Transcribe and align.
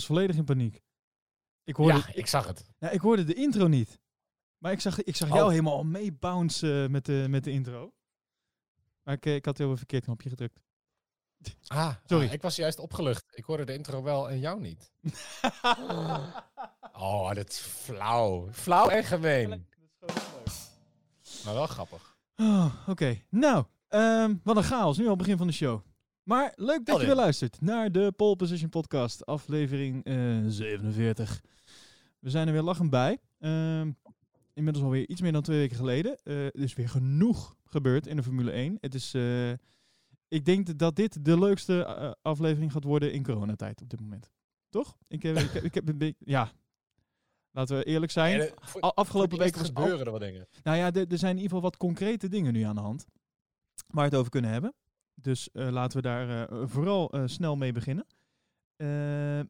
Was 0.00 0.08
volledig 0.08 0.36
in 0.36 0.44
paniek. 0.44 0.82
Ik 1.64 1.76
hoorde, 1.76 1.98
Ja, 1.98 2.10
ik 2.14 2.26
zag 2.26 2.46
het. 2.46 2.64
nou, 2.78 2.94
ik 2.94 3.00
hoorde 3.00 3.24
de 3.24 3.34
intro 3.34 3.66
niet. 3.66 4.00
Maar 4.58 4.72
ik 4.72 4.80
zag, 4.80 5.02
ik 5.02 5.16
zag 5.16 5.28
jou 5.28 5.42
Oh. 5.42 5.48
helemaal 5.48 5.84
meebouncen 5.84 6.90
met 6.90 7.04
de, 7.04 7.26
met 7.28 7.44
de 7.44 7.50
intro. 7.50 7.92
Maar 9.02 9.14
ik, 9.14 9.26
eh, 9.26 9.34
ik 9.34 9.44
had 9.44 9.58
heel 9.58 9.70
een 9.70 9.76
verkeerd 9.76 10.04
knopje 10.04 10.28
gedrukt. 10.28 10.60
Ah, 11.66 11.94
Sorry. 12.06 12.26
ah, 12.26 12.32
ik 12.32 12.42
was 12.42 12.56
juist 12.56 12.78
opgelucht. 12.78 13.24
Ik 13.30 13.44
hoorde 13.44 13.64
de 13.64 13.72
intro 13.74 14.02
wel 14.02 14.30
en 14.30 14.38
jou 14.38 14.60
niet. 14.60 14.92
Oh, 16.92 17.32
dat 17.34 17.48
is 17.48 17.58
flauw. 17.58 18.48
Flauw 18.52 18.88
en 18.88 19.04
gemeen. 19.04 19.66
Maar 21.44 21.54
wel 21.54 21.66
grappig. 21.66 22.16
Oh, 22.36 22.74
Oké, 22.86 23.22
nou, 23.30 23.64
ehm, 23.88 24.34
wat 24.44 24.56
een 24.56 24.62
chaos. 24.62 24.98
Nu 24.98 25.08
al 25.08 25.16
begin 25.16 25.36
van 25.36 25.46
de 25.46 25.52
show. 25.52 25.80
Maar 26.30 26.52
leuk 26.56 26.86
dat 26.86 27.00
je 27.00 27.06
weer 27.06 27.14
luistert 27.14 27.60
naar 27.60 27.92
de 27.92 28.12
Pole 28.16 28.36
Position 28.36 28.68
Podcast, 28.70 29.26
aflevering 29.26 30.04
eh, 30.04 30.14
47. 30.46 31.40
We 32.18 32.30
zijn 32.30 32.46
er 32.46 32.52
weer 32.52 32.62
lachend 32.62 32.90
bij. 32.90 33.18
Ehm, 33.38 33.90
inmiddels 34.54 34.84
alweer 34.84 35.08
iets 35.08 35.20
meer 35.20 35.32
dan 35.32 35.42
twee 35.42 35.58
weken 35.58 35.76
geleden. 35.76 36.18
Eh, 36.22 36.44
er 36.44 36.54
is 36.60 36.74
weer 36.74 36.88
genoeg 36.88 37.56
gebeurd 37.64 38.06
in 38.06 38.16
de 38.16 38.22
Formule 38.22 38.50
1. 38.52 38.76
Het 38.80 38.94
is, 38.94 39.14
eh, 39.14 39.50
ik 40.28 40.44
denk 40.44 40.78
dat 40.78 40.96
dit 40.96 41.24
de 41.24 41.38
leukste 41.38 41.84
eh, 41.84 42.10
aflevering 42.22 42.72
gaat 42.72 42.84
worden 42.84 43.12
in 43.12 43.22
coronatijd 43.22 43.82
op 43.82 43.90
dit 43.90 44.00
moment. 44.00 44.30
Toch? 44.68 44.96
Ik 45.08 45.22
heb, 45.22 45.36
ik 45.38 45.50
heb, 45.50 45.62
ik 45.64 45.74
heb 45.74 45.88
een 45.88 45.98
beetje, 45.98 46.24
ja. 46.24 46.52
Laten 47.50 47.76
we 47.76 47.84
eerlijk 47.84 48.12
zijn. 48.12 48.40
Eh, 48.40 48.52
voor- 48.60 48.80
afgelopen 48.80 49.38
week 49.38 49.56
gebeuren 49.56 50.06
er 50.06 50.12
wat 50.12 50.20
dingen. 50.20 50.48
nou 50.62 50.76
ja, 50.76 50.92
er 50.92 51.08
er 51.08 51.18
zijn 51.18 51.36
in 51.36 51.42
ieder 51.42 51.56
geval 51.56 51.60
wat 51.70 51.76
concrete 51.76 52.28
dingen 52.28 52.52
nu 52.52 52.62
aan 52.62 52.74
de 52.74 52.80
hand. 52.80 53.06
Waar 53.86 54.04
we 54.04 54.10
het 54.10 54.14
over 54.18 54.30
kunnen 54.30 54.50
hebben. 54.50 54.74
Dus 55.14 55.50
eh, 55.52 55.68
laten 55.68 55.96
we 55.96 56.02
daar 56.02 56.48
eh, 56.48 56.62
vooral 56.66 57.10
eh, 57.10 57.22
snel 57.26 57.56
mee 57.56 57.72
beginnen. 57.72 58.06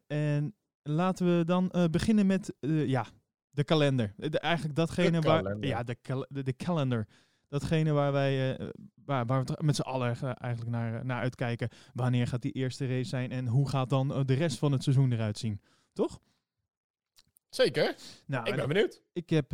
En 0.07 0.55
laten 0.83 1.39
we 1.39 1.45
dan 1.45 1.89
beginnen 1.91 2.27
met 2.27 2.55
ja, 2.61 3.07
de 3.51 3.65
kalender. 3.65 4.15
De, 4.17 4.39
eigenlijk 4.39 4.77
datgene 4.77 5.21
De 5.21 5.29
waar. 5.29 5.43
kalender. 5.43 5.69
Ja, 5.69 5.83
de, 5.83 5.95
kal- 5.95 6.27
de, 6.29 6.43
de 6.43 6.57
calendar. 6.57 7.07
Datgene 7.49 7.93
waar 7.93 8.13
wij 8.13 8.59
waar, 8.95 9.27
waar 9.27 9.45
we 9.45 9.57
met 9.61 9.77
z'n 9.77 9.83
allen 9.83 10.17
eigenlijk 10.39 10.71
naar, 10.77 11.05
naar 11.05 11.21
uitkijken. 11.21 11.69
Wanneer 11.95 12.27
gaat 12.27 12.43
die 12.43 12.53
eerste 12.53 12.87
race 12.87 13.09
zijn 13.09 13.31
en 13.31 13.47
hoe 13.47 13.69
gaat 13.69 13.91
dan 13.91 14.09
de 14.27 14.35
rest 14.35 14.59
van 14.59 14.73
het 14.73 14.83
seizoen 14.83 15.13
eruit 15.13 15.39
zien? 15.39 15.61
Toch? 15.93 16.21
Zeker. 17.49 17.97
Nou, 18.27 18.45
ik 18.45 18.51
en 18.51 18.57
ben 18.57 18.69
benieuwd. 18.69 19.03
ik 19.13 19.31
heb, 19.31 19.53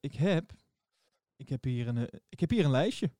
ik 0.00 0.14
heb, 0.14 0.52
ik 1.36 1.48
heb 1.48 1.64
hier 1.64 1.88
een, 1.88 2.08
ik 2.28 2.40
heb 2.40 2.50
hier 2.50 2.64
een 2.64 2.70
lijstje. 2.70 3.10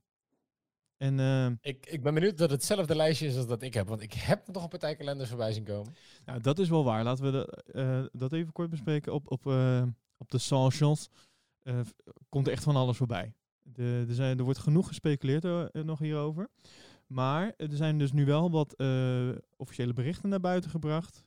En 1.05 1.20
eh, 1.20 1.47
Ik, 1.70 1.86
ik 1.86 2.02
ben 2.02 2.14
benieuwd 2.14 2.38
dat 2.38 2.50
het 2.50 2.60
hetzelfde 2.60 2.94
lijstje 2.97 3.27
is 3.27 3.36
als 3.36 3.47
dat 3.47 3.62
ik 3.62 3.74
heb. 3.74 3.88
Want 3.88 4.00
ik 4.00 4.12
heb 4.12 4.48
nog 4.52 4.62
een 4.62 4.69
partij 4.69 4.97
kalenders 4.97 5.28
voorbij 5.28 5.52
zien 5.52 5.64
komen. 5.64 5.94
nou, 6.24 6.41
dat 6.41 6.58
is 6.58 6.69
wel 6.69 6.84
waar. 6.84 7.05
Laten 7.05 7.24
we 7.24 7.30
de, 7.30 7.72
eh, 7.72 8.05
dat 8.12 8.33
even 8.33 8.52
kort 8.52 8.70
bespreken. 8.70 9.12
Op, 9.12 9.30
op, 9.30 9.46
eh, 9.46 9.83
op 10.16 10.30
de 10.30 10.39
socials 10.39 11.08
eh, 11.62 11.80
komt 12.28 12.46
er 12.46 12.52
echt 12.52 12.62
van 12.62 12.77
alles 12.77 12.96
voorbij. 12.96 13.33
De, 13.62 14.05
er, 14.08 14.14
zijn, 14.14 14.39
er 14.39 14.45
wordt 14.45 14.58
genoeg 14.58 14.89
gespeculeerd 14.89 15.73
nog 15.73 15.98
hierover. 15.98 16.48
Maar 17.07 17.52
er 17.57 17.77
zijn 17.77 17.98
dus 17.98 18.12
nu 18.12 18.24
wel 18.24 18.51
wat 18.51 18.77
officiële 19.57 19.92
berichten 19.92 20.28
naar 20.28 20.40
buiten 20.40 20.70
gebracht. 20.70 21.24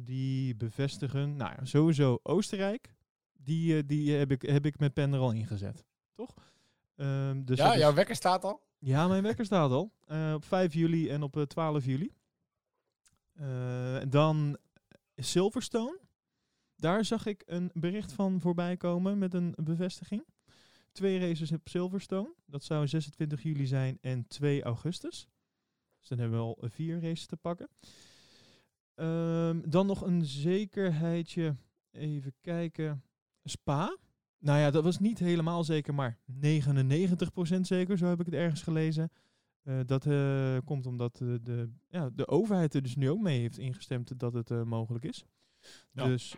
die 0.00 0.56
bevestigen, 0.56 1.36
nou 1.36 1.52
ja, 1.58 1.64
sowieso 1.64 2.18
Oostenrijk. 2.22 2.92
Die, 3.32 3.84
die 3.84 4.12
heb, 4.12 4.30
ik, 4.30 4.42
heb 4.42 4.66
ik 4.66 4.78
met 4.78 4.94
pen 4.94 5.12
er 5.12 5.18
al 5.20 5.32
ingezet. 5.32 5.84
Toch? 6.14 6.34
Ehm, 6.96 7.44
dus 7.44 7.58
ja, 7.58 7.72
is- 7.72 7.78
jouw 7.78 7.94
wekker 7.94 8.14
staat 8.16 8.44
al. 8.44 8.63
Ja, 8.84 9.08
mijn 9.08 9.22
wekker 9.22 9.44
staat 9.44 9.70
al. 9.70 9.92
Eh, 10.06 10.32
op 10.34 10.44
5 10.44 10.74
juli 10.74 11.08
en 11.08 11.22
op 11.22 11.36
eh, 11.36 11.42
12 11.42 11.84
juli. 11.84 12.12
Eh, 13.32 14.00
dan 14.08 14.58
Silverstone. 15.16 16.00
Daar 16.76 17.04
zag 17.04 17.26
ik 17.26 17.42
een 17.46 17.70
bericht 17.74 18.12
van 18.12 18.40
voorbij 18.40 18.76
komen 18.76 19.18
met 19.18 19.34
een 19.34 19.54
bevestiging. 19.56 20.24
Twee 20.92 21.18
races 21.18 21.52
op 21.52 21.68
Silverstone. 21.68 22.34
Dat 22.46 22.64
zou 22.64 22.86
26 22.88 23.42
juli 23.42 23.66
zijn 23.66 23.98
en 24.00 24.26
2 24.26 24.62
augustus. 24.62 25.28
Dus 25.98 26.08
dan 26.08 26.18
hebben 26.18 26.38
we 26.38 26.44
al 26.44 26.58
eh, 26.60 26.70
vier 26.70 27.00
races 27.00 27.26
te 27.26 27.36
pakken. 27.36 27.68
Ehm, 28.94 29.60
dan 29.70 29.86
nog 29.86 30.00
een 30.00 30.24
zekerheidje. 30.24 31.56
Even 31.90 32.34
kijken. 32.40 33.02
Spa. 33.44 33.96
Nou 34.44 34.58
ja, 34.58 34.70
dat 34.70 34.84
was 34.84 34.98
niet 34.98 35.18
helemaal 35.18 35.64
zeker, 35.64 35.94
maar 35.94 36.18
99% 36.26 37.60
zeker, 37.60 37.98
zo 37.98 38.06
heb 38.06 38.20
ik 38.20 38.26
het 38.26 38.34
ergens 38.34 38.62
gelezen. 38.62 39.10
Eh, 39.62 39.80
dat 39.86 40.06
eh, 40.06 40.56
komt 40.64 40.86
omdat 40.86 41.20
eh, 41.20 41.34
de, 41.42 41.70
ja, 41.88 42.10
de 42.10 42.28
overheid 42.28 42.74
er 42.74 42.82
dus 42.82 42.96
nu 42.96 43.10
ook 43.10 43.20
mee 43.20 43.40
heeft 43.40 43.58
ingestemd 43.58 44.18
dat 44.18 44.34
het 44.34 44.64
mogelijk 44.64 45.04
is. 45.04 45.24
Ja. 45.92 46.04
Dus, 46.04 46.34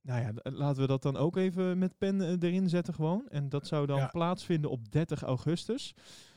nou 0.00 0.20
ja, 0.20 0.50
laten 0.50 0.82
we 0.82 0.88
dat 0.88 1.02
dan 1.02 1.16
ook 1.16 1.36
even 1.36 1.78
met 1.78 1.98
pen 1.98 2.42
erin 2.42 2.68
zetten 2.68 2.94
gewoon. 2.94 3.28
En 3.28 3.48
dat 3.48 3.66
zou 3.66 3.86
dan 3.86 3.98
Ja. 3.98 4.06
plaatsvinden 4.06 4.70
op 4.70 4.92
30 4.92 5.22
augustus. 5.22 5.94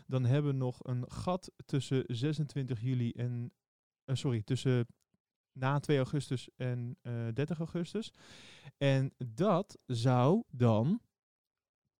Dan 0.07 0.25
hebben 0.25 0.51
we 0.51 0.57
nog 0.57 0.79
een 0.81 1.11
gat 1.11 1.51
tussen 1.65 2.03
26 2.07 2.81
juli 2.81 3.11
en, 3.11 3.51
sorry, 4.05 4.41
tussen 4.41 4.87
na 5.53 5.79
2 5.79 5.97
augustus 5.97 6.49
en 6.55 6.97
eh 7.01 7.27
30 7.33 7.57
augustus. 7.57 8.11
En 8.77 9.13
dat 9.17 9.77
zou 9.85 10.43
dan 10.51 11.01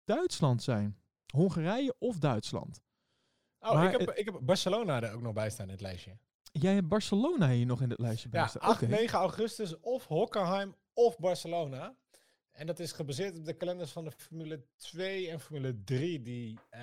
Duitsland 0.03 0.63
zijn. 0.63 0.97
Hongarije 1.33 1.95
of 1.99 2.17
Duitsland. 2.17 2.81
Oh, 3.59 3.73
Maar 3.73 3.93
ik, 3.93 3.99
heb, 3.99 4.11
ik 4.11 4.25
heb 4.25 4.39
Barcelona 4.41 5.01
er 5.01 5.13
ook 5.13 5.21
nog 5.21 5.33
bij 5.33 5.49
staan 5.49 5.65
in 5.65 5.71
het 5.71 5.81
lijstje. 5.81 6.17
Jij 6.51 6.73
hebt 6.73 6.87
Barcelona 6.87 7.49
hier 7.49 7.65
nog 7.65 7.81
in 7.81 7.89
het 7.89 7.99
lijstje 7.99 8.29
bij 8.29 8.39
Ja, 8.39 8.47
staan. 8.47 8.61
8, 8.61 8.81
Oké. 8.83 8.91
9 8.91 9.19
augustus 9.19 9.79
of 9.79 10.05
Hockenheim 10.05 10.75
of 10.93 11.17
Barcelona. 11.17 11.95
En 12.51 12.65
dat 12.67 12.79
is 12.79 12.91
gebaseerd 12.91 13.37
op 13.37 13.45
de 13.45 13.53
kalenders 13.53 13.91
van 13.91 14.03
de 14.03 14.11
Formule 14.11 14.65
2 14.75 15.29
en 15.29 15.39
Formule 15.39 15.83
3 15.83 16.21
die, 16.21 16.59
eh, 16.69 16.81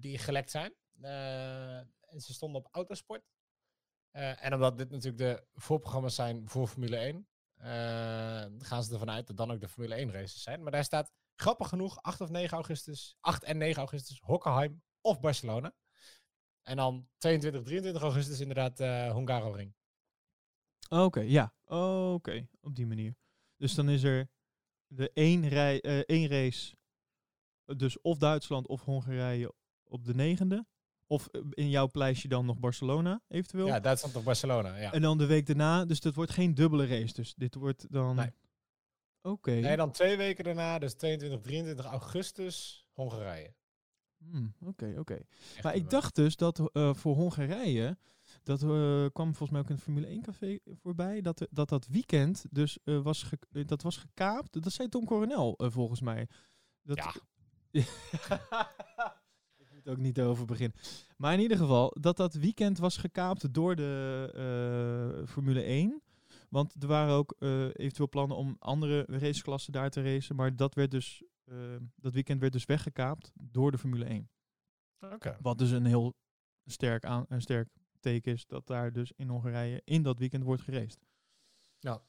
die 0.00 0.18
gelekt 0.18 0.50
zijn. 0.50 0.72
Eh, 1.00 1.76
en 1.76 2.20
ze 2.20 2.32
stonden 2.32 2.60
op 2.60 2.68
Autosport. 2.70 3.22
Eh, 4.16 4.44
en 4.44 4.54
omdat 4.54 4.78
dit 4.78 4.90
natuurlijk 4.90 5.18
de 5.18 5.46
voorprogramma's 5.54 6.14
zijn 6.14 6.48
voor 6.48 6.66
Formule 6.66 6.96
1, 6.96 7.26
eh, 7.56 7.66
gaan 8.58 8.84
ze 8.84 8.92
ervan 8.92 9.10
uit 9.10 9.26
dat 9.26 9.36
dan 9.36 9.50
ook 9.50 9.60
de 9.60 9.68
Formule 9.68 10.00
1 10.00 10.12
races 10.12 10.42
zijn. 10.42 10.62
Maar 10.62 10.72
daar 10.72 10.84
staat 10.84 11.12
grappig 11.34 11.68
genoeg 11.68 12.02
8 12.02 12.20
of 12.20 12.30
9 12.30 12.56
augustus, 12.56 13.16
8 13.20 13.44
en 13.44 13.58
9 13.58 13.78
augustus 13.78 14.20
Hockenheim 14.20 14.82
of 15.00 15.20
Barcelona. 15.20 15.74
En 16.62 16.76
dan 16.76 17.08
22, 17.18 17.62
23 17.62 18.02
augustus 18.02 18.40
inderdaad 18.40 18.80
eh 18.80 19.14
Hungaroring. 19.14 19.74
Oké, 20.88 21.20
ja. 21.20 21.54
Oké, 21.64 22.48
op 22.60 22.74
die 22.74 22.86
manier. 22.86 23.16
Dus 23.56 23.74
dan 23.74 23.88
is 23.88 24.02
er 24.02 24.28
de 24.86 25.10
één, 25.12 25.48
rij, 25.48 25.80
één 26.04 26.28
race, 26.28 26.76
dus 27.64 28.00
of 28.00 28.18
Duitsland 28.18 28.66
of 28.66 28.82
Hongarije 28.82 29.54
op 29.84 30.04
de 30.04 30.14
negende. 30.14 30.66
Of 31.06 31.26
eh, 31.26 31.40
in 31.50 31.70
jouw 31.70 31.88
lijstje 31.92 32.28
dan 32.28 32.46
nog 32.46 32.58
Barcelona, 32.58 33.20
eventueel. 33.28 33.66
Ja, 33.66 33.80
Duitsland 33.80 34.16
of 34.16 34.24
Barcelona, 34.24 34.76
ja. 34.76 34.92
En 34.92 35.02
dan 35.02 35.18
de 35.18 35.26
week 35.26 35.46
daarna, 35.46 35.84
dus 35.84 36.00
dat 36.00 36.14
wordt 36.14 36.30
geen 36.32 36.54
dubbele 36.54 36.86
race. 36.86 37.14
Dus 37.14 37.34
dit 37.34 37.54
wordt 37.54 37.86
dan... 37.92 38.16
Nee. 38.16 38.30
Oké. 39.22 39.50
Nee, 39.50 39.76
dan 39.76 39.90
twee 39.90 40.16
weken 40.16 40.44
daarna, 40.44 40.78
dus 40.78 40.94
22, 40.94 41.40
23 41.40 41.84
augustus, 41.86 42.86
Hongarije. 42.92 43.54
Hmm, 44.18 44.54
Oké, 44.60 44.94
oké. 44.98 45.18
Maar 45.62 45.74
ik 45.74 45.90
dacht 45.90 46.14
dus 46.14 46.36
dat 46.36 46.70
eh, 46.72 46.94
voor 46.94 47.14
Hongarije, 47.14 47.98
dat 48.42 48.62
eh, 48.62 48.68
kwam 49.12 49.34
volgens 49.34 49.50
mij 49.50 49.60
ook 49.60 49.68
in 49.68 49.74
het 49.74 49.84
Formule 49.84 50.06
1 50.06 50.22
café 50.22 50.58
voorbij, 50.82 51.20
dat 51.20 51.46
dat, 51.50 51.68
dat 51.68 51.86
weekend 51.86 52.44
dus 52.50 52.78
was, 52.84 53.22
ge- 53.22 53.64
dat 53.64 53.82
was 53.82 53.96
gekaapt. 53.96 54.62
Dat 54.62 54.72
zei 54.72 54.88
Tom 54.88 55.04
Coronel 55.04 55.54
volgens 55.58 56.00
mij. 56.00 56.28
Dat, 56.82 56.96
Ja. 56.96 57.82
ook 59.88 59.98
niet 59.98 60.20
over 60.20 60.46
beginnen. 60.46 60.78
Maar 61.16 61.32
in 61.32 61.40
ieder 61.40 61.56
geval, 61.56 61.96
dat 62.00 62.16
dat 62.16 62.34
weekend 62.34 62.78
was 62.78 62.96
gekaapt 62.96 63.54
door 63.54 63.76
de 63.76 64.30
eh, 64.34 65.28
Formule 65.28 65.62
1. 65.62 66.02
Want 66.48 66.82
er 66.82 66.88
waren 66.88 67.14
ook 67.14 67.34
eh, 67.38 67.64
eventueel 67.64 68.08
plannen 68.08 68.36
om 68.36 68.56
andere 68.58 69.04
raceklassen 69.08 69.72
daar 69.72 69.90
te 69.90 70.02
racen. 70.02 70.36
Maar 70.36 70.56
dat, 70.56 70.74
werd 70.74 70.90
dus, 70.90 71.22
eh, 71.44 71.56
dat 71.94 72.12
weekend 72.12 72.40
werd 72.40 72.52
dus 72.52 72.64
weggekaapt 72.64 73.32
door 73.34 73.70
de 73.70 73.78
Formule 73.78 74.04
1. 74.04 74.30
Oké. 75.00 75.36
Wat 75.40 75.58
dus 75.58 75.70
een 75.70 75.84
heel 75.84 76.14
sterk, 76.64 77.04
aan, 77.04 77.24
een 77.28 77.40
sterk 77.40 77.68
teken 78.00 78.32
is 78.32 78.46
dat 78.46 78.66
daar 78.66 78.92
dus 78.92 79.12
in 79.16 79.28
Hongarije 79.28 79.82
in 79.84 80.02
dat 80.02 80.18
weekend 80.18 80.44
wordt 80.44 80.62
geraced. 80.62 81.06
Ja. 81.78 82.02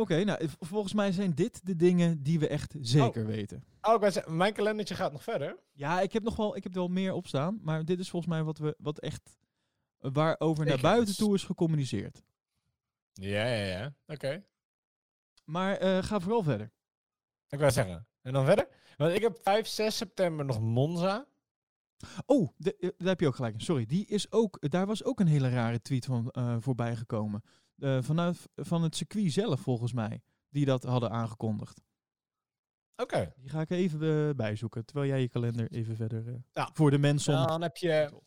Oké, 0.00 0.24
nou 0.24 0.48
volgens 0.60 0.92
mij 0.92 1.12
zijn 1.12 1.34
dit 1.34 1.66
de 1.66 1.76
dingen 1.76 2.22
die 2.22 2.38
we 2.38 2.48
echt 2.48 2.74
zeker 2.80 3.26
weten. 3.26 3.64
Oh, 3.82 3.94
ik 3.94 4.00
wou 4.00 4.12
zeggen, 4.12 4.36
mijn 4.36 4.52
kalendertje 4.52 4.94
gaat 4.94 5.12
nog 5.12 5.22
verder. 5.22 5.56
Ja, 5.72 6.00
ik 6.00 6.12
heb 6.12 6.22
nog 6.22 6.36
wel, 6.36 6.56
ik 6.56 6.62
heb 6.62 6.72
er 6.72 6.78
wel 6.78 6.88
meer 6.88 7.12
op 7.12 7.26
staan, 7.26 7.58
maar 7.62 7.84
dit 7.84 7.98
is 7.98 8.10
volgens 8.10 8.32
mij 8.32 8.42
wat 8.42 8.58
we 8.58 8.74
wat 8.78 8.98
echt 8.98 9.36
eh, 9.98 10.10
waarover 10.12 10.64
naar 10.64 10.80
buiten 10.80 11.16
toe 11.16 11.34
is 11.34 11.44
gecommuniceerd. 11.44 12.22
Ja, 13.12 13.44
ja, 13.46 13.64
ja. 13.64 13.94
Oké. 14.06 14.44
Maar 15.44 15.76
eh, 15.76 16.02
ga 16.02 16.20
vooral 16.20 16.42
verder. 16.42 16.70
Ik 17.48 17.58
wou 17.58 17.70
zeggen. 17.70 18.06
En 18.22 18.32
dan 18.32 18.44
verder? 18.44 18.68
Want 18.96 19.14
ik 19.14 19.22
heb 19.22 19.38
5, 19.42 19.66
6 19.66 19.96
september 19.96 20.44
nog 20.44 20.60
Monza. 20.60 21.26
Oh, 22.26 22.48
de- 22.56 22.76
eh, 22.76 22.90
daar 22.98 23.08
heb 23.08 23.20
je 23.20 23.26
ook 23.26 23.34
gelijk. 23.36 23.54
in. 23.54 23.60
Sorry, 23.60 23.86
die 23.86 24.06
is 24.06 24.32
ook, 24.32 24.70
daar 24.70 24.86
was 24.86 25.04
ook 25.04 25.20
een 25.20 25.26
hele 25.26 25.48
rare 25.48 25.80
tweet 25.82 26.04
van 26.04 26.30
eh, 26.30 26.56
voorbij 26.60 26.96
gekomen. 26.96 27.42
Eh, 27.78 28.02
vanuit 28.02 28.48
van 28.54 28.82
het 28.82 28.96
circuit 28.96 29.32
zelf, 29.32 29.60
volgens 29.60 29.92
mij, 29.92 30.22
die 30.48 30.64
dat 30.64 30.82
hadden 30.82 31.10
aangekondigd. 31.10 31.80
Oké. 32.96 33.32
Die 33.36 33.50
ga 33.50 33.60
ik 33.60 33.70
even 33.70 34.28
eh, 34.28 34.34
bijzoeken, 34.36 34.84
terwijl 34.84 35.08
jij 35.08 35.20
je 35.20 35.28
kalender 35.28 35.70
even 35.70 35.96
verder... 35.96 36.28
eh, 36.28 36.34
Ja. 36.52 36.70
Voor 36.72 36.90
de 36.90 36.98
mensen 36.98 37.38
om... 37.38 37.46
Dan 37.46 37.62
heb 37.62 37.76
je 37.76 38.20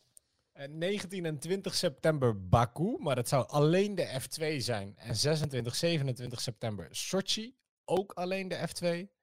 eh, 0.52 0.68
19 0.68 1.24
en 1.24 1.38
20 1.38 1.74
september 1.74 2.48
Baku, 2.48 2.96
maar 2.98 3.14
dat 3.14 3.28
zou 3.28 3.48
alleen 3.48 3.94
de 3.94 4.20
F2 4.20 4.56
zijn. 4.56 4.96
En 4.96 5.16
26, 5.16 5.74
27 5.74 6.40
september 6.40 6.86
Sochi, 6.90 7.56
ook 7.84 8.12
alleen 8.12 8.48
de 8.48 8.68
F2. 8.68 9.18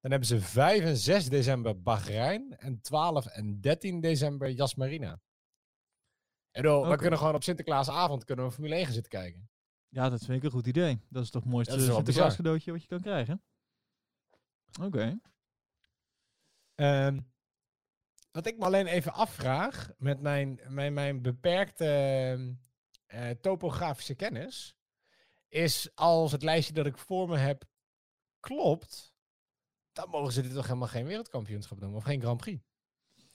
Dan 0.00 0.10
hebben 0.10 0.28
ze 0.28 0.40
5 0.40 0.80
en 0.84 0.96
6 0.96 1.28
december 1.28 1.82
Bahrein 1.82 2.56
en 2.58 2.80
12 2.80 3.26
en 3.26 3.60
13 3.60 4.00
december 4.00 4.50
Yas 4.50 4.74
Marina. 4.74 5.20
En 6.50 6.68
oh, 6.68 6.88
we 6.88 6.96
kunnen 6.96 7.18
gewoon 7.18 7.34
op 7.34 7.42
Sinterklaasavond 7.42 8.24
kunnen 8.24 8.44
we 8.44 8.50
Formule 8.50 8.74
1 8.74 8.84
gaan 8.84 8.92
zitten 8.92 9.12
kijken. 9.12 9.50
Ja, 9.88 10.08
dat 10.08 10.24
vind 10.24 10.38
ik 10.38 10.44
een 10.44 10.50
goed 10.50 10.66
idee. 10.66 11.00
Dat 11.08 11.22
is 11.22 11.30
toch 11.30 11.42
het 11.42 11.52
mooiste 11.52 11.80
Sinterklaas 11.80 12.36
cadeautje 12.36 12.72
wat 12.72 12.82
je 12.82 12.88
kan 12.88 13.00
krijgen. 13.00 13.42
Oké. 14.80 15.18
Ehm, 16.74 17.20
wat 18.30 18.46
ik 18.46 18.58
me 18.58 18.64
alleen 18.64 18.86
even 18.86 19.12
afvraag 19.12 19.90
met 19.98 20.20
mijn, 20.20 20.60
mijn, 20.68 20.92
mijn 20.92 21.22
beperkte 21.22 21.84
ehm, 21.86 22.54
eh, 23.06 23.30
topografische 23.30 24.14
kennis, 24.14 24.76
is 25.48 25.90
als 25.94 26.32
het 26.32 26.42
lijstje 26.42 26.74
dat 26.74 26.86
ik 26.86 26.98
voor 26.98 27.28
me 27.28 27.36
heb 27.36 27.64
klopt, 28.40 29.14
dan 29.92 30.10
mogen 30.10 30.32
ze 30.32 30.42
dit 30.42 30.52
toch 30.52 30.66
helemaal 30.66 30.88
geen 30.88 31.06
wereldkampioenschap 31.06 31.80
noemen 31.80 31.98
of 31.98 32.04
geen 32.04 32.20
Grand 32.20 32.40
Prix. 32.40 32.62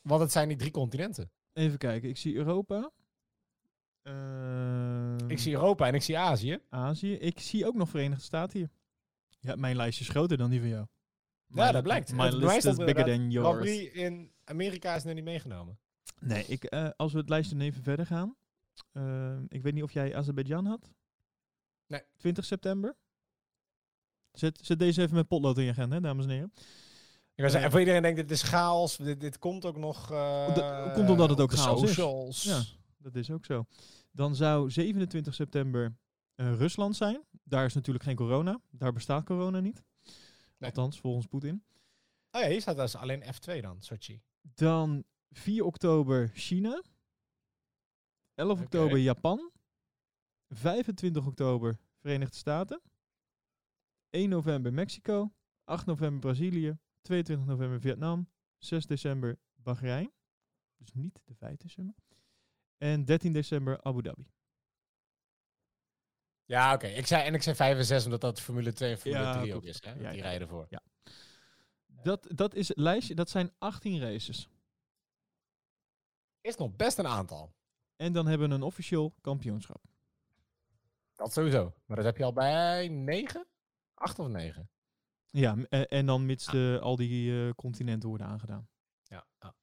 Want 0.02 0.22
het 0.22 0.32
zijn 0.32 0.48
die 0.48 0.58
drie 0.58 0.72
continenten. 0.72 1.32
Even 1.54 1.78
kijken, 1.78 2.10
ik 2.10 2.18
zie 2.18 2.36
Europa. 2.36 2.92
Ehm, 4.04 5.30
Ik 5.30 5.40
zie 5.40 5.54
Europa 5.54 5.88
en 5.88 5.94
ik 5.94 6.02
zie 6.02 6.18
Azië. 6.18 6.60
Azië. 6.70 7.14
Ik 7.14 7.40
zie 7.40 7.66
ook 7.68 7.76
nog 7.76 7.90
Verenigde 7.90 8.24
Staten 8.24 8.60
hier. 8.60 8.70
Ja, 9.40 9.56
mijn 9.56 9.76
lijstje 9.76 10.04
is 10.04 10.10
groter 10.10 10.38
dan 10.38 10.50
die 10.50 10.60
van 10.60 10.70
jou. 10.70 10.86
Ja, 11.48 11.66
My- 11.66 11.72
dat 11.72 11.84
blijkt. 11.84 12.12
List 12.12 12.40
bewijst 12.40 12.66
is 12.66 12.76
dat 12.76 12.86
bigger 12.86 13.06
than 13.06 13.14
Grand 13.14 13.32
yours. 13.32 13.60
Prix 13.60 13.94
in 13.94 14.32
Amerika 14.44 14.96
is 14.96 15.04
nog 15.04 15.14
niet 15.14 15.24
meegenomen. 15.24 15.80
Nee, 16.20 16.46
ik, 16.48 16.64
eh, 16.64 16.90
als 16.98 17.12
we 17.14 17.20
het 17.20 17.30
lijstje 17.30 17.60
even 17.60 17.84
verder 17.84 18.06
gaan. 18.06 18.36
Ehm, 18.94 19.44
ik 19.48 19.62
weet 19.62 19.74
niet 19.74 19.84
of 19.84 19.92
jij 19.92 20.16
Azerbeidzjan 20.16 20.66
had. 20.66 20.92
Nee. 21.88 22.02
20 22.18 22.46
september. 22.46 22.96
Zet, 24.32 24.60
zet 24.62 24.80
deze 24.80 25.02
even 25.02 25.16
met 25.16 25.28
potlood 25.28 25.58
in 25.58 25.64
je 25.64 25.70
agenda, 25.70 26.00
dames 26.00 26.26
en 26.26 26.32
heren. 26.32 26.52
Ik 26.56 27.48
wou 27.48 27.50
zeggen, 27.50 27.58
Eh, 27.60 27.66
en 27.66 27.72
voor 27.72 27.80
iedereen 27.80 28.02
denkt, 28.02 28.18
dit 28.18 28.32
is 28.32 28.42
chaos. 28.44 28.96
Dit, 28.98 29.20
dit 29.20 29.38
komt 29.40 29.66
ook 29.66 29.78
nog... 29.78 30.12
eh, 30.12 30.56
Dat 30.56 30.94
komt 30.94 31.10
omdat 31.10 31.30
het 31.30 31.40
ook 31.40 31.50
de 31.52 31.58
chaos 31.58 31.82
is. 31.84 32.44
Ja. 32.44 32.62
Dat 33.02 33.16
is 33.16 33.32
ook 33.32 33.46
zo. 33.46 33.66
Dan 34.12 34.36
zou 34.36 34.72
27 34.72 35.34
september 35.34 35.96
eh, 36.36 36.58
Rusland 36.58 36.96
zijn. 36.96 37.24
Daar 37.44 37.66
is 37.66 37.74
natuurlijk 37.74 38.06
geen 38.06 38.16
corona. 38.16 38.62
Daar 38.70 38.94
bestaat 38.94 39.24
corona 39.24 39.60
niet. 39.60 39.84
Nee. 40.58 40.70
Althans, 40.70 41.00
volgens 41.00 41.28
Poetin. 41.28 41.64
Oh 42.32 42.42
ja, 42.42 42.48
hier 42.48 42.62
staat 42.62 42.76
dus 42.76 42.96
alleen 42.96 43.24
F2 43.24 43.62
dan, 43.62 43.82
Sochi. 43.82 44.22
Dan 44.42 45.04
4 45.30 45.64
oktober 45.64 46.32
China. 46.34 46.84
11 48.36 48.52
Oké. 48.54 48.64
oktober 48.64 48.98
Japan. 48.98 49.52
25 50.50 51.26
oktober 51.26 51.80
Verenigde 52.00 52.36
Staten. 52.36 52.82
1 54.10 54.30
november 54.30 54.74
Mexico. 54.74 55.34
8 55.64 55.86
november 55.86 56.20
Brazilië. 56.20 56.78
22 57.02 57.48
november 57.48 57.80
Vietnam. 57.80 58.30
6 58.58 58.86
december 58.86 59.40
Bahrein. 59.56 60.12
Dus 60.78 60.94
niet 60.94 61.22
de 61.26 61.36
5 61.36 61.58
december. 61.58 61.96
En 62.82 63.06
13 63.06 63.34
december 63.34 63.82
Abu 63.84 64.02
Dhabi. 64.02 64.26
Ja, 66.46 66.74
oké. 66.74 66.88
Ik 66.88 67.08
zei 67.08 67.24
En 67.24 67.34
ik 67.34 67.42
zei 67.42 67.56
5 67.56 67.78
en 67.78 67.86
6, 67.86 68.06
omdat 68.06 68.22
dat 68.22 68.40
Formule 68.42 68.74
2 68.74 68.92
en 68.92 68.98
Formule 68.98 69.24
Ja, 69.24 69.40
3 69.40 69.56
ook 69.56 69.64
is. 69.64 69.84
Hè? 69.84 69.92
Ja, 69.92 69.96
Die 70.10 70.18
ja. 70.18 70.24
rijden 70.24 70.42
ervoor. 70.42 70.68
Dat, 72.04 72.28
dat 72.30 72.54
is 72.54 72.72
lijstje. 72.76 73.16
Dat 73.16 73.30
zijn 73.30 73.52
18 73.58 74.00
races. 74.00 74.50
Is 76.42 76.56
nog 76.56 76.76
best 76.76 76.98
een 76.98 77.08
aantal. 77.08 77.54
En 77.96 78.14
dan 78.14 78.28
hebben 78.28 78.50
we 78.50 78.56
een 78.56 78.62
officieel 78.62 79.14
kampioenschap. 79.22 79.84
Dat 81.16 81.34
sowieso. 81.34 81.74
Maar 81.86 81.96
dat 81.98 82.06
heb 82.06 82.18
je 82.18 82.24
al 82.24 82.34
bij 82.34 82.88
9? 82.88 83.48
8 83.94 84.20
of 84.20 84.28
9? 84.28 84.70
Ja, 85.26 85.56
eh, 85.70 85.84
en 85.88 86.06
dan 86.06 86.26
mits 86.26 86.46
de, 86.46 86.80
al 86.82 86.96
die 86.96 87.48
eh, 87.48 87.54
continenten 87.56 88.10
worden 88.10 88.28
aangedaan. 88.28 88.70
Ja. 89.04 89.26
Ja, 89.40 89.56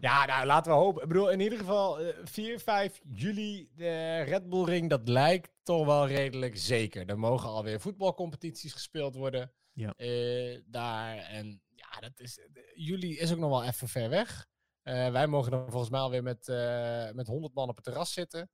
ja 0.00 0.26
nou, 0.26 0.46
laten 0.46 0.72
we 0.72 0.78
hopen. 0.78 1.02
Ik 1.02 1.08
bedoel, 1.08 1.30
in 1.30 1.40
ieder 1.40 1.58
geval 1.58 2.00
eh, 2.00 2.14
4, 2.24 2.60
5 2.60 3.00
juli 3.04 3.70
de 3.74 4.20
Red 4.20 4.48
Bull 4.48 4.64
Ring, 4.64 4.90
dat 4.90 5.08
lijkt 5.08 5.50
toch 5.62 5.86
wel 5.86 6.06
redelijk 6.06 6.56
zeker. 6.56 7.08
Er 7.08 7.18
mogen 7.18 7.48
alweer 7.48 7.80
voetbalcompetities 7.80 8.72
gespeeld 8.72 9.14
worden. 9.14 9.52
Ja. 9.72 9.94
eh, 9.96 10.62
daar. 10.66 11.16
En 11.16 11.62
ja, 11.74 12.00
dat 12.00 12.20
is, 12.20 12.38
juli 12.74 13.18
is 13.18 13.32
ook 13.32 13.38
nog 13.38 13.50
wel 13.50 13.64
even 13.64 13.88
ver 13.88 14.08
weg. 14.08 14.46
Eh, 14.82 15.10
wij 15.10 15.26
mogen 15.26 15.50
dan 15.50 15.70
volgens 15.70 15.90
mij 15.90 16.00
alweer 16.00 16.22
met, 16.22 16.48
eh 16.48 17.10
met 17.12 17.26
100 17.26 17.54
man 17.54 17.68
op 17.68 17.74
het 17.76 17.84
terras 17.84 18.12
zitten. 18.12 18.50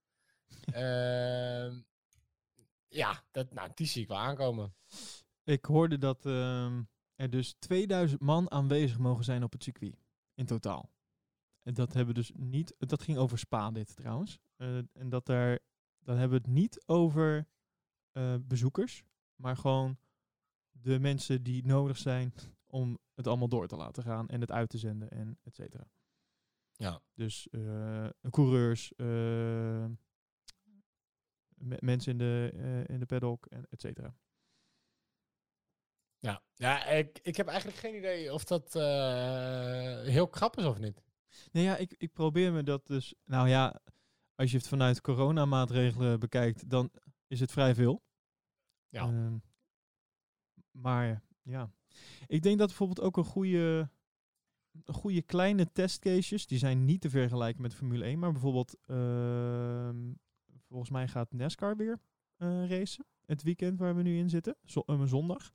Ehm, 0.72 1.80
ja, 2.88 3.24
dat, 3.30 3.52
nou, 3.54 3.70
die 3.74 3.86
zie 3.86 4.02
ik 4.02 4.08
wel 4.08 4.18
aankomen. 4.18 4.74
Ik 5.44 5.64
hoorde 5.64 5.98
dat 5.98 6.26
ehm, 6.26 6.82
er 7.16 7.30
dus 7.30 7.54
2000 7.58 8.20
man 8.20 8.50
aanwezig 8.50 8.98
mogen 8.98 9.24
zijn 9.24 9.42
op 9.42 9.52
het 9.52 9.62
circuit. 9.62 9.96
In 10.34 10.46
totaal. 10.46 10.90
En 11.62 11.74
dat 11.74 11.92
hebben 11.92 12.14
dus 12.14 12.32
niet. 12.34 12.74
Dat 12.78 13.02
ging 13.02 13.18
over 13.18 13.38
Spa 13.38 13.70
dit 13.70 13.96
trouwens. 13.96 14.38
Eh, 14.56 14.76
en 14.76 15.08
dat 15.08 15.26
daar. 15.26 15.58
Dan 15.98 16.16
hebben 16.16 16.38
we 16.42 16.44
het 16.44 16.54
niet 16.54 16.82
over 16.86 17.48
eh, 18.12 18.36
bezoekers. 18.42 19.04
Maar 19.34 19.56
gewoon 19.56 19.98
de 20.70 20.98
mensen 20.98 21.42
die 21.42 21.66
nodig 21.66 21.98
zijn 21.98 22.34
om 22.66 22.98
het 23.14 23.26
allemaal 23.26 23.48
door 23.48 23.68
te 23.68 23.76
laten 23.76 24.02
gaan. 24.02 24.28
En 24.28 24.40
het 24.40 24.50
uit 24.50 24.68
te 24.68 24.78
zenden 24.78 25.10
en 25.10 25.38
et 25.42 25.54
cetera. 25.54 25.90
Ja. 26.72 27.02
Dus 27.14 27.48
eh, 27.48 28.08
coureurs, 28.30 28.92
me- 28.96 29.96
mensen 31.78 32.12
in 32.12 32.18
de, 32.18 32.52
in 32.86 33.00
de 33.00 33.06
paddock 33.06 33.46
en 33.46 33.66
et 33.70 33.80
cetera. 33.80 34.16
Ja, 36.18 36.42
ja 36.54 36.84
ik, 36.86 37.18
ik 37.22 37.36
heb 37.36 37.46
eigenlijk 37.46 37.78
geen 37.78 37.96
idee 37.96 38.32
of 38.32 38.44
dat 38.44 38.72
heel 40.06 40.28
krap 40.28 40.56
is 40.56 40.64
of 40.64 40.78
niet. 40.78 41.02
Nee, 41.52 41.64
ja, 41.64 41.76
ik, 41.76 41.94
ik 41.98 42.12
probeer 42.12 42.52
me 42.52 42.62
dat 42.62 42.86
dus. 42.86 43.14
Nou 43.24 43.48
ja, 43.48 43.80
als 44.34 44.50
je 44.50 44.56
het 44.56 44.68
vanuit 44.68 45.00
coronamaatregelen 45.00 46.20
bekijkt, 46.20 46.70
dan 46.70 46.90
is 47.26 47.40
het 47.40 47.52
vrij 47.52 47.74
veel. 47.74 48.02
Ja. 48.88 49.02
Ehm, 49.02 49.36
maar 50.70 51.22
ja, 51.42 51.70
ik 52.26 52.42
denk 52.42 52.58
dat 52.58 52.66
bijvoorbeeld 52.68 53.00
ook 53.00 53.16
een 53.16 53.24
goede, 53.24 53.90
een 54.84 54.94
goede 54.94 55.22
kleine 55.22 55.72
testcases, 55.72 56.46
die 56.46 56.58
zijn 56.58 56.84
niet 56.84 57.00
te 57.00 57.10
vergelijken 57.10 57.62
met 57.62 57.74
Formule 57.74 58.04
1, 58.04 58.18
maar 58.18 58.32
bijvoorbeeld, 58.32 58.76
ehm, 58.86 60.12
volgens 60.68 60.90
mij 60.90 61.08
gaat 61.08 61.32
NASCAR 61.32 61.76
weer 61.76 62.00
eh 62.36 62.68
racen, 62.68 63.06
het 63.26 63.42
weekend 63.42 63.78
waar 63.78 63.96
we 63.96 64.02
nu 64.02 64.18
in 64.18 64.30
zitten, 64.30 64.56
zo, 64.64 64.82
eh, 64.86 65.02
zondag. 65.02 65.52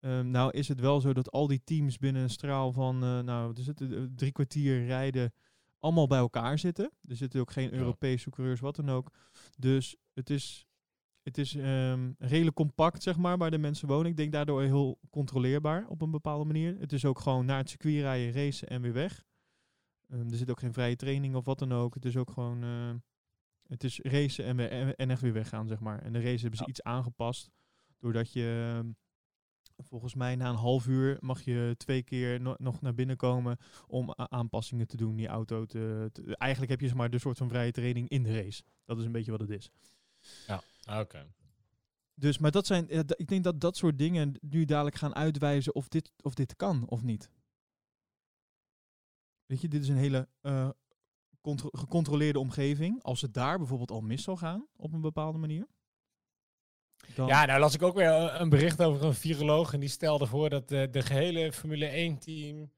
Ehm, 0.00 0.30
nou 0.30 0.50
is 0.50 0.68
het 0.68 0.80
wel 0.80 1.00
zo 1.00 1.12
dat 1.12 1.30
al 1.30 1.46
die 1.46 1.60
teams 1.64 1.98
binnen 1.98 2.22
een 2.22 2.30
straal 2.30 2.72
van, 2.72 3.02
eh, 3.02 3.20
nou, 3.20 3.46
wat 3.46 3.58
is 3.58 3.66
het, 3.66 3.80
eh, 3.80 4.02
drie 4.16 4.32
kwartier 4.32 4.86
rijden, 4.86 5.32
allemaal 5.78 6.06
bij 6.06 6.18
elkaar 6.18 6.58
zitten. 6.58 6.92
Er 7.08 7.16
zitten 7.16 7.40
ook 7.40 7.50
geen. 7.50 7.72
Europese 7.74 8.30
coureurs, 8.30 8.60
wat 8.60 8.76
dan 8.76 8.90
ook. 8.90 9.10
Dus 9.58 9.96
het 10.14 10.30
is, 10.30 10.66
het 11.22 11.38
is 11.38 11.54
ehm, 11.54 12.12
redelijk 12.18 12.56
compact, 12.56 13.02
zeg 13.02 13.16
maar, 13.16 13.38
waar 13.38 13.50
de 13.50 13.58
mensen 13.58 13.88
wonen. 13.88 14.10
Ik 14.10 14.16
denk 14.16 14.32
daardoor 14.32 14.62
heel 14.62 14.98
controleerbaar 15.10 15.86
op 15.88 16.02
een 16.02 16.10
bepaalde 16.10 16.44
manier. 16.44 16.76
Het 16.78 16.92
is 16.92 17.04
ook 17.04 17.18
gewoon 17.18 17.46
naar 17.46 17.58
het 17.58 17.68
circuit 17.68 18.00
rijden, 18.00 18.32
racen 18.32 18.68
en 18.68 18.82
weer 18.82 18.92
weg. 18.92 19.24
Ehm, 20.08 20.30
er 20.30 20.36
zit 20.36 20.50
ook 20.50 20.60
geen 20.60 20.72
vrije 20.72 20.96
training 20.96 21.34
of 21.34 21.44
wat 21.44 21.58
dan 21.58 21.72
ook. 21.72 21.94
Het 21.94 22.04
is 22.04 22.16
ook 22.16 22.30
gewoon, 22.30 22.62
eh, 22.62 22.94
het 23.68 23.84
is 23.84 24.00
racen 24.02 24.44
en, 24.44 24.70
en, 24.70 24.96
en 24.96 25.10
echt 25.10 25.20
weer 25.20 25.32
weggaan, 25.32 25.68
zeg 25.68 25.80
maar. 25.80 26.02
En 26.02 26.12
de 26.12 26.20
race 26.20 26.40
hebben 26.40 26.56
ze 26.58 26.62
Ja. 26.64 26.68
iets 26.70 26.82
aangepast, 26.82 27.50
doordat 27.98 28.32
je... 28.32 28.80
Volgens 29.82 30.14
mij 30.14 30.36
na 30.36 30.48
een 30.48 30.54
half 30.54 30.86
uur 30.86 31.16
mag 31.20 31.42
je 31.42 31.74
twee 31.76 32.02
keer 32.02 32.40
no- 32.40 32.54
nog 32.58 32.80
naar 32.80 32.94
binnen 32.94 33.16
komen 33.16 33.56
om 33.86 34.12
aanpassingen 34.14 34.86
te 34.86 34.96
doen, 34.96 35.16
die 35.16 35.26
auto 35.26 35.66
te, 35.66 36.08
te- 36.12 36.36
Eigenlijk 36.36 36.70
heb 36.70 36.80
je 36.80 36.86
zeg 36.86 36.96
maar 36.96 37.10
de 37.10 37.18
soort 37.18 37.38
van 37.38 37.48
vrije 37.48 37.72
training 37.72 38.08
in 38.08 38.22
de 38.22 38.42
race. 38.42 38.62
Dat 38.84 38.98
is 38.98 39.04
een 39.04 39.12
beetje 39.12 39.30
wat 39.30 39.40
het 39.40 39.50
is. 39.50 39.70
Oké. 41.00 41.32
Dus, 42.14 42.38
maar 42.38 42.50
dat 42.50 42.66
zijn, 42.66 42.86
ja, 42.88 43.02
ik 43.16 43.28
denk 43.28 43.44
dat 43.44 43.60
dat 43.60 43.76
soort 43.76 43.98
dingen 43.98 44.34
nu 44.40 44.64
dadelijk 44.64 44.96
gaan 44.96 45.14
uitwijzen 45.14 45.74
of 45.74 45.88
dit, 45.88 46.12
of 46.22 46.34
dit 46.34 46.56
kan 46.56 46.88
of 46.88 47.02
niet. 47.02 47.30
Weet 49.46 49.60
je, 49.60 49.68
dit 49.68 49.82
is 49.82 49.88
een 49.88 49.96
hele 49.96 50.28
eh, 50.40 50.70
contro- 51.40 51.68
gecontroleerde 51.72 52.38
omgeving. 52.38 53.02
Als 53.02 53.20
het 53.20 53.34
daar 53.34 53.58
bijvoorbeeld 53.58 53.90
al 53.90 54.00
mis 54.00 54.22
zou 54.22 54.36
gaan 54.38 54.66
op 54.76 54.92
een 54.92 55.00
bepaalde 55.00 55.38
manier. 55.38 55.66
Ja, 57.28 57.44
nou 57.44 57.60
las 57.60 57.74
ik 57.74 57.82
ook 57.82 57.94
weer 57.94 58.08
een- 58.10 58.40
een 58.40 58.48
bericht 58.48 58.82
over 58.82 59.04
een 59.04 59.14
viroloog. 59.14 59.72
En 59.72 59.80
die 59.80 59.88
stelde 59.88 60.26
voor 60.26 60.50
dat 60.50 60.68
de, 60.68 60.88
de 60.90 61.02
gehele 61.02 61.52
Formule 61.52 61.86
1 61.86 62.18
team, 62.18 62.72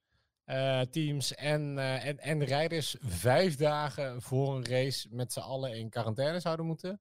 eh, 0.44 0.80
teams 0.80 1.34
en, 1.34 1.78
eh, 1.78 2.26
en, 2.26 2.44
rijders 2.44 2.96
vijf 3.00 3.56
dagen 3.56 4.22
voor 4.22 4.56
een 4.56 4.64
race 4.64 5.08
met 5.10 5.32
z'n 5.32 5.40
allen 5.40 5.74
in 5.78 5.88
quarantaine 5.90 6.40
zouden 6.40 6.66
moeten. 6.66 7.00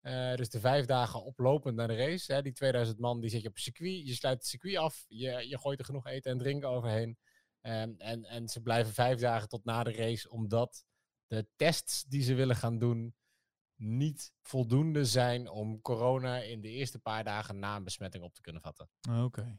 Eh, 0.00 0.34
dus 0.34 0.50
de 0.50 0.60
vijf 0.60 0.86
dagen 0.86 1.24
oplopend 1.24 1.76
naar 1.76 1.88
de 1.88 1.96
race. 1.96 2.32
Hè, 2.32 2.42
die 2.42 2.52
2000 2.52 2.98
man 2.98 3.20
die 3.20 3.30
zit 3.30 3.42
je 3.42 3.48
op 3.48 3.58
circuit. 3.58 4.06
Je 4.06 4.14
sluit 4.14 4.36
het 4.38 4.46
circuit 4.46 4.76
af. 4.76 5.04
Je, 5.08 5.48
je 5.48 5.58
gooit 5.58 5.78
er 5.78 5.84
genoeg 5.84 6.06
eten 6.06 6.30
en 6.30 6.38
drinken 6.38 6.68
overheen. 6.68 7.18
En, 7.60 7.98
en, 7.98 8.24
en 8.24 8.48
ze 8.48 8.60
blijven 8.60 8.92
vijf 8.92 9.18
dagen 9.20 9.48
tot 9.48 9.64
na 9.64 9.82
de 9.82 9.92
race. 9.92 10.30
Omdat 10.30 10.84
de 11.26 11.46
tests 11.56 12.04
die 12.04 12.22
ze 12.22 12.34
willen 12.34 12.56
gaan 12.56 12.78
doen. 12.78 13.14
Niet 13.76 14.32
voldoende 14.42 15.04
zijn 15.04 15.48
om 15.50 15.80
corona 15.80 16.36
in 16.38 16.60
de 16.60 16.68
eerste 16.68 16.98
paar 16.98 17.24
dagen 17.24 17.58
na 17.58 17.76
een 17.76 17.84
besmetting 17.84 18.24
op 18.24 18.34
te 18.34 18.40
kunnen 18.40 18.62
vatten. 18.62 18.88
Oké. 19.22 19.58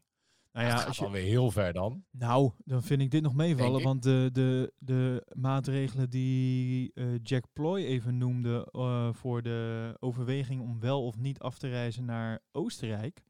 Nou 0.51 0.67
Ja, 0.67 0.75
dat 0.75 0.85
als 0.85 0.85
gaat 0.85 0.95
je, 0.95 1.05
alweer 1.05 1.23
heel 1.23 1.51
ver 1.51 1.73
dan. 1.73 2.05
nou, 2.11 2.51
dan 2.65 2.83
vind 2.83 3.01
ik 3.01 3.11
dit 3.11 3.21
nog 3.21 3.33
meevallen. 3.35 3.81
Want 3.83 4.03
de, 4.03 4.29
de, 4.33 4.73
de 4.77 5.25
maatregelen 5.35 6.09
die 6.09 6.91
eh, 6.93 7.05
Jack 7.23 7.45
Ploy 7.53 7.79
even 7.83 8.17
noemde 8.17 8.67
eh, 8.71 9.13
voor 9.13 9.41
de 9.41 9.93
overweging 9.99 10.61
om 10.61 10.79
wel 10.79 11.05
of 11.05 11.17
niet 11.17 11.39
af 11.39 11.57
te 11.57 11.67
reizen 11.67 12.05
naar 12.05 12.39
Oostenrijk. 12.51 13.23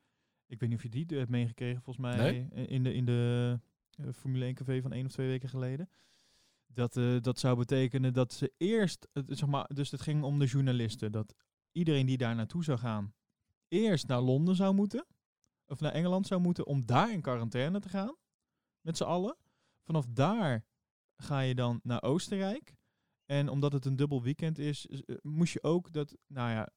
Ik 0.48 0.60
weet 0.60 0.70
niet 0.70 0.77
of 0.77 0.84
je 0.84 0.89
die 0.89 1.18
hebt 1.18 1.30
meegekregen, 1.30 1.82
volgens 1.82 2.06
mij 2.06 2.32
Nee. 2.32 2.48
eh, 2.51 2.72
in 2.72 2.84
de, 2.84 2.94
in 2.94 3.06
de 3.06 3.60
Formule 4.13 4.46
1 4.46 4.54
café 4.56 4.82
van 4.82 4.94
één 4.94 5.06
of 5.06 5.12
twee 5.12 5.27
weken 5.27 5.50
geleden. 5.50 5.89
Dat, 6.75 6.98
eh, 6.98 7.22
dat 7.22 7.39
zou 7.39 7.58
betekenen 7.58 8.13
dat 8.13 8.34
ze 8.34 8.53
eerst, 8.58 9.08
zeg 9.27 9.50
maar, 9.50 9.70
dus 9.74 9.91
het 9.91 10.01
ging 10.01 10.24
om 10.24 10.39
de 10.39 10.46
journalisten, 10.46 11.12
dat 11.12 11.36
iedereen 11.72 12.05
die 12.05 12.17
daar 12.17 12.36
naartoe 12.36 12.63
zou 12.63 12.77
gaan, 12.77 13.13
eerst 13.67 14.08
naar 14.08 14.22
Londen 14.22 14.55
zou 14.55 14.74
moeten, 14.74 15.05
of 15.65 15.79
naar 15.79 15.91
Engeland 15.91 16.27
zou 16.27 16.41
moeten, 16.41 16.65
om 16.65 16.86
daar 16.86 17.12
in 17.12 17.22
quarantaine 17.22 17.79
te 17.79 17.89
gaan, 17.89 18.15
met 18.82 18.98
z'n 18.98 19.03
allen. 19.03 19.38
Vanaf 19.84 20.05
daar 20.10 20.65
ga 21.15 21.39
je 21.39 21.55
dan 21.55 21.79
naar 21.84 22.03
Oostenrijk. 22.03 22.75
En 23.25 23.50
omdat 23.50 23.72
het 23.74 23.86
een 23.86 23.96
dubbel 23.96 24.22
weekend 24.22 24.58
is, 24.58 24.86
eh, 24.88 25.15
moest 25.22 25.53
je 25.53 25.63
ook 25.63 25.91
dat, 25.94 26.15
nou 26.27 26.50
ja, 26.51 26.70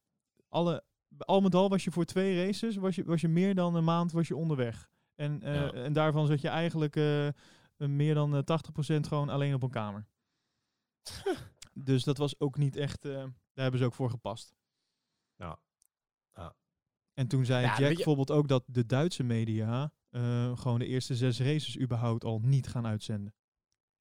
alle, 0.49 0.85
al 1.19 1.41
met 1.41 1.55
al 1.55 1.69
was 1.69 1.85
je 1.85 1.91
voor 1.91 2.05
twee 2.05 2.45
races, 2.47 2.77
was 2.77 2.95
je, 2.95 3.05
was 3.05 3.21
je 3.21 3.29
meer 3.29 3.55
dan 3.55 3.75
een 3.75 3.85
maand 3.85 4.13
was 4.13 4.29
je 4.29 4.37
onderweg. 4.37 4.91
En, 5.15 5.43
eh, 5.43 5.55
Ja. 5.55 5.73
en 5.73 5.93
daarvan 5.93 6.27
zat 6.27 6.41
je 6.41 6.49
eigenlijk 6.49 6.97
meer 7.79 8.15
dan 8.15 8.37
eh, 8.37 8.43
80% 8.97 9.01
gewoon 9.01 9.29
alleen 9.29 9.55
op 9.55 9.63
een 9.63 9.71
kamer. 9.71 10.07
dus 11.73 12.05
dat 12.05 12.19
was 12.19 12.41
ook 12.41 12.57
niet 12.57 12.77
echt, 12.77 13.05
eh, 13.05 13.13
daar 13.13 13.33
hebben 13.63 13.79
ze 13.81 13.87
ook 13.87 13.95
voor 13.95 14.11
gepast. 14.11 14.55
Nou, 15.37 15.57
ja. 16.35 16.57
En 17.15 17.29
toen 17.29 17.45
zei 17.45 17.65
Ja, 17.65 17.79
Jack 17.79 17.95
bijvoorbeeld 17.95 18.31
ook 18.31 18.49
dat 18.49 18.65
de 18.67 18.87
Duitse 18.87 19.23
media 19.23 19.93
eh, 20.09 20.59
gewoon 20.59 20.79
de 20.79 20.87
eerste 20.87 21.17
zes 21.17 21.39
races 21.41 21.79
überhaupt 21.79 22.25
al 22.25 22.41
niet 22.41 22.67
gaan 22.69 22.87
uitzenden. 22.87 23.35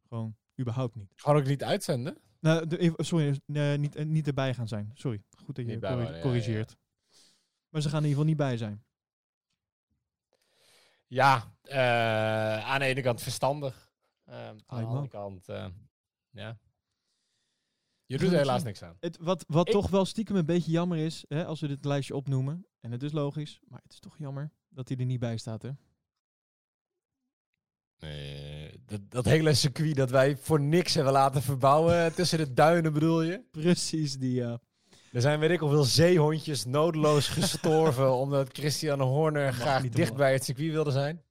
Gewoon 0.07 0.37
überhaupt 0.59 0.95
niet. 0.95 1.13
Gewoon 1.15 1.37
ook 1.41 1.47
niet 1.47 1.63
uitzenden? 1.63 2.17
Nou, 2.39 2.67
de, 2.67 2.77
even- 2.77 3.05
sorry, 3.05 3.39
nee, 3.45 3.77
niet, 3.77 3.95
eh, 3.95 4.05
niet 4.05 4.27
erbij 4.27 4.53
gaan 4.53 4.67
zijn. 4.67 4.91
Sorry, 4.93 5.23
goed 5.37 5.55
dat 5.55 5.65
je 5.65 5.79
corri- 5.79 5.95
waren, 5.95 6.15
ja, 6.15 6.21
corrigeert. 6.21 6.77
Maar 7.69 7.81
ze 7.81 7.89
gaan 7.89 8.03
in 8.03 8.09
ieder 8.09 8.23
geval 8.23 8.25
niet 8.25 8.37
bij 8.37 8.57
zijn. 8.57 8.85
Ja, 11.07 11.55
eh, 11.61 12.65
aan 12.69 12.79
de 12.79 12.85
ene 12.85 13.01
kant 13.01 13.21
verstandig. 13.21 13.91
Eh, 14.23 14.47
aan 14.47 14.57
de 14.65 14.75
andere 14.75 15.07
kant, 15.07 15.49
eh, 15.49 15.67
ja. 16.29 16.59
Je 18.05 18.17
doet 18.17 18.31
er 18.31 18.37
helaas 18.37 18.63
niks 18.63 18.83
aan. 18.83 18.97
Het, 18.99 19.17
wat 19.17 19.45
wat 19.47 19.67
Ik- 19.67 19.73
toch 19.73 19.89
wel 19.89 20.05
stiekem 20.05 20.35
een 20.35 20.45
beetje 20.45 20.71
jammer 20.71 20.97
is, 20.97 21.25
hè, 21.27 21.45
als 21.45 21.59
we 21.59 21.67
dit 21.67 21.85
lijstje 21.85 22.15
opnoemen, 22.15 22.65
en 22.79 22.91
het 22.91 23.03
is 23.03 23.11
logisch, 23.11 23.59
maar 23.67 23.79
het 23.83 23.93
is 23.93 23.99
toch 23.99 24.17
jammer 24.17 24.51
dat 24.69 24.87
hij 24.87 24.97
er 24.97 25.05
niet 25.05 25.19
bij 25.19 25.37
staat. 25.37 25.61
Hè? 25.61 25.71
Nee, 27.99 28.83
dat, 28.85 29.11
dat 29.11 29.25
hele 29.25 29.53
circuit 29.53 29.95
dat 29.95 30.09
wij 30.09 30.37
voor 30.37 30.59
niks 30.61 30.93
hebben 30.93 31.13
laten 31.13 31.41
verbouwen 31.41 32.13
tussen 32.13 32.37
de 32.37 32.53
duinen 32.53 32.93
bedoel 32.93 33.21
je? 33.21 33.43
Precies 33.51 34.17
die, 34.17 34.33
ja. 34.33 34.59
Er 35.17 35.23
zijn 35.23 35.39
weet 35.39 35.49
ik 35.49 35.59
hoeveel 35.59 35.83
zeehondjes 35.83 36.65
nodeloos 36.65 37.27
gestorven 37.39 38.13
omdat 38.13 38.49
Christian 38.57 39.01
Horner 39.01 39.53
graag 39.53 39.89
dicht 39.89 40.15
bij 40.15 40.33
het 40.33 40.43
circuit 40.43 40.71
wilde 40.71 40.91
zijn. 40.91 41.23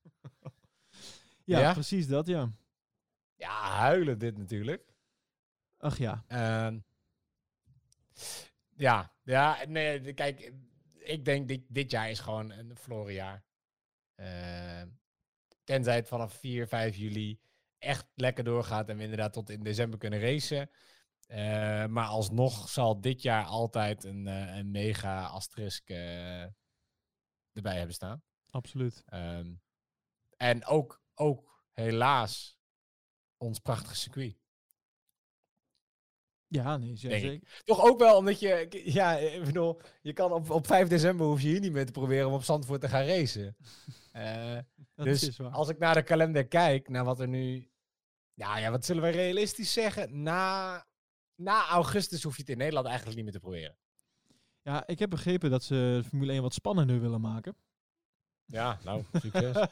ja. 1.44 1.58
Ja? 1.58 1.72
precies 1.72 2.06
dat, 2.06 2.26
ja. 2.26 2.52
Ja, 3.36 3.70
huilen 3.70 4.18
dit 4.18 4.38
natuurlijk. 4.38 4.94
Ach 5.78 5.98
ja, 5.98 6.24
Ehm, 6.28 6.78
ja, 8.76 9.12
ja, 9.22 9.58
nee, 9.68 10.12
kijk, 10.12 10.52
ik 10.98 11.24
denk 11.24 11.48
dit, 11.48 11.60
dit 11.68 11.90
jaar 11.90 12.10
is 12.10 12.20
gewoon 12.20 12.50
een 12.50 12.76
verloren 12.76 13.14
jaar. 13.14 13.44
Ehm, 14.14 14.88
tenzij 15.64 15.96
het 15.96 16.08
vanaf 16.08 16.32
4, 16.32 16.66
5 16.68 16.96
juli 16.96 17.38
echt 17.78 18.06
lekker 18.14 18.44
doorgaat 18.44 18.88
en 18.88 18.96
we 18.96 19.02
inderdaad 19.02 19.32
tot 19.32 19.50
in 19.50 19.62
december 19.62 19.98
kunnen 19.98 20.20
racen. 20.20 20.70
Eh, 21.26 21.86
maar 21.86 22.06
alsnog 22.06 22.68
zal 22.68 23.00
dit 23.00 23.22
jaar 23.22 23.44
altijd 23.44 24.04
een, 24.04 24.26
eh, 24.26 24.56
een 24.56 24.70
mega 24.70 25.24
asterisk 25.24 25.88
eh, 25.88 26.42
erbij 27.52 27.76
hebben 27.76 27.94
staan. 27.94 28.22
absoluut. 28.50 29.02
Ehm, 29.06 29.54
en 30.36 30.66
ook, 30.66 31.02
ook 31.14 31.64
helaas 31.72 32.58
ons 33.36 33.58
prachtige 33.58 33.96
circuit. 33.96 34.36
Ja, 36.48 36.76
nee, 36.76 36.96
zeker. 36.96 37.62
Toch 37.64 37.84
ook 37.84 37.98
wel 37.98 38.16
omdat 38.16 38.40
je, 38.40 38.82
ja, 38.84 39.16
ik 39.16 39.44
bedoel, 39.44 39.80
je 40.02 40.12
kan 40.12 40.32
op, 40.32 40.50
op 40.50 40.66
5 40.66 40.88
december 40.88 41.26
hoef 41.26 41.40
je 41.40 41.48
hier 41.48 41.60
niet 41.60 41.72
meer 41.72 41.86
te 41.86 41.92
proberen 41.92 42.26
om 42.26 42.32
op 42.32 42.42
Zandvoort 42.42 42.80
te 42.80 42.88
gaan 42.88 43.04
racen. 43.04 43.56
Dat 44.94 45.04
dus 45.06 45.40
als 45.40 45.68
ik 45.68 45.78
naar 45.78 45.94
de 45.94 46.02
kalender 46.02 46.46
kijk, 46.46 46.88
naar 46.88 47.04
wat 47.04 47.20
er 47.20 47.28
nu, 47.28 47.70
ja, 48.34 48.58
ja, 48.58 48.70
wat 48.70 48.84
zullen 48.84 49.02
we 49.02 49.08
realistisch 49.08 49.72
zeggen? 49.72 50.22
Na, 50.22 50.85
na 51.36 51.66
augustus 51.66 52.22
hoef 52.22 52.34
je 52.34 52.40
het 52.40 52.50
in 52.50 52.58
Nederland 52.58 52.86
eigenlijk 52.86 53.16
niet 53.16 53.24
meer 53.24 53.34
te 53.34 53.40
proberen. 53.40 53.76
Ja, 54.62 54.86
ik 54.86 54.98
heb 54.98 55.10
begrepen 55.10 55.50
dat 55.50 55.62
ze 55.62 56.02
Formule 56.08 56.32
1 56.32 56.42
wat 56.42 56.54
spannender 56.54 57.00
willen 57.00 57.20
maken. 57.20 57.56
Ja, 58.44 58.78
nou, 58.84 59.02
succes. 59.22 59.66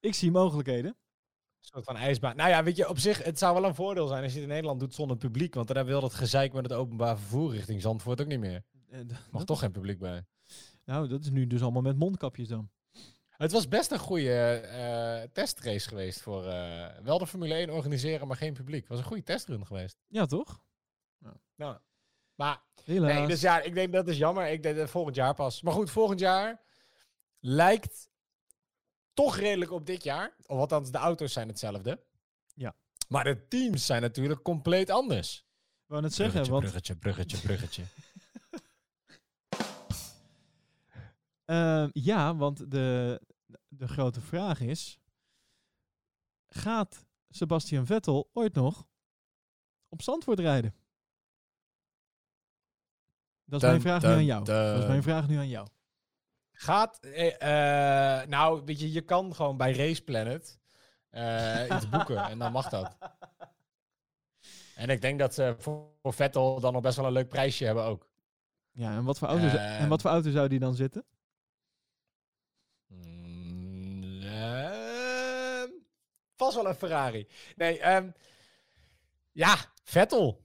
ik 0.00 0.14
zie 0.14 0.30
mogelijkheden. 0.30 0.90
Een 0.90 1.68
soort 1.68 1.84
van 1.84 1.96
ijsbaan. 1.96 2.36
Nou 2.36 2.50
ja, 2.50 2.62
weet 2.62 2.76
je, 2.76 2.88
op 2.88 2.98
zich, 2.98 3.24
het 3.24 3.38
zou 3.38 3.54
wel 3.54 3.64
een 3.64 3.74
voordeel 3.74 4.06
zijn 4.06 4.22
als 4.22 4.32
je 4.32 4.38
het 4.38 4.48
in 4.48 4.52
Nederland 4.54 4.80
doet 4.80 4.94
zonder 4.94 5.16
publiek. 5.16 5.54
Want 5.54 5.66
dan 5.66 5.76
hebben 5.76 5.94
we 5.94 6.00
wel 6.00 6.08
dat 6.10 6.18
gezeik 6.18 6.52
met 6.52 6.62
het 6.62 6.72
openbaar 6.72 7.18
vervoer 7.18 7.52
richting 7.52 7.82
Zandvoort 7.82 8.20
ook 8.20 8.26
niet 8.26 8.40
meer. 8.40 8.64
Eh, 8.88 9.00
Mag 9.30 9.44
toch 9.44 9.58
geen 9.58 9.70
publiek 9.72 9.98
bij. 9.98 10.24
Nou, 10.84 11.08
dat 11.08 11.20
is 11.20 11.30
nu 11.30 11.46
dus 11.46 11.62
allemaal 11.62 11.82
met 11.82 11.96
mondkapjes 11.96 12.48
dan. 12.48 12.70
Het 13.28 13.52
was 13.52 13.68
best 13.68 13.90
een 13.90 13.98
goede 13.98 14.32
eh, 14.32 15.22
testrace 15.32 15.88
geweest 15.88 16.20
voor 16.20 16.46
eh, 16.46 16.86
wel 17.02 17.18
de 17.18 17.26
Formule 17.26 17.54
1 17.54 17.70
organiseren, 17.70 18.26
maar 18.26 18.36
geen 18.36 18.52
publiek. 18.52 18.80
Het 18.80 18.88
was 18.88 18.98
een 18.98 19.04
goede 19.04 19.22
testrun 19.22 19.66
geweest. 19.66 19.96
Ja, 20.08 20.26
toch? 20.26 20.62
Nou, 21.62 21.78
maar 22.34 22.62
Helaas. 22.84 23.12
nee, 23.12 23.26
dus 23.26 23.40
ja, 23.40 23.60
ik 23.60 23.74
denk 23.74 23.92
dat 23.92 24.08
is 24.08 24.16
jammer. 24.16 24.48
Ik 24.48 24.62
denk 24.62 24.76
dat 24.76 24.90
volgend 24.90 25.16
jaar 25.16 25.34
pas. 25.34 25.62
Maar 25.62 25.72
goed, 25.72 25.90
volgend 25.90 26.20
jaar 26.20 26.60
lijkt 27.40 28.10
toch 29.14 29.36
redelijk 29.36 29.70
op 29.70 29.86
dit 29.86 30.02
jaar. 30.02 30.34
Of 30.46 30.58
althans, 30.58 30.90
de 30.90 30.98
auto's 30.98 31.32
zijn 31.32 31.48
hetzelfde. 31.48 32.04
Ja. 32.54 32.74
Maar 33.08 33.24
de 33.24 33.48
teams 33.48 33.86
zijn 33.86 34.02
natuurlijk 34.02 34.42
compleet 34.42 34.90
anders. 34.90 35.46
Wou 35.86 36.02
net 36.02 36.14
zeggen, 36.14 36.48
want 36.48 36.60
bruggetje, 36.60 36.96
bruggetje, 36.96 37.40
bruggetje. 37.40 37.84
eh, 41.44 41.88
ja, 41.92 42.36
want 42.36 42.70
de, 42.70 43.20
de 43.68 43.88
grote 43.88 44.20
vraag 44.20 44.60
is: 44.60 44.98
gaat 46.48 47.06
Sebastian 47.28 47.86
Vettel 47.86 48.30
ooit 48.32 48.54
nog 48.54 48.86
op 49.88 50.02
Zandvoort 50.02 50.38
rijden? 50.38 50.74
Dat 53.52 53.62
is 53.62 53.68
mijn 53.68 53.80
Dun, 53.80 54.00
vraag 54.00 54.02
nu 54.02 54.16
aan 54.16 54.24
jou. 54.24 54.44
Dat 54.44 54.78
is 54.78 54.86
mijn 54.86 55.02
vraag 55.02 55.28
nu 55.28 55.36
aan 55.36 55.48
jou. 55.48 55.66
Gaat, 56.52 56.98
eh, 57.00 58.20
eh, 58.20 58.28
nou, 58.28 58.62
weet 58.64 58.80
je, 58.80 58.92
je 58.92 59.00
kan 59.00 59.34
gewoon 59.34 59.56
bij 59.56 59.72
Race 59.72 60.02
Planet 60.02 60.58
eh, 61.10 61.64
iets 61.76 61.88
boeken 61.88 62.16
en 62.16 62.38
dan 62.38 62.52
mag 62.52 62.68
dat. 62.68 62.96
En 64.74 64.88
ik 64.88 65.00
denk 65.00 65.18
dat 65.18 65.34
ze 65.34 65.54
voor, 65.58 65.90
Vettel 66.02 66.60
dan 66.60 66.72
nog 66.72 66.82
best 66.82 66.96
wel 66.96 67.06
een 67.06 67.12
leuk 67.12 67.28
prijsje 67.28 67.64
hebben 67.64 67.84
ook. 67.84 68.10
Ja, 68.70 68.90
en 68.96 69.04
wat 69.04 69.18
voor 69.18 69.28
auto, 69.28 69.48
zou- 69.48 69.60
en 69.60 69.88
wat 69.88 70.00
voor 70.00 70.10
auto 70.10 70.30
zou 70.30 70.48
die 70.48 70.58
dan 70.58 70.74
zitten? 70.74 71.04
Mm, 72.86 74.22
vast 76.36 76.54
wel 76.54 76.68
een 76.68 76.74
Ferrari. 76.74 77.28
Nee, 77.56 77.78
ehm, 77.80 78.10
ja, 79.32 79.56
Vettel. 79.84 80.42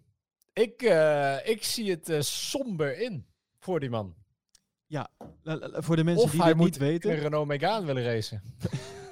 Ik, 0.58 0.82
eh, 0.82 1.48
ik 1.48 1.64
zie 1.64 1.90
het 1.92 2.10
eh, 2.10 2.22
somber 2.22 3.00
in 3.00 3.26
voor 3.60 3.80
die 3.80 3.90
man. 3.90 4.16
La- 5.42 5.82
Voor 5.82 5.96
de 5.96 6.04
mensen 6.04 6.24
of 6.26 6.32
die 6.32 6.42
hij 6.42 6.54
dit 6.54 6.64
niet 6.64 6.78
weten, 6.78 7.12
een 7.12 7.20
Renault 7.20 7.48
Megane 7.48 7.86
willen 7.86 8.04
racen. 8.04 8.42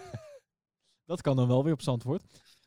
dat 1.06 1.22
kan 1.22 1.36
dan 1.36 1.48
wel 1.48 1.64
weer 1.64 1.74
op 1.74 1.82
Zandvoort. 1.82 2.24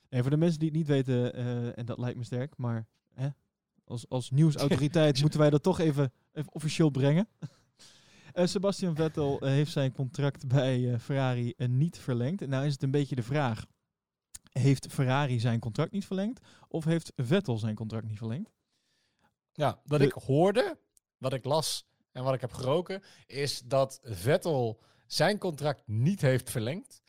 En 0.09 0.21
voor 0.21 0.31
de 0.31 0.37
mensen 0.37 0.59
die 0.59 0.69
het 0.69 0.77
niet 0.79 0.87
weten, 0.87 1.35
eh, 1.35 1.79
en 1.79 1.87
dat 1.87 1.99
lijkt 1.99 2.19
me 2.19 2.25
sterk, 2.25 2.57
maar 2.57 2.87
hè, 3.15 3.29
als, 3.85 4.09
als 4.09 4.31
nieuwsautoriteit 4.31 5.21
moeten 5.23 5.41
wij 5.41 5.51
dat 5.51 5.63
toch 5.63 5.79
even, 5.79 6.13
even 6.33 6.53
officieel 6.55 6.91
brengen. 6.91 7.29
Sebastian 8.35 8.95
Vettel 8.95 9.39
heeft 9.41 9.73
zijn 9.73 9.93
contract 9.93 10.47
bij 10.49 10.99
Ferrari 10.99 11.55
niet 11.57 11.99
verlengd. 11.99 12.43
En 12.43 12.49
nou 12.49 12.67
is 12.67 12.73
het 12.73 12.83
een 12.83 12.91
beetje 12.91 13.15
de 13.15 13.23
vraag, 13.23 13.65
heeft 14.53 14.87
Ferrari 14.93 15.41
zijn 15.41 15.61
contract 15.61 15.93
niet 15.93 16.07
verlengd? 16.07 16.47
Of 16.69 16.85
heeft 16.85 17.13
Vettel 17.17 17.59
zijn 17.59 17.75
contract 17.75 18.07
niet 18.07 18.19
verlengd? 18.19 18.51
Ja, 19.59 19.81
wat 19.85 20.01
ik 20.01 20.13
hoorde, 20.13 20.79
wat 21.17 21.33
ik 21.33 21.45
las 21.45 21.89
en 22.13 22.23
wat 22.25 22.35
ik 22.35 22.41
heb 22.41 22.53
geroken, 22.53 23.03
is 23.27 23.61
dat 23.61 24.01
Vettel 24.03 24.81
zijn 25.07 25.39
contract 25.39 25.83
niet 25.87 26.21
heeft 26.21 26.51
verlengd. 26.51 27.03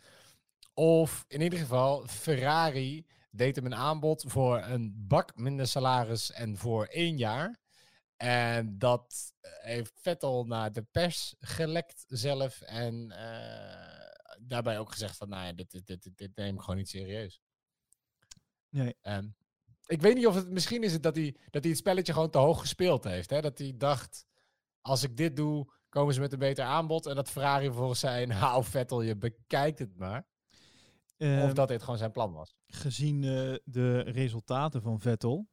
Of 0.74 1.26
in 1.28 1.42
ieder 1.42 1.60
geval, 1.60 2.08
Ferrari 2.08 3.06
deed 3.32 3.56
hem 3.56 3.66
een 3.66 3.76
aanbod 3.76 4.24
voor 4.28 4.58
een 4.58 4.94
bak 5.08 5.36
minder 5.36 5.68
salaris 5.68 6.32
en 6.32 6.58
voor 6.58 6.86
één 6.86 7.18
jaar. 7.18 7.60
En 8.18 8.78
dat 8.78 9.34
heeft 9.42 10.00
Vettel 10.02 10.46
naar 10.46 10.72
de 10.72 10.84
pers 10.92 11.36
gelekt 11.40 12.04
zelf. 12.08 12.62
En 12.62 12.96
uh, 13.10 14.38
daarbij 14.40 14.80
ook 14.80 14.92
gezegd 14.92 15.18
van, 15.18 15.30
nou 15.30 15.46
ja, 15.46 15.54
dit, 15.54 15.72
dit, 15.72 15.88
dit, 15.88 16.18
dit 16.18 16.36
neem 16.36 16.56
ik 16.56 16.62
gewoon 16.62 16.78
niet 16.78 16.90
serieus. 16.90 17.42
Nee. 18.70 18.96
Um, 19.02 19.36
ik 19.90 20.02
weet 20.02 20.16
niet 20.16 20.28
of 20.28 20.36
het, 20.36 20.50
misschien 20.50 20.84
is 20.84 20.94
het 20.94 21.04
dat 21.04 21.16
hij, 21.16 21.36
dat 21.50 21.62
hij 21.62 21.72
het 21.72 21.80
spelletje 21.80 22.14
gewoon 22.14 22.30
te 22.30 22.38
hoog 22.38 22.60
gespeeld 22.60 23.04
heeft. 23.04 23.30
Hè? 23.30 23.42
Dat 23.42 23.58
hij 23.58 23.74
dacht, 23.78 24.26
als 24.82 25.04
ik 25.04 25.18
dit 25.18 25.36
doe, 25.36 25.74
komen 25.90 26.14
ze 26.14 26.20
met 26.20 26.34
een 26.34 26.40
beter 26.40 26.66
aanbod. 26.66 27.06
En 27.06 27.16
dat 27.16 27.30
Ferrari 27.30 27.66
vervolgens 27.66 28.00
zei, 28.00 28.26
nou 28.26 28.64
Vettel, 28.64 29.02
je 29.02 29.16
bekijkt 29.16 29.80
het 29.80 29.98
maar. 29.98 30.28
Of 31.18 31.54
dat 31.54 31.68
dit 31.68 31.82
gewoon 31.82 31.98
zijn 31.98 32.12
plan 32.12 32.34
was. 32.34 32.56
Gezien 32.68 33.24
uh, 33.24 33.56
de 33.64 34.00
resultaten 34.00 34.82
van 34.82 35.00
Vettel 35.00 35.48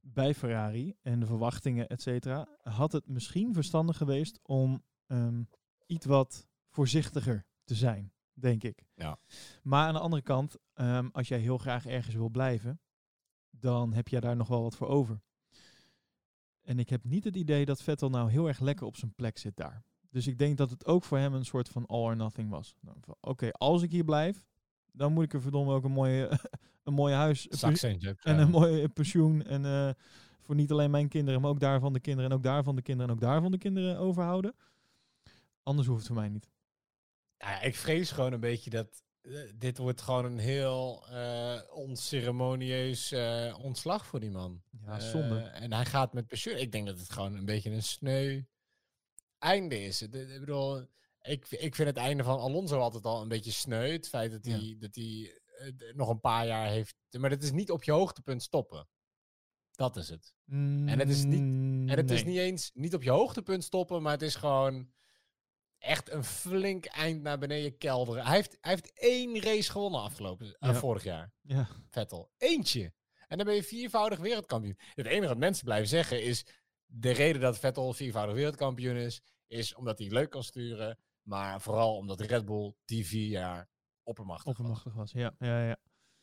bij 0.00 0.34
Ferrari 0.34 0.96
en 1.02 1.20
de 1.20 1.26
verwachtingen, 1.26 1.88
et 1.88 2.02
cetera, 2.02 2.48
had 2.62 2.92
het 2.92 3.08
misschien 3.08 3.54
verstandig 3.54 3.96
geweest 3.96 4.38
om 4.42 4.84
um, 5.06 5.48
iets 5.86 6.06
wat 6.06 6.46
voorzichtiger 6.68 7.46
te 7.64 7.74
zijn, 7.74 8.12
denk 8.32 8.62
ik. 8.62 8.84
Ja. 8.94 9.18
Maar 9.62 9.86
aan 9.86 9.94
de 9.94 10.00
andere 10.00 10.22
kant, 10.22 10.56
um, 10.74 11.08
als 11.12 11.28
jij 11.28 11.38
heel 11.38 11.58
graag 11.58 11.86
ergens 11.86 12.14
wil 12.14 12.28
blijven, 12.28 12.80
dan 13.60 13.92
heb 13.92 14.08
jij 14.08 14.20
daar 14.20 14.36
nog 14.36 14.48
wel 14.48 14.62
wat 14.62 14.76
voor 14.76 14.88
over. 14.88 15.20
En 16.62 16.78
ik 16.78 16.88
heb 16.88 17.04
niet 17.04 17.24
het 17.24 17.36
idee 17.36 17.64
dat 17.64 17.82
Vettel 17.82 18.10
nou 18.10 18.30
heel 18.30 18.48
erg 18.48 18.60
lekker 18.60 18.86
op 18.86 18.96
zijn 18.96 19.14
plek 19.14 19.38
zit 19.38 19.56
daar. 19.56 19.84
Dus 20.10 20.26
ik 20.26 20.38
denk 20.38 20.56
dat 20.56 20.70
het 20.70 20.86
ook 20.86 21.04
voor 21.04 21.18
hem 21.18 21.34
een 21.34 21.44
soort 21.44 21.68
van 21.68 21.86
all 21.86 22.00
or 22.00 22.16
nothing 22.16 22.50
was. 22.50 22.74
Nou, 22.80 22.96
Oké, 23.06 23.16
okay, 23.20 23.50
als 23.50 23.82
ik 23.82 23.90
hier 23.90 24.04
blijf, 24.04 24.46
dan 24.92 25.12
moet 25.12 25.24
ik 25.24 25.32
er 25.32 25.40
verdomme 25.40 25.72
ook 25.72 25.84
een 25.84 25.92
mooie, 25.92 26.40
een 26.84 26.94
mooie 26.94 27.14
huis 27.14 27.48
en 27.48 28.38
een 28.38 28.50
mooi 28.50 28.88
pensioen. 28.88 29.42
En 29.42 29.64
uh, 29.64 29.90
voor 30.40 30.54
niet 30.54 30.70
alleen 30.70 30.90
mijn 30.90 31.08
kinderen, 31.08 31.40
maar 31.40 31.50
ook 31.50 31.60
daarvan 31.60 31.92
de 31.92 32.00
kinderen 32.00 32.30
en 32.30 32.36
ook 32.36 32.42
daarvan 32.42 32.76
de 32.76 32.82
kinderen 32.82 33.10
en 33.10 33.16
ook 33.16 33.22
daarvan 33.22 33.50
de 33.50 33.58
kinderen 33.58 33.98
overhouden. 33.98 34.54
Anders 35.62 35.88
hoeft 35.88 35.98
het 35.98 36.08
voor 36.08 36.20
mij 36.20 36.28
niet. 36.28 36.50
Ja, 37.36 37.60
ik 37.60 37.76
vrees 37.76 38.10
gewoon 38.10 38.32
een 38.32 38.40
beetje 38.40 38.70
dat 38.70 39.02
dit 39.54 39.78
wordt 39.78 40.00
gewoon 40.00 40.24
een 40.24 40.38
heel 40.38 41.04
uh, 41.10 41.60
onceremonieus 41.70 43.14
ontslag 43.62 44.06
voor 44.06 44.20
die 44.20 44.30
man. 44.30 44.62
Ja, 44.84 45.00
zonde. 45.00 45.38
en 45.38 45.72
hij 45.72 45.84
gaat 45.84 46.12
met 46.12 46.26
pensioen. 46.26 46.56
Ik 46.56 46.72
denk 46.72 46.86
dat 46.86 46.98
het 46.98 47.10
gewoon 47.10 47.36
een 47.36 47.44
beetje 47.44 47.70
een 47.70 47.82
sneu 47.82 48.42
einde 49.38 49.84
is. 49.84 50.02
Ik 50.02 50.10
bedoel, 50.40 50.86
ik, 51.22 51.50
ik 51.50 51.74
vind 51.74 51.88
het 51.88 51.96
einde 51.96 52.24
van 52.24 52.38
Alonso 52.38 52.78
altijd 52.78 53.04
al 53.04 53.22
een 53.22 53.28
beetje 53.28 53.50
sneu. 53.50 53.92
Het 53.92 54.08
feit 54.08 54.30
dat 54.30 54.44
hij, 54.44 54.76
dat 54.78 54.94
hij 54.94 55.40
nog 55.94 56.08
een 56.08 56.20
paar 56.20 56.46
jaar 56.46 56.68
heeft. 56.68 56.96
Maar 57.18 57.30
het 57.30 57.42
is 57.42 57.52
niet 57.52 57.70
op 57.70 57.84
je 57.84 57.92
hoogtepunt 57.92 58.42
stoppen. 58.42 58.88
Dat 59.70 59.96
is 59.96 60.08
het. 60.08 60.34
Mm, 60.44 60.88
en 60.88 60.98
het 60.98 61.08
is 61.08 61.24
niet, 61.24 61.40
en 61.40 61.96
het 61.96 62.06
nee. 62.06 62.16
is 62.16 62.24
niet 62.24 62.36
eens 62.36 62.70
niet 62.74 62.94
op 62.94 63.02
je 63.02 63.10
hoogtepunt 63.10 63.64
stoppen, 63.64 64.02
maar 64.02 64.12
het 64.12 64.22
is 64.22 64.34
gewoon 64.34 64.90
echt 65.80 66.10
een 66.10 66.24
flink 66.24 66.84
eind 66.84 67.22
naar 67.22 67.38
beneden 67.38 67.78
kelderen. 67.78 68.24
Hij 68.24 68.36
heeft, 68.36 68.58
hij 68.60 68.70
heeft 68.70 68.92
één 68.92 69.40
race 69.40 69.70
gewonnen 69.70 70.00
afgelopen 70.00 70.46
uh, 70.46 70.54
ja. 70.58 70.74
vorig 70.74 71.04
jaar. 71.04 71.32
Ja. 71.40 71.68
Vettel. 71.88 72.30
Eentje. 72.36 72.92
En 73.28 73.36
dan 73.36 73.46
ben 73.46 73.54
je 73.54 73.62
viervoudig 73.62 74.18
wereldkampioen. 74.18 74.78
Het 74.94 75.06
enige 75.06 75.28
wat 75.28 75.38
mensen 75.38 75.64
blijven 75.64 75.88
zeggen 75.88 76.22
is 76.22 76.46
de 76.86 77.10
reden 77.10 77.40
dat 77.40 77.58
Vettel 77.58 77.92
viervoudig 77.92 78.34
wereldkampioen 78.34 78.96
is, 78.96 79.22
is 79.46 79.74
omdat 79.74 79.98
hij 79.98 80.08
leuk 80.08 80.30
kan 80.30 80.42
sturen. 80.42 80.98
Maar 81.22 81.60
vooral 81.60 81.96
omdat 81.96 82.20
Red 82.20 82.44
Bull 82.44 82.74
die 82.84 83.06
vier 83.06 83.28
jaar 83.28 83.68
oppermachtig, 84.02 84.48
oppermachtig 84.48 84.94
was. 84.94 85.12
was. 85.12 85.22
Ja, 85.22 85.34
ja, 85.38 85.66
ja. 85.66 85.76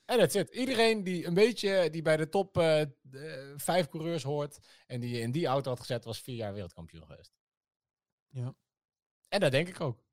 En 0.05 0.17
dat 0.17 0.31
zit. 0.31 0.49
Iedereen 0.49 1.03
die 1.03 1.25
een 1.25 1.33
beetje 1.33 1.89
die 1.89 2.01
bij 2.01 2.17
de 2.17 2.29
top 2.29 2.57
uh, 2.57 2.81
vijf 3.55 3.87
coureurs 3.87 4.23
hoort 4.23 4.59
en 4.85 4.99
die 4.99 5.19
in 5.19 5.31
die 5.31 5.45
auto 5.45 5.69
had 5.69 5.79
gezet, 5.79 6.05
was 6.05 6.21
vier 6.21 6.35
jaar 6.35 6.53
wereldkampioen 6.53 7.05
geweest. 7.05 7.31
Ja. 8.27 8.55
En 9.29 9.39
dat 9.39 9.51
denk 9.51 9.67
ik 9.67 9.81
ook. 9.81 10.03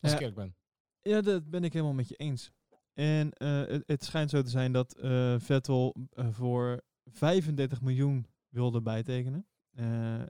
Als 0.00 0.12
ja, 0.12 0.18
ik 0.18 0.34
ben. 0.34 0.56
Ja, 1.02 1.20
dat 1.20 1.50
ben 1.50 1.64
ik 1.64 1.72
helemaal 1.72 1.94
met 1.94 2.08
je 2.08 2.16
eens. 2.16 2.50
En 2.94 3.32
uh, 3.38 3.66
het, 3.66 3.82
het, 3.86 4.04
schijnt 4.04 4.30
zo 4.30 4.42
te 4.42 4.50
zijn 4.50 4.72
dat 4.72 4.96
uh, 5.00 5.34
Vettel 5.38 5.94
voor 6.14 6.82
35 7.04 7.80
miljoen 7.80 8.26
wilde 8.48 8.82
bijtekenen. 8.82 9.46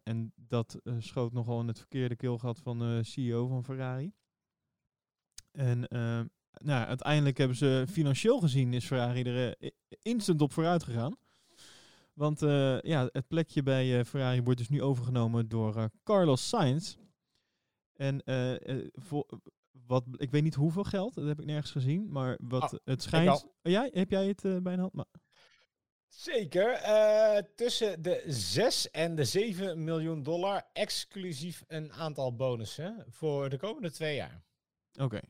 En 0.02 0.32
dat 0.36 0.78
schoot 0.98 1.32
nogal 1.32 1.60
in 1.60 1.68
het 1.68 1.78
verkeerde 1.78 2.16
keelgat 2.16 2.58
van 2.58 2.78
de 2.78 3.00
CEO 3.02 3.46
van 3.46 3.64
Ferrari. 3.64 4.12
En 5.52 5.86
nou, 6.50 6.86
uiteindelijk 6.86 7.38
hebben 7.38 7.56
ze 7.56 7.84
financieel 7.88 8.40
gezien 8.40 8.72
is 8.72 8.86
Ferrari 8.86 9.22
er 9.22 9.72
instant 10.02 10.40
op 10.40 10.52
vooruit 10.52 10.82
gegaan. 10.82 11.16
Want 12.12 12.40
ja, 12.80 13.08
het 13.12 13.28
plekje 13.28 13.62
bij 13.62 14.04
Ferrari 14.04 14.42
wordt 14.42 14.58
dus 14.58 14.68
nu 14.68 14.82
overgenomen 14.82 15.48
door 15.48 15.90
Carlos 16.04 16.48
Sainz. 16.48 16.96
En 17.96 18.22
voor, 18.92 19.26
wat, 19.86 20.04
ik 20.16 20.30
weet 20.30 20.42
niet 20.42 20.54
hoeveel 20.54 20.84
geld, 20.84 21.14
dat 21.14 21.26
heb 21.26 21.40
ik 21.40 21.46
nergens 21.46 21.70
gezien. 21.70 22.08
Maar 22.08 22.38
wat 22.40 22.72
oh, 22.72 22.78
het 22.84 23.02
schijnt. 23.02 23.44
Oh, 23.44 23.50
jij, 23.62 23.90
heb 23.92 24.10
jij 24.10 24.26
het 24.26 24.62
bij 24.62 24.74
de 24.74 24.80
hand? 24.80 24.92
Maar, 24.92 25.06
Zeker. 26.16 26.82
Uh, 26.82 27.38
tussen 27.54 28.02
de 28.02 28.22
6 28.26 28.90
en 28.90 29.14
de 29.14 29.24
7 29.24 29.84
miljoen 29.84 30.22
dollar, 30.22 30.68
exclusief 30.72 31.64
een 31.66 31.92
aantal 31.92 32.34
bonussen 32.34 33.04
voor 33.08 33.48
de 33.48 33.56
komende 33.56 33.90
twee 33.90 34.14
jaar. 34.14 34.42
Oké. 34.92 35.04
Okay. 35.04 35.22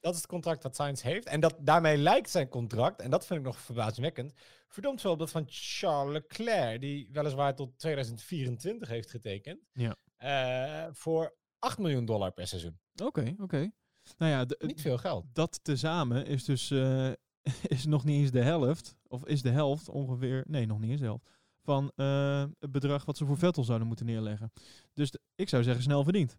Dat 0.00 0.14
is 0.14 0.20
het 0.20 0.28
contract 0.28 0.62
dat 0.62 0.76
Sainz 0.76 1.02
heeft. 1.02 1.26
En 1.26 1.40
dat, 1.40 1.56
daarmee 1.60 1.96
lijkt 1.96 2.30
zijn 2.30 2.48
contract, 2.48 3.00
en 3.00 3.10
dat 3.10 3.26
vind 3.26 3.38
ik 3.38 3.44
nog 3.44 3.58
verbazingwekkend, 3.58 4.32
verdomd 4.68 5.00
veel 5.00 5.10
op 5.10 5.18
dat 5.18 5.30
van 5.30 5.44
Charles 5.48 6.12
Leclerc, 6.12 6.80
die 6.80 7.08
weliswaar 7.12 7.54
tot 7.54 7.78
2024 7.78 8.88
heeft 8.88 9.10
getekend. 9.10 9.60
Ja. 9.72 9.96
Uh, 10.18 10.94
voor 10.94 11.34
8 11.60 11.78
miljoen 11.78 12.04
dollar 12.04 12.32
per 12.32 12.46
seizoen. 12.46 12.78
Oké, 12.92 13.04
okay, 13.04 13.32
oké. 13.32 13.42
Okay. 13.42 13.72
Nou 14.18 14.30
ja, 14.32 14.66
niet 14.66 14.80
veel 14.80 14.98
geld. 14.98 15.24
Dat 15.32 15.60
tezamen 15.62 16.26
is 16.26 16.44
dus 16.44 16.70
uh, 16.70 17.10
is 17.62 17.86
nog 17.86 18.04
niet 18.04 18.20
eens 18.20 18.30
de 18.30 18.42
helft, 18.42 18.96
of 19.06 19.26
is 19.26 19.42
de 19.42 19.50
helft 19.50 19.88
ongeveer, 19.88 20.44
nee, 20.48 20.66
nog 20.66 20.78
niet 20.78 20.90
eens 20.90 21.00
de 21.00 21.06
helft, 21.06 21.30
van 21.62 21.92
uh, 21.96 22.44
het 22.58 22.72
bedrag 22.72 23.04
wat 23.04 23.16
ze 23.16 23.26
voor 23.26 23.38
Vettel 23.38 23.64
zouden 23.64 23.86
moeten 23.86 24.06
neerleggen. 24.06 24.52
Dus 24.94 25.10
de, 25.10 25.20
ik 25.34 25.48
zou 25.48 25.62
zeggen 25.62 25.82
snel 25.82 26.04
verdiend. 26.04 26.38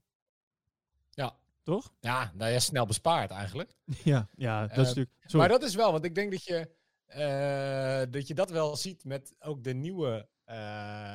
Ja. 1.09 1.39
Toch? 1.63 1.93
Ja, 1.99 2.31
nou 2.35 2.51
ja, 2.51 2.59
snel 2.59 2.85
bespaard 2.85 3.31
eigenlijk. 3.31 3.75
ja, 4.03 4.29
ja, 4.35 4.61
dat 4.61 4.77
is 4.77 4.87
natuurlijk... 4.87 5.15
Sorry. 5.21 5.37
Maar 5.37 5.59
dat 5.59 5.63
is 5.63 5.75
wel, 5.75 5.91
want 5.91 6.05
ik 6.05 6.15
denk 6.15 6.31
dat 6.31 6.43
je, 6.43 6.69
uh, 7.07 8.11
dat 8.11 8.27
je 8.27 8.33
dat 8.33 8.49
wel 8.49 8.75
ziet 8.75 9.03
met 9.03 9.33
ook 9.39 9.63
de 9.63 9.73
nieuwe 9.73 10.29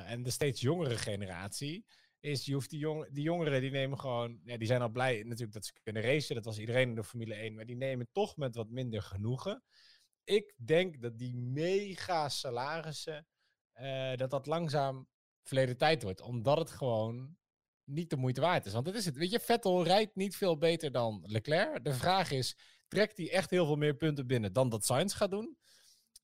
en 0.06 0.22
de 0.22 0.30
steeds 0.30 0.60
jongere 0.60 0.96
generatie 0.96 1.84
is, 2.26 2.44
je 2.44 2.52
hoeft 2.52 2.70
die, 2.70 2.78
jong, 2.78 3.08
die 3.12 3.22
jongeren, 3.22 3.60
die 3.60 3.70
nemen 3.70 4.00
gewoon, 4.00 4.40
ja, 4.44 4.56
die 4.56 4.66
zijn 4.66 4.82
al 4.82 4.88
blij 4.88 5.22
natuurlijk 5.22 5.52
dat 5.52 5.64
ze 5.64 5.72
kunnen 5.82 6.02
racen. 6.02 6.34
Dat 6.34 6.44
was 6.44 6.58
iedereen 6.58 6.88
in 6.88 6.94
de 6.94 7.04
Formule 7.04 7.34
1, 7.34 7.54
maar 7.54 7.66
die 7.66 7.76
nemen 7.76 8.08
toch 8.12 8.36
met 8.36 8.54
wat 8.54 8.70
minder 8.70 9.02
genoegen. 9.02 9.62
Ik 10.24 10.54
denk 10.56 11.02
dat 11.02 11.18
die 11.18 11.36
mega 11.36 12.28
salarissen, 12.28 13.26
uh, 13.80 14.14
dat 14.14 14.30
dat 14.30 14.46
langzaam 14.46 15.08
verleden 15.42 15.76
tijd 15.76 16.02
wordt. 16.02 16.20
Omdat 16.20 16.58
het 16.58 16.70
gewoon 16.70 17.36
niet 17.84 18.10
de 18.10 18.16
moeite 18.16 18.40
waard 18.40 18.66
is. 18.66 18.72
Want 18.72 18.84
dat 18.84 18.94
is 18.94 19.04
het. 19.04 19.16
Weet 19.16 19.30
je, 19.30 19.40
Vettel 19.40 19.84
rijdt 19.84 20.14
niet 20.14 20.36
veel 20.36 20.58
beter 20.58 20.92
dan 20.92 21.24
Leclerc. 21.26 21.84
De 21.84 21.94
vraag 21.94 22.30
is, 22.30 22.56
trekt 22.88 23.16
hij 23.16 23.30
echt 23.30 23.50
heel 23.50 23.66
veel 23.66 23.76
meer 23.76 23.96
punten 23.96 24.26
binnen 24.26 24.52
dan 24.52 24.68
dat 24.68 24.84
Sainz 24.84 25.16
gaat 25.16 25.30
doen? 25.30 25.56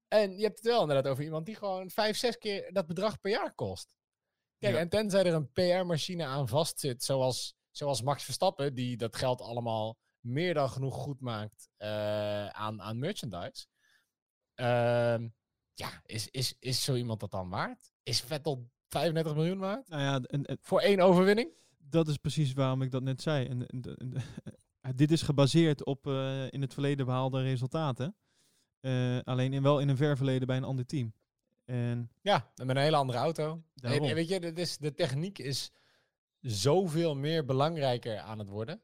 En 0.09 0.37
je 0.37 0.43
hebt 0.43 0.57
het 0.57 0.67
wel 0.67 0.81
inderdaad 0.81 1.13
over 1.13 1.25
iemand 1.25 1.47
die 1.47 1.55
gewoon 1.55 1.91
vijf, 1.91 2.17
zes 2.17 2.39
keer 2.39 2.73
dat 2.73 2.87
bedrag 2.87 3.21
per 3.21 3.31
jaar 3.31 3.55
kost. 3.55 3.89
Kijk, 4.63 4.75
ja. 4.75 4.81
en 4.81 4.89
tenzij 4.89 5.25
er 5.25 5.35
een 5.35 5.53
PR-machine 5.53 6.25
aan 6.25 6.49
vastzit, 6.49 7.05
zoals, 7.05 7.55
zoals 7.71 8.03
Max 8.03 8.25
Verstappen, 8.25 8.75
die 8.75 8.97
dat 8.97 9.17
geld 9.17 9.41
allemaal 9.41 9.99
meer 10.21 10.55
dan 10.55 10.71
genoeg 10.71 10.95
goed 10.95 11.21
maakt 11.21 11.69
uh, 11.79 12.47
aan, 12.47 12.83
aan 12.83 12.99
merchandise. 12.99 13.67
Uh, 14.57 15.29
ja, 15.75 16.03
is, 16.05 16.29
is, 16.31 16.57
is 16.59 16.85
zo 16.85 16.95
iemand 16.95 17.21
dat 17.21 17.31
dan 17.31 17.49
waard? 17.49 17.93
Is 18.03 18.21
Vettel 18.21 18.71
35 18.89 19.35
miljoen 19.35 19.59
waard? 19.59 19.89
Nou 19.89 20.03
ja, 20.03 20.21
en, 20.21 20.45
en, 20.45 20.59
Voor 20.61 20.81
één 20.81 21.01
overwinning? 21.01 21.51
Dat 21.79 22.09
is 22.09 22.17
precies 22.17 22.53
waarom 22.53 22.83
ik 22.83 22.91
dat 22.91 23.03
net 23.03 23.23
zei. 23.23 23.47
En, 23.47 23.67
en 23.67 24.97
dit 25.03 25.11
is 25.11 25.23
gebaseerd 25.23 25.85
op 25.85 26.07
uh, 26.07 26.51
in 26.51 26.61
het 26.61 26.73
verleden 26.73 27.07
behaalde 27.07 27.43
resultaten. 27.43 28.17
Uh, 28.81 29.19
alleen 29.23 29.53
in, 29.53 29.63
wel 29.63 29.81
in 29.81 29.89
een 29.89 29.97
ver 29.97 30.17
verleden 30.17 30.47
bij 30.47 30.57
een 30.57 30.65
ander 30.65 30.87
team. 30.87 31.15
En 31.65 32.11
ja, 32.21 32.53
met 32.55 32.69
een 32.69 32.83
hele 32.83 32.97
andere 32.97 33.19
auto. 33.19 33.65
En, 33.75 34.15
weet 34.15 34.29
je, 34.29 34.41
dit 34.41 34.59
is, 34.59 34.79
de 34.79 34.95
techniek 34.95 35.39
is 35.39 35.73
zoveel 36.41 37.17
meer 37.17 37.45
belangrijker 37.45 38.19
aan 38.19 38.39
het 38.39 38.49
worden. 38.49 38.83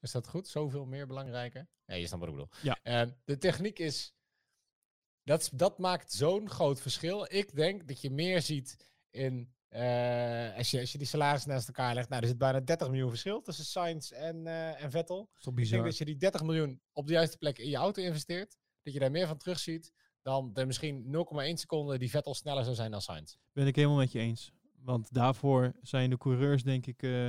Is 0.00 0.10
dat 0.10 0.28
goed? 0.28 0.48
Zoveel 0.48 0.86
meer 0.86 1.06
belangrijker? 1.06 1.68
Nee, 1.86 2.00
je 2.00 2.06
snapt 2.06 2.20
wat 2.24 2.30
ik 2.30 2.36
bedoel. 2.36 2.74
Ja. 2.82 3.04
Uh, 3.04 3.12
de 3.24 3.38
techniek 3.38 3.78
is... 3.78 4.14
Dat, 5.22 5.50
dat 5.54 5.78
maakt 5.78 6.12
zo'n 6.12 6.50
groot 6.50 6.80
verschil. 6.80 7.26
Ik 7.32 7.54
denk 7.54 7.88
dat 7.88 8.00
je 8.00 8.10
meer 8.10 8.42
ziet 8.42 8.76
in 9.10 9.56
Eh, 9.68 10.56
als, 10.56 10.70
je, 10.70 10.80
als 10.80 10.92
je 10.92 10.98
die 10.98 11.06
salarissen 11.06 11.50
naast 11.50 11.66
elkaar 11.66 11.94
legt, 11.94 12.08
nou, 12.08 12.22
er 12.22 12.28
zit 12.28 12.38
bijna 12.38 12.60
30 12.60 12.88
miljoen 12.88 13.08
verschil 13.08 13.42
tussen 13.42 13.64
Sainz 13.64 14.10
en, 14.10 14.46
eh, 14.46 14.82
en 14.82 14.90
Vettel. 14.90 15.16
Dat 15.16 15.36
is 15.36 15.42
toch 15.42 15.52
Ik 15.52 15.58
denk 15.58 15.70
bizar. 15.70 15.84
dat 15.84 15.98
je 15.98 16.04
die 16.04 16.16
30 16.16 16.42
miljoen 16.42 16.80
op 16.92 17.06
de 17.06 17.12
juiste 17.12 17.38
plek 17.38 17.58
in 17.58 17.68
je 17.70 17.76
auto 17.76 18.02
investeert, 18.02 18.56
dat 18.82 18.92
je 18.92 18.98
daar 18.98 19.10
meer 19.10 19.26
van 19.26 19.36
terugziet 19.36 19.92
dan 20.28 20.52
de 20.52 20.66
misschien 20.66 21.04
0,1 21.04 21.52
seconde 21.52 21.98
die 21.98 22.10
Vettel 22.10 22.34
sneller 22.34 22.64
zou 22.64 22.76
zijn 22.76 22.90
dan 22.90 23.02
Sainz. 23.02 23.36
Ben 23.52 23.66
ik 23.66 23.76
helemaal 23.76 23.96
met 23.96 24.12
je 24.12 24.18
eens. 24.18 24.52
Want 24.82 25.14
daarvoor 25.14 25.72
zijn 25.82 26.10
de 26.10 26.18
coureurs 26.18 26.62
denk 26.62 26.86
ik 26.86 27.02
eh, 27.02 27.28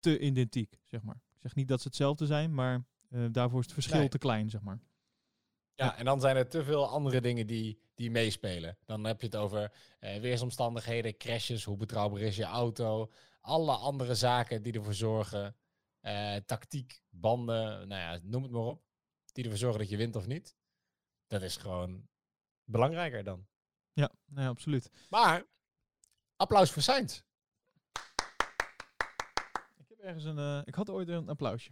te 0.00 0.18
identiek, 0.18 0.80
zeg 0.84 1.02
maar. 1.02 1.14
Ik 1.14 1.40
zeg 1.40 1.54
niet 1.54 1.68
dat 1.68 1.80
ze 1.80 1.86
hetzelfde 1.86 2.26
zijn, 2.26 2.54
maar 2.54 2.84
eh, 3.10 3.24
daarvoor 3.32 3.58
is 3.58 3.64
het 3.64 3.74
verschil 3.74 3.98
Nee. 3.98 4.08
te 4.08 4.18
klein, 4.18 4.50
zeg 4.50 4.60
maar. 4.62 4.80
Ja, 5.74 5.96
en 5.96 6.04
dan 6.04 6.20
zijn 6.20 6.36
er 6.36 6.48
te 6.48 6.64
veel 6.64 6.88
andere 6.88 7.20
dingen 7.20 7.46
die, 7.46 7.78
die 7.94 8.10
meespelen. 8.10 8.78
Dan 8.84 9.04
heb 9.04 9.20
je 9.20 9.26
het 9.26 9.36
over 9.36 9.72
eh, 9.98 10.20
weersomstandigheden, 10.20 11.16
crashes, 11.16 11.64
hoe 11.64 11.76
betrouwbaar 11.76 12.20
is 12.20 12.36
je 12.36 12.44
auto. 12.44 13.12
Alle 13.40 13.72
andere 13.72 14.14
zaken 14.14 14.62
die 14.62 14.72
ervoor 14.72 14.94
zorgen. 14.94 15.56
tactiek, 16.46 17.02
banden, 17.10 17.88
nou 17.88 18.00
ja, 18.00 18.18
noem 18.22 18.42
het 18.42 18.52
maar 18.52 18.62
op. 18.62 18.82
Die 19.32 19.44
ervoor 19.44 19.58
zorgen 19.58 19.80
dat 19.80 19.88
je 19.88 19.96
wint 19.96 20.16
of 20.16 20.26
niet. 20.26 20.56
Dat 21.32 21.42
is 21.42 21.56
gewoon 21.56 22.08
belangrijker 22.64 23.24
dan. 23.24 23.46
Ja, 23.92 24.10
nee, 24.24 24.46
absoluut. 24.46 24.90
Maar, 25.10 25.44
applaus 26.36 26.70
voor 26.70 26.82
Sainz. 26.82 27.20
Ik 29.76 29.88
heb 29.88 29.98
ergens 29.98 30.24
een. 30.24 30.38
eh, 30.38 30.60
ik 30.64 30.74
had 30.74 30.90
ooit 30.90 31.08
een 31.08 31.28
applausje. 31.28 31.70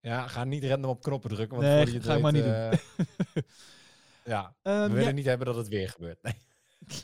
Ja, 0.00 0.26
ga 0.26 0.44
niet 0.44 0.64
random 0.64 0.90
op 0.90 1.02
knoppen 1.02 1.30
drukken. 1.30 1.56
Want 1.60 1.68
Nee, 1.68 1.92
je 1.92 2.00
ga 2.02 2.14
ik 2.14 2.22
maar 2.22 2.32
niet 2.32 2.44
eh, 2.44 2.72
ja, 4.34 4.56
Ehm, 4.62 4.82
we 4.82 4.88
willen 4.88 5.04
ja, 5.04 5.10
niet 5.10 5.24
hebben 5.24 5.46
dat 5.46 5.56
het 5.56 5.68
weer 5.68 5.88
gebeurt. 5.88 6.22
Nee. 6.22 6.34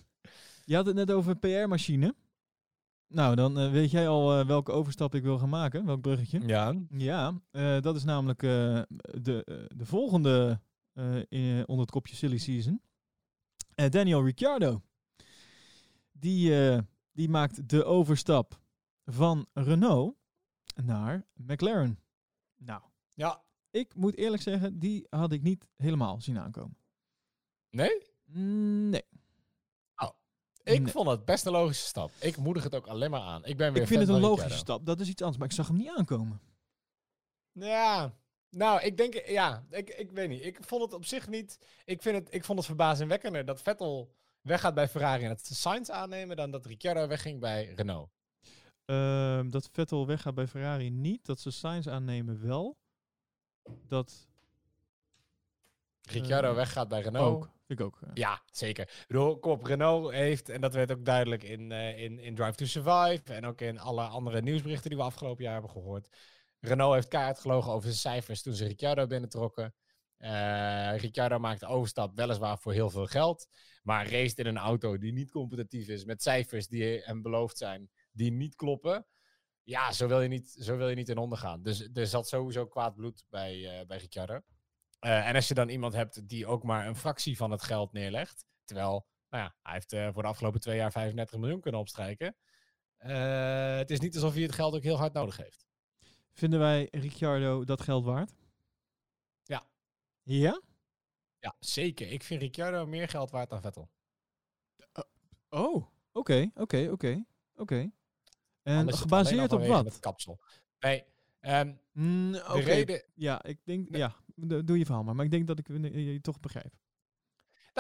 je 0.65 0.75
had 0.75 0.87
het 0.87 0.95
net 0.95 1.11
over 1.11 1.37
PR-machine. 1.37 2.15
Nou, 3.07 3.35
dan 3.35 3.59
eh, 3.59 3.71
weet 3.71 3.91
jij 3.91 4.09
al 4.09 4.47
welke 4.47 4.73
overstap 4.73 5.15
ik 5.15 5.23
wil 5.23 5.39
gaan 5.39 5.49
maken. 5.49 5.87
Welk 5.87 6.01
bruggetje. 6.01 6.41
Ja. 6.47 6.75
Ja, 6.91 7.41
dat 7.81 7.97
is 7.97 8.05
namelijk 8.05 8.41
de, 8.41 9.67
de 9.77 9.87
volgende 9.87 10.61
in, 11.29 11.69
onder 11.69 11.81
het 11.85 11.91
kopje 11.91 12.15
Silly 12.17 12.39
Season. 12.39 12.83
Eh, 13.75 13.91
Daniel 13.91 14.25
Ricciardo. 14.25 14.83
Die, 16.13 16.69
eh, 16.69 16.79
die 17.13 17.29
maakt 17.29 17.69
de 17.69 17.85
overstap 17.85 18.61
van 19.05 19.47
Renault 19.53 20.17
naar 20.85 21.27
McLaren. 21.35 21.99
Nou, 22.57 22.83
Ja. 23.15 23.43
ik 23.71 23.95
moet 23.95 24.17
eerlijk 24.17 24.43
zeggen, 24.43 24.79
die 24.79 25.07
had 25.11 25.33
ik 25.33 25.43
niet 25.43 25.69
helemaal 25.77 26.21
zien 26.21 26.39
aankomen. 26.39 26.77
Nee? 27.71 28.07
Nee. 28.33 29.05
Ik 30.63 30.83
Nee. 30.83 30.93
vond 30.93 31.09
het 31.09 31.25
best 31.25 31.47
een 31.47 31.53
logische 31.53 31.87
stap. 31.87 32.11
Ik 32.21 32.37
moedig 32.37 32.63
het 32.63 32.75
ook 32.75 32.87
alleen 32.87 33.11
maar 33.11 33.21
aan. 33.21 33.45
Ik 33.45 33.57
ben 33.57 33.73
weer 33.73 33.83
Ik 33.83 33.89
vind 33.89 34.01
het 34.01 34.09
een 34.09 34.21
logische 34.21 34.59
stap. 34.59 34.87
Dat 34.87 35.01
is 35.01 35.09
iets 35.09 35.21
anders, 35.23 35.39
maar 35.39 35.49
ik 35.49 35.55
zag 35.55 35.69
hem 35.69 35.77
niet 35.77 35.89
aankomen. 35.97 36.41
Ja. 37.53 38.15
Nou, 38.51 38.81
ik 38.83 38.97
denk, 38.97 39.27
ja, 39.27 39.65
ik, 39.71 39.91
ik 39.91 40.11
weet 40.13 40.29
niet. 40.29 40.45
Ik 40.45 40.59
vond 40.65 40.83
het 40.83 40.93
op 40.93 41.05
zich 41.05 41.29
niet. 41.29 41.59
Ik, 41.85 42.03
vind 42.03 42.17
het, 42.17 42.35
ik 42.35 42.45
vond 42.45 42.59
het 42.59 42.67
verbazingwekkender 42.67 43.45
dat 43.45 43.63
Vettel 43.63 44.15
weggaat 44.41 44.75
bij 44.75 44.89
Ferrari 44.89 45.23
en 45.23 45.29
dat 45.29 45.47
ze 45.47 45.55
Sainz 45.55 45.89
aannemen 45.89 46.37
dan 46.37 46.51
dat 46.51 46.67
Ricciardo 46.67 47.07
wegging 47.07 47.41
bij 47.41 47.73
Renault. 47.77 48.11
Ehm, 48.85 49.51
dat 49.51 49.69
Vettel 49.73 50.07
weggaat 50.07 50.35
bij 50.35 50.47
Ferrari 50.47 50.91
niet. 50.91 51.25
Dat 51.27 51.41
ze 51.41 51.51
Sainz 51.51 51.87
aannemen 51.87 52.47
wel. 52.47 52.79
Dat 53.89 54.29
Ricciardo 56.03 56.49
Eh, 56.49 56.55
weggaat 56.55 56.89
bij 56.89 57.01
Renault. 57.01 57.37
ook. 57.37 57.51
Ik 57.67 57.81
ook. 57.81 57.99
ja. 58.01 58.11
Ja, 58.15 58.41
zeker. 58.53 58.85
Ik 58.85 59.05
bedoel, 59.07 59.39
kom 59.39 59.51
op, 59.53 59.65
Renault 59.65 60.11
heeft, 60.13 60.49
en 60.49 60.61
dat 60.61 60.75
werd 60.75 60.93
ook 60.93 61.05
duidelijk 61.05 61.43
in, 61.43 61.73
eh, 61.73 62.03
in, 62.03 62.19
in 62.19 62.35
Drive 62.35 62.55
to 62.55 62.65
Survive 62.65 63.35
en 63.35 63.47
ook 63.47 63.61
in 63.61 63.79
alle 63.79 64.03
andere 64.03 64.43
nieuwsberichten 64.43 64.89
die 64.91 64.99
we 64.99 65.05
afgelopen 65.05 65.43
jaar 65.45 65.53
hebben 65.53 65.71
gehoord. 65.71 66.09
Renault 66.61 66.95
heeft 66.95 67.09
keihard 67.09 67.41
gelogen 67.41 67.73
over 67.73 67.83
zijn 67.83 68.15
cijfers 68.15 68.43
toen 68.43 68.55
ze 68.55 68.67
Ricciardo 68.67 69.07
binnentrokken. 69.07 69.75
Eh 70.17 70.97
Ricciardo 70.97 71.39
maakt 71.39 71.61
de 71.61 71.67
overstap 71.67 72.17
weliswaar 72.17 72.59
voor 72.59 72.73
heel 72.73 72.91
veel 72.91 73.07
geld, 73.07 73.47
maar 73.83 74.11
race 74.11 74.37
in 74.37 74.47
een 74.47 74.59
auto 74.59 74.99
die 74.99 75.13
niet 75.13 75.31
competitief 75.31 75.89
is 75.89 76.05
met 76.05 76.23
cijfers 76.23 76.69
die 76.69 76.85
hem 76.85 77.23
beloofd 77.23 77.59
zijn, 77.59 77.91
die 78.13 78.33
niet 78.33 78.55
kloppen. 78.55 79.07
Ja, 79.63 79.93
zo 79.93 80.07
wil 80.09 80.21
je 80.21 80.29
niet, 80.29 80.51
zo 80.51 80.77
wil 80.77 80.89
je 80.89 80.95
niet 80.95 81.09
in 81.09 81.19
ondergaan. 81.19 81.63
Dus 81.63 81.89
er 81.95 82.07
zat 82.07 82.29
sowieso 82.29 82.67
kwaad 82.67 82.95
bloed 82.95 83.25
bij, 83.29 83.81
eh 83.81 83.87
bij 83.87 83.99
Ricciardo. 83.99 84.41
Eh, 84.99 85.29
en 85.29 85.35
als 85.35 85.49
je 85.49 85.55
dan 85.55 85.69
iemand 85.69 85.93
hebt 85.93 86.29
die 86.29 86.47
ook 86.47 86.63
maar 86.63 86.87
een 86.87 86.97
fractie 86.97 87.37
van 87.37 87.51
het 87.51 87.63
geld 87.63 87.93
neerlegt, 87.93 88.45
terwijl 88.65 89.07
nou 89.29 89.45
ja, 89.45 89.55
hij 89.63 89.73
heeft 89.73 90.13
voor 90.15 90.23
de 90.23 90.29
afgelopen 90.29 90.61
twee 90.61 90.77
jaar 90.77 90.93
35 90.93 91.39
miljoen 91.39 91.61
kunnen 91.61 91.81
opstrijken. 91.81 92.37
Het 92.97 93.91
is 93.91 94.01
niet 94.01 94.15
alsof 94.15 94.33
hij 94.33 94.43
het 94.43 94.53
geld 94.53 94.75
ook 94.75 94.83
heel 94.83 94.99
hard 94.99 95.13
nodig 95.13 95.37
heeft. 95.37 95.70
Vinden 96.33 96.59
wij 96.59 96.89
Ricciardo 96.91 97.65
dat 97.65 97.81
geld 97.81 98.05
waard? 98.05 98.33
Ja. 99.43 99.67
Ja? 100.23 100.61
Ja, 101.39 101.57
zeker. 101.59 102.11
Ik 102.13 102.23
vind 102.23 102.41
Ricciardo 102.43 102.87
meer 102.87 103.09
geld 103.09 103.31
waard 103.31 103.51
dan 103.51 103.61
Vettel. 103.61 103.91
Oh, 105.49 105.87
oké, 106.13 106.51
oké, 106.55 106.89
oké, 106.91 107.25
oké. 107.55 107.91
En 108.63 108.95
gebaseerd 108.95 109.53
op 109.53 109.67
wat? 109.67 109.85
Het 109.85 110.01
kapsel. 110.01 110.41
Nee, 110.81 111.05
Mm, 111.93 112.33
de 112.33 112.45
Oké, 112.49 112.61
reden... 112.61 113.03
ja, 113.15 113.43
ik 113.45 113.59
denk, 113.65 113.97
ja, 113.97 114.17
do- 114.35 114.65
doe 114.65 114.79
je 114.79 114.85
verhaal 114.85 115.05
maar. 115.05 115.15
Maar 115.15 115.25
ik 115.25 115.31
denk 115.31 115.47
dat 115.47 115.59
ik 115.59 115.69
eh, 115.69 116.13
je 116.13 116.21
toch 116.21 116.41
begrijp. 116.41 116.75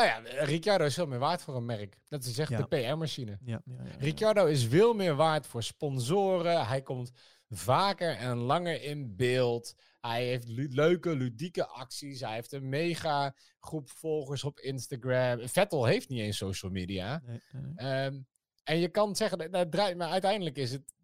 Nou 0.00 0.24
ja, 0.36 0.44
Ricciardo 0.44 0.84
is 0.84 0.94
veel 0.94 1.06
meer 1.06 1.18
waard 1.18 1.42
voor 1.42 1.56
een 1.56 1.64
merk. 1.64 1.96
Dat 2.08 2.24
is 2.24 2.38
echt 2.38 2.50
Ja. 2.50 2.62
de 2.62 2.66
PR-machine. 2.66 3.38
Ja, 3.44 3.62
ja, 3.64 3.74
ja, 3.76 3.84
ja. 3.84 3.96
Ricciardo 3.98 4.46
is 4.46 4.64
veel 4.64 4.94
meer 4.94 5.14
waard 5.14 5.46
voor 5.46 5.62
sponsoren. 5.62 6.66
Hij 6.66 6.82
komt 6.82 7.10
vaker 7.48 8.16
en 8.16 8.36
langer 8.36 8.82
in 8.82 9.16
beeld. 9.16 9.74
Hij 10.00 10.24
heeft 10.24 10.48
leuke, 10.48 11.14
ludieke 11.16 11.66
acties. 11.66 12.20
Hij 12.20 12.34
heeft 12.34 12.52
een 12.52 12.68
mega 12.68 13.34
groep 13.58 13.90
volgers 13.90 14.44
op 14.44 14.60
Instagram. 14.60 15.48
Vettel 15.48 15.84
heeft 15.84 16.08
niet 16.08 16.20
eens 16.20 16.36
social 16.36 16.70
media. 16.72 17.22
Nee, 17.26 17.40
nee, 17.52 17.62
nee. 17.62 17.74
Ehm, 17.76 18.20
en 18.64 18.78
je 18.78 18.88
kan 18.88 19.16
zeggen, 19.16 19.38
dat, 19.38 19.52
dat 19.52 19.70
draait, 19.70 19.96
maar 19.96 20.10
uiteindelijk 20.10 20.56
is 20.56 20.72
het, 20.72 20.94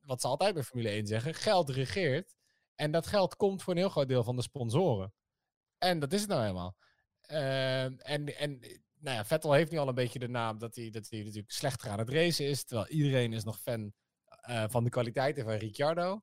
wat 0.00 0.20
ze 0.20 0.26
altijd 0.26 0.54
bij 0.54 0.62
Formule 0.62 0.88
1 0.88 1.06
zeggen, 1.06 1.34
geld 1.34 1.68
regeert. 1.68 2.36
En 2.74 2.90
dat 2.90 3.06
geld 3.06 3.36
komt 3.36 3.62
voor 3.62 3.72
een 3.72 3.78
heel 3.78 3.88
groot 3.88 4.08
deel 4.08 4.24
van 4.24 4.36
de 4.36 4.42
sponsoren. 4.42 5.12
En 5.78 5.98
dat 5.98 6.12
is 6.12 6.20
het 6.20 6.28
nou 6.30 6.40
helemaal. 6.40 6.76
Ehm, 7.30 7.94
en 7.98 8.36
en 8.36 8.60
nou 9.00 9.16
ja, 9.16 9.24
Vettel 9.24 9.52
heeft 9.52 9.70
nu 9.70 9.78
al 9.78 9.88
een 9.88 9.94
beetje 9.94 10.18
de 10.18 10.28
naam 10.28 10.58
dat 10.58 10.74
hij, 10.74 10.90
dat 10.90 11.08
hij 11.08 11.22
natuurlijk 11.22 11.50
slechter 11.50 11.90
aan 11.90 11.98
het 11.98 12.08
racen 12.08 12.46
is. 12.46 12.64
Terwijl 12.64 12.88
iedereen 12.88 13.32
is 13.32 13.44
nog 13.44 13.60
fan 13.60 13.92
eh, 14.26 14.64
van 14.68 14.84
de 14.84 14.90
kwaliteiten 14.90 15.44
van 15.44 15.52
Ricciardo. 15.52 16.22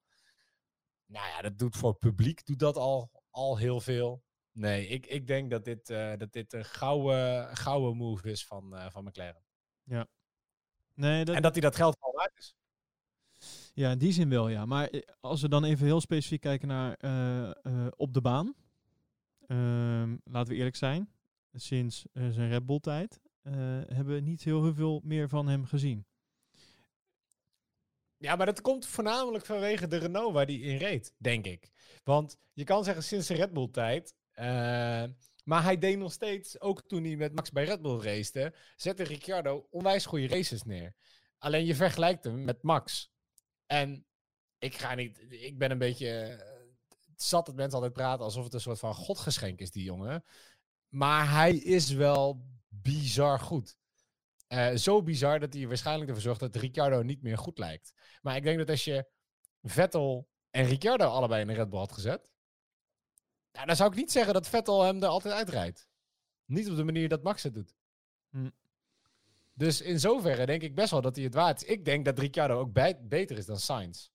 Nou 1.06 1.28
ja, 1.28 1.42
dat 1.42 1.58
doet 1.58 1.76
voor 1.76 1.90
het 1.90 2.00
publiek 2.00 2.46
doet 2.46 2.60
dat 2.60 2.76
al, 2.76 3.12
al 3.30 3.58
heel 3.58 3.82
veel. 3.82 4.24
Nee, 4.52 4.88
ik, 4.88 5.06
ik 5.06 5.28
denk 5.28 5.52
dat 5.52 5.66
dit, 5.66 5.90
eh, 5.90 6.18
dat 6.18 6.32
dit 6.32 6.54
een 6.54 6.66
gouden, 6.66 7.58
gouden 7.58 7.98
move 7.98 8.30
is 8.32 8.46
van, 8.46 8.76
eh, 8.76 8.90
van 8.90 9.04
McLaren. 9.04 9.44
nee 10.94 11.26
dat, 11.26 11.36
En 11.36 11.42
dat 11.42 11.52
hij 11.52 11.62
dat 11.62 11.76
geld 11.76 11.98
al 12.00 12.12
waard 12.12 12.38
is. 12.38 12.56
Ja, 13.74 13.92
in 13.92 13.98
die 13.98 14.12
zin 14.12 14.30
wel, 14.30 14.48
ja. 14.48 14.66
Maar 14.66 15.04
als 15.20 15.42
we 15.42 15.50
dan 15.50 15.64
even 15.64 15.86
heel 15.86 16.02
specifiek 16.02 16.42
kijken 16.42 16.68
naar 16.68 16.98
op 17.96 18.14
de 18.14 18.22
baan. 18.22 18.56
Ehm, 19.48 20.16
laten 20.24 20.52
we 20.52 20.58
eerlijk 20.58 20.76
zijn. 20.76 21.12
Sinds 21.54 22.06
eh, 22.14 22.30
zijn 22.30 22.50
Red 22.50 22.66
Bull 22.66 22.80
tijd 22.80 23.20
eh, 23.42 23.54
hebben 23.88 24.14
we 24.14 24.20
niet 24.20 24.44
heel, 24.44 24.64
heel 24.64 24.74
veel 24.74 25.02
meer 25.04 25.30
van 25.30 25.48
hem 25.48 25.66
gezien. 25.66 26.06
Ja, 28.18 28.36
maar 28.36 28.46
dat 28.46 28.62
komt 28.62 28.86
voornamelijk 28.86 29.46
vanwege 29.46 29.88
de 29.88 29.98
Renault 29.98 30.34
waar 30.34 30.46
die 30.46 30.62
in 30.62 30.78
reed, 30.78 31.14
denk 31.18 31.46
ik. 31.46 31.70
Want 32.04 32.38
je 32.54 32.64
kan 32.64 32.84
zeggen 32.84 33.04
sinds 33.04 33.28
de 33.28 33.34
Red 33.34 33.54
Bull 33.54 33.70
tijd. 33.72 34.16
eh, 34.32 35.04
maar 35.44 35.64
hij 35.64 35.78
deed 35.78 35.98
nog 35.98 36.12
steeds, 36.12 36.62
ook 36.62 36.88
toen 36.88 37.04
hij 37.04 37.16
met 37.16 37.34
Max 37.34 37.52
bij 37.52 37.64
Red 37.64 37.82
Bull 37.82 38.00
racete, 38.00 38.54
zette 38.76 39.04
Ricciardo 39.04 39.68
onwijs 39.70 40.06
goede 40.06 40.28
races 40.28 40.64
neer. 40.64 40.96
Alleen 41.38 41.66
je 41.66 41.76
vergelijkt 41.76 42.24
hem 42.24 42.44
met 42.44 42.64
Max. 42.64 43.12
En 43.66 44.06
ik 44.60 44.76
ga 44.76 44.96
niet, 44.96 45.26
ik 45.30 45.58
ben 45.58 45.72
een 45.72 45.78
beetje 45.78 46.44
zat 47.24 47.46
dat 47.46 47.56
mensen 47.56 47.74
altijd 47.74 47.94
praten 47.94 48.26
alsof 48.26 48.44
het 48.44 48.54
een 48.54 48.62
soort 48.62 48.80
van 48.80 48.94
godgeschenk 48.94 49.60
is, 49.60 49.72
die 49.72 49.84
jongen. 49.84 50.24
Maar 50.88 51.32
hij 51.32 51.56
is 51.56 51.92
wel 51.92 52.46
bizar 52.68 53.40
goed. 53.40 53.78
Eh, 54.48 54.76
zo 54.76 55.04
bizar 55.04 55.40
dat 55.40 55.54
hij 55.54 55.68
waarschijnlijk 55.68 56.08
ervoor 56.08 56.24
zorgt 56.24 56.40
dat 56.40 56.56
Ricciardo 56.56 57.02
niet 57.02 57.22
meer 57.22 57.38
goed 57.38 57.58
lijkt. 57.58 57.94
Maar 58.22 58.36
ik 58.36 58.44
denk 58.44 58.58
dat 58.58 58.70
als 58.70 58.84
je 58.84 59.08
Vettel 59.62 60.30
en 60.50 60.66
Ricciardo 60.66 61.06
allebei 61.06 61.42
in 61.42 61.48
de 61.48 61.54
Red 61.54 61.70
Bull 61.70 61.80
had 61.80 61.92
gezet, 61.92 62.32
ja, 63.52 63.66
dan 63.66 63.76
zou 63.76 63.90
ik 63.90 63.96
niet 63.96 64.12
zeggen 64.12 64.34
dat 64.34 64.48
Vettel 64.48 64.82
hem 64.82 65.04
er 65.04 65.10
altijd 65.10 65.34
uitrijdt. 65.34 65.90
Niet 66.46 66.70
op 66.70 66.76
de 66.76 66.84
manier 66.84 67.10
dat 67.10 67.24
Max 67.24 67.44
het 67.44 67.54
doet. 67.54 67.76
Hm. 68.30 68.50
Dus 69.54 69.82
in 69.82 70.00
zoverre 70.00 70.46
denk 70.46 70.62
ik 70.62 70.76
best 70.76 70.92
wel 70.92 71.02
dat 71.02 71.16
hij 71.16 71.26
het 71.26 71.34
waard 71.34 71.64
is. 71.64 71.70
Ik 71.70 71.86
denk 71.86 72.06
dat 72.06 72.20
Ricciardo 72.20 72.60
ook 72.60 72.74
beter 73.08 73.38
is 73.38 73.46
dan 73.46 73.60
Sainz. 73.60 74.10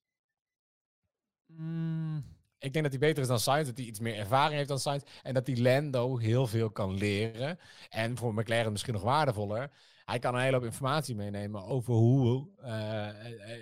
Mm, 1.46 2.24
Ik 2.62 2.72
denk 2.72 2.84
dat 2.84 2.92
hij 2.92 3.08
beter 3.08 3.22
is 3.22 3.28
dan 3.28 3.38
Sainz, 3.38 3.66
dat 3.66 3.76
hij 3.76 3.86
iets 3.86 4.00
meer 4.00 4.16
ervaring 4.16 4.54
heeft 4.54 4.68
dan 4.68 4.78
Sainz. 4.78 5.02
En 5.22 5.34
dat 5.34 5.46
hij 5.46 5.56
Lando 5.56 6.18
heel 6.18 6.46
veel 6.46 6.70
kan 6.70 6.94
leren. 6.94 7.58
En 7.88 8.16
voor 8.16 8.34
McLaren 8.34 8.72
misschien 8.72 8.92
nog 8.92 9.02
waardevoller. 9.02 9.70
hij 10.04 10.18
kan 10.18 10.34
een 10.34 10.40
hele 10.40 10.56
hoop 10.56 10.64
informatie 10.64 11.14
meenemen 11.14 11.64
over 11.64 11.94
hoe 11.94 12.48
uh, 12.58 12.66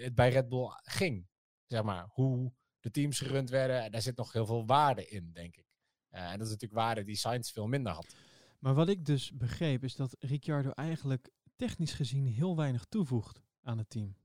het 0.02 0.14
bij 0.14 0.30
Red 0.30 0.48
Bull 0.48 0.68
ging. 0.82 1.26
Zeg 1.66 1.82
maar, 1.82 2.06
hoe 2.12 2.52
de 2.80 2.90
teams 2.90 3.18
gerund 3.18 3.50
werden. 3.50 3.92
Daar 3.92 4.02
zit 4.02 4.16
nog 4.16 4.32
heel 4.32 4.46
veel 4.46 4.66
waarde 4.66 5.06
in, 5.06 5.30
denk 5.32 5.56
ik. 5.56 5.66
Uh, 6.10 6.20
en 6.20 6.38
dat 6.38 6.46
is 6.46 6.52
natuurlijk 6.52 6.80
waarde 6.80 7.04
die 7.04 7.16
Sainz 7.16 7.52
veel 7.52 7.66
minder 7.66 7.92
had. 7.92 8.14
Maar 8.58 8.74
wat 8.74 8.88
ik 8.88 9.04
dus 9.04 9.32
begreep 9.32 9.84
is 9.84 9.96
dat 9.96 10.16
Ricciardo 10.18 10.70
eigenlijk 10.70 11.30
technisch 11.56 11.92
gezien 11.92 12.26
heel 12.26 12.56
weinig 12.56 12.84
toevoegt 12.84 13.40
aan 13.62 13.78
het 13.78 13.90
team. 13.90 14.16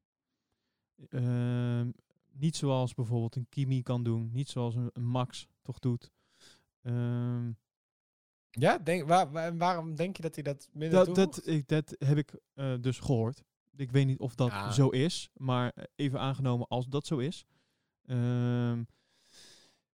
Uh, 1.10 1.88
niet 2.38 2.56
zoals 2.56 2.94
bijvoorbeeld 2.94 3.36
een 3.36 3.50
Kimi 3.50 3.82
kan 3.82 4.04
doen, 4.04 4.30
niet 4.32 4.50
zoals 4.50 4.76
een, 4.76 4.90
een 4.94 5.06
Max 5.06 5.48
toch 5.62 5.80
doet. 5.80 6.12
Uh, 6.82 7.48
ja, 8.50 8.78
denk, 8.78 9.08
waar, 9.08 9.58
waarom 9.58 9.96
denk 9.96 10.16
je 10.16 10.22
dat 10.22 10.36
hij 10.36 10.44
dat 10.44 10.70
minder 10.72 11.06
dat, 11.06 11.16
dat, 11.16 11.48
ik, 11.48 11.68
dat 11.68 11.96
heb 12.00 12.18
ik 12.18 12.40
uh, 12.56 12.74
dus 12.82 13.00
gehoord. 13.00 13.44
Ik 13.76 13.92
weet 13.92 14.06
niet 14.06 14.20
of 14.20 14.36
dat 14.36 14.50
ja. 14.50 14.72
zo 14.72 14.90
is, 14.90 15.30
maar 15.34 15.74
even 15.96 16.20
aangenomen 16.20 16.68
als 16.68 16.88
dat 16.88 17.06
zo 17.06 17.18
is. 17.18 17.46
Uh, 18.06 18.78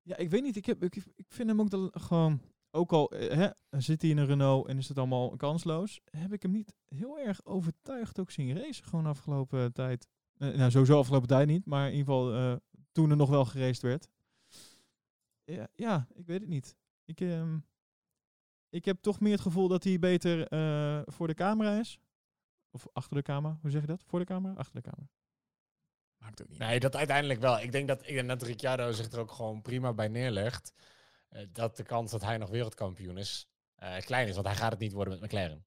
ja, 0.01 0.17
ik 0.17 0.29
weet 0.29 0.43
niet. 0.43 0.55
Ik, 0.55 0.65
heb, 0.65 0.83
ik, 0.83 0.95
ik 1.15 1.25
vind 1.27 1.49
hem 1.49 1.61
ook 1.61 1.69
dat 1.69 2.01
gewoon 2.01 2.41
ook 2.71 2.91
al 2.91 3.13
uh, 3.13 3.33
hè, 3.33 3.49
zit 3.69 4.01
hij 4.01 4.11
in 4.11 4.17
een 4.17 4.25
Renault 4.25 4.67
en 4.67 4.77
is 4.77 4.87
het 4.87 4.97
allemaal 4.97 5.35
kansloos, 5.35 6.01
heb 6.09 6.33
ik 6.33 6.41
hem 6.41 6.51
niet 6.51 6.75
heel 6.87 7.19
erg 7.19 7.45
overtuigd 7.45 8.19
ook 8.19 8.31
zien 8.31 8.57
racen 8.57 8.85
gewoon 8.85 9.05
afgelopen 9.05 9.73
tijd. 9.73 10.07
Uh, 10.41 10.55
nou, 10.55 10.71
sowieso 10.71 10.99
afgelopen 10.99 11.27
tijd 11.27 11.47
niet, 11.47 11.65
maar 11.65 11.85
in 11.85 11.95
ieder 11.97 12.13
geval 12.13 12.35
uh, 12.35 12.55
toen 12.91 13.09
er 13.09 13.15
nog 13.15 13.29
wel 13.29 13.45
geraced 13.45 13.81
werd. 13.81 14.09
Ja, 15.43 15.67
ja, 15.75 16.07
ik 16.13 16.25
weet 16.25 16.39
het 16.39 16.49
niet. 16.49 16.75
Ik, 17.05 17.21
uh, 17.21 17.55
ik 18.69 18.85
heb 18.85 19.01
toch 19.01 19.19
meer 19.19 19.31
het 19.31 19.41
gevoel 19.41 19.67
dat 19.67 19.83
hij 19.83 19.99
beter 19.99 20.37
voor 21.11 21.27
de 21.27 21.33
camera 21.33 21.79
is. 21.79 21.99
Of 22.71 22.87
achter 22.93 23.15
de 23.15 23.21
camera, 23.21 23.57
hoe 23.61 23.71
zeg 23.71 23.81
je 23.81 23.87
dat? 23.87 24.03
Voor 24.03 24.19
de 24.19 24.25
camera? 24.25 24.53
Achter 24.53 24.75
de 24.75 24.89
camera. 24.89 25.09
Maakt 26.17 26.41
ook 26.41 26.49
niet. 26.49 26.59
Nee, 26.59 26.79
dat 26.79 26.95
uiteindelijk 26.95 27.39
wel. 27.39 27.59
Ik 27.59 27.71
denk 27.71 27.87
dat, 27.87 28.07
ik 28.07 28.13
denk 28.13 28.27
dat 28.27 28.41
Ricciardo 28.41 28.91
zich 28.91 29.11
er 29.11 29.19
ook 29.19 29.31
gewoon 29.31 29.61
prima 29.61 29.93
bij 29.93 30.07
neerlegt. 30.07 30.73
Dat 31.51 31.77
de 31.77 31.83
kans 31.83 32.11
dat 32.11 32.21
hij 32.21 32.37
nog 32.37 32.49
wereldkampioen 32.49 33.17
is 33.17 33.49
klein 33.99 34.27
is. 34.27 34.33
Want 34.33 34.47
hij 34.47 34.55
gaat 34.55 34.71
het 34.71 34.79
niet 34.79 34.93
worden 34.93 35.19
met 35.19 35.31
McLaren. 35.31 35.65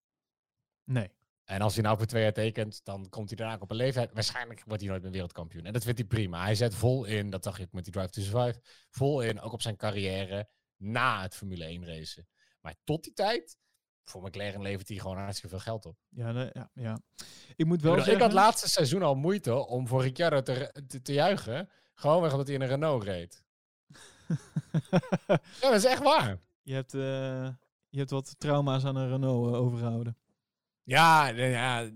Nee. 0.85 1.11
En 1.45 1.61
als 1.61 1.75
hij 1.75 1.83
nou 1.83 1.97
voor 1.97 2.07
twee 2.07 2.23
jaar 2.23 2.33
tekent, 2.33 2.81
dan 2.85 3.09
komt 3.09 3.29
hij 3.29 3.37
daarna 3.37 3.59
op 3.61 3.71
een 3.71 3.77
leeftijd. 3.77 4.13
Waarschijnlijk 4.13 4.63
wordt 4.67 4.83
hij 4.83 4.91
nooit 4.91 5.03
meer 5.03 5.13
wereldkampioen. 5.13 5.65
En 5.65 5.73
dat 5.73 5.85
vindt 5.85 5.99
hij 5.99 6.09
prima. 6.09 6.43
Hij 6.43 6.55
zet 6.55 6.75
vol 6.75 7.05
in, 7.05 7.31
dat 7.31 7.43
dacht 7.43 7.59
ik 7.61 7.73
met 7.73 7.85
die 7.85 7.93
Drive 7.93 8.11
to 8.11 8.23
Survive, 8.23 8.61
vol 8.91 9.21
in, 9.23 9.41
ook 9.41 9.53
op 9.53 9.63
zijn 9.63 9.77
carrière 9.77 10.49
na 10.77 11.23
het 11.23 11.35
Formule 11.35 11.65
1 11.65 11.87
racen. 11.87 12.29
Maar 12.61 12.75
tot 12.85 13.05
die 13.05 13.13
tijd, 13.13 13.59
voor 14.03 14.23
McLaren 14.23 14.63
levert 14.63 14.89
hij 14.89 14.99
gewoon 14.99 15.17
hartstikke 15.17 15.49
veel 15.49 15.65
geld 15.65 15.87
op. 15.87 15.99
Ja, 16.09 16.33
nee, 16.33 16.51
ja, 16.53 16.71
ja. 16.75 17.01
Ik 17.57 17.67
moet 17.67 17.83
wel 17.83 17.93
ik, 17.93 17.99
zeggen... 17.99 18.15
ik 18.15 18.23
had 18.23 18.33
laatste 18.33 18.69
seizoen 18.69 19.03
al 19.03 19.15
moeite 19.15 19.55
om 19.55 19.89
voor 19.89 20.03
Ricciardo 20.03 20.43
te, 20.43 20.85
te, 20.87 21.03
te 21.03 21.13
juichen. 21.13 21.71
Gewoon 21.95 22.21
weg 22.21 22.31
omdat 22.31 22.47
hij 22.47 22.57
in 22.57 22.63
een 22.63 22.69
Renault 22.69 23.03
reed. 23.03 23.45
ja, 25.27 25.41
dat 25.61 25.75
is 25.75 25.85
echt 25.85 26.03
waar. 26.03 26.39
Je 26.63 26.75
hebt, 26.75 26.95
uh, 26.95 27.49
je 27.89 27.99
hebt 27.99 28.11
wat 28.11 28.35
trauma's 28.39 28.85
aan 28.85 28.97
een 28.97 29.09
Renault 29.09 29.49
uh, 29.49 29.61
overgehouden. 29.61 30.17
Ja, 30.85 31.27
ja 31.29 31.91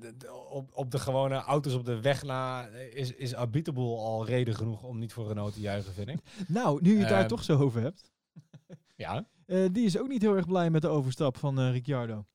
op, 0.51 0.70
op 0.74 0.90
de 0.90 0.98
gewone 0.98 1.35
auto's 1.35 1.74
op 1.74 1.85
de 1.85 2.01
weg 2.01 2.22
na 2.22 2.66
is, 2.68 3.12
is 3.12 3.33
Habitable 3.33 3.96
al 3.96 4.27
reden 4.27 4.55
genoeg 4.55 4.83
om 4.83 4.98
niet 4.98 5.12
voor 5.12 5.27
Renault 5.27 5.55
te 5.55 5.61
juichen, 5.61 5.92
vind 5.92 6.09
ik. 6.09 6.18
Nou, 6.48 6.83
nu 6.83 6.92
je 6.92 6.98
het 6.98 7.09
daar 7.09 7.22
Um, 7.22 7.29
toch 7.29 7.44
zo 7.44 7.59
over 7.59 7.81
hebt. 7.81 8.11
Ja. 8.96 9.29
Uh, 9.46 9.68
die 9.72 9.85
is 9.85 9.98
ook 9.98 10.09
niet 10.09 10.22
heel 10.22 10.37
erg 10.37 10.46
blij 10.46 10.70
met 10.70 10.83
de 10.83 10.88
overstap 10.88 11.37
van 11.37 11.61
uh, 11.61 11.70
Ricciardo. 11.70 12.27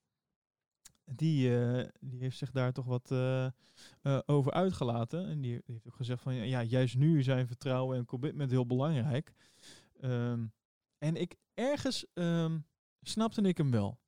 Die, 1.06 1.50
die 2.00 2.20
heeft 2.20 2.38
zich 2.38 2.52
daar 2.52 2.72
toch 2.72 2.86
wat 2.86 3.12
over 4.26 4.52
uitgelaten. 4.52 5.28
En 5.28 5.42
die, 5.42 5.52
die, 5.52 5.74
heeft 5.74 5.88
ook 5.88 5.96
gezegd 5.96 6.22
van 6.22 6.34
ja, 6.34 6.64
juist 6.64 6.98
nu 6.98 7.24
zijn 7.24 7.48
vertrouwen 7.48 7.98
en 7.98 8.06
commitment 8.06 8.52
heel 8.52 8.66
belangrijk. 8.66 9.34
Um, 10.02 10.54
en 10.98 11.16
ik 11.16 11.36
ergens 11.54 12.06
um, 12.14 12.66
snapte 13.02 13.42
ik 13.42 13.58
hem 13.58 13.72
wel. 13.72 14.00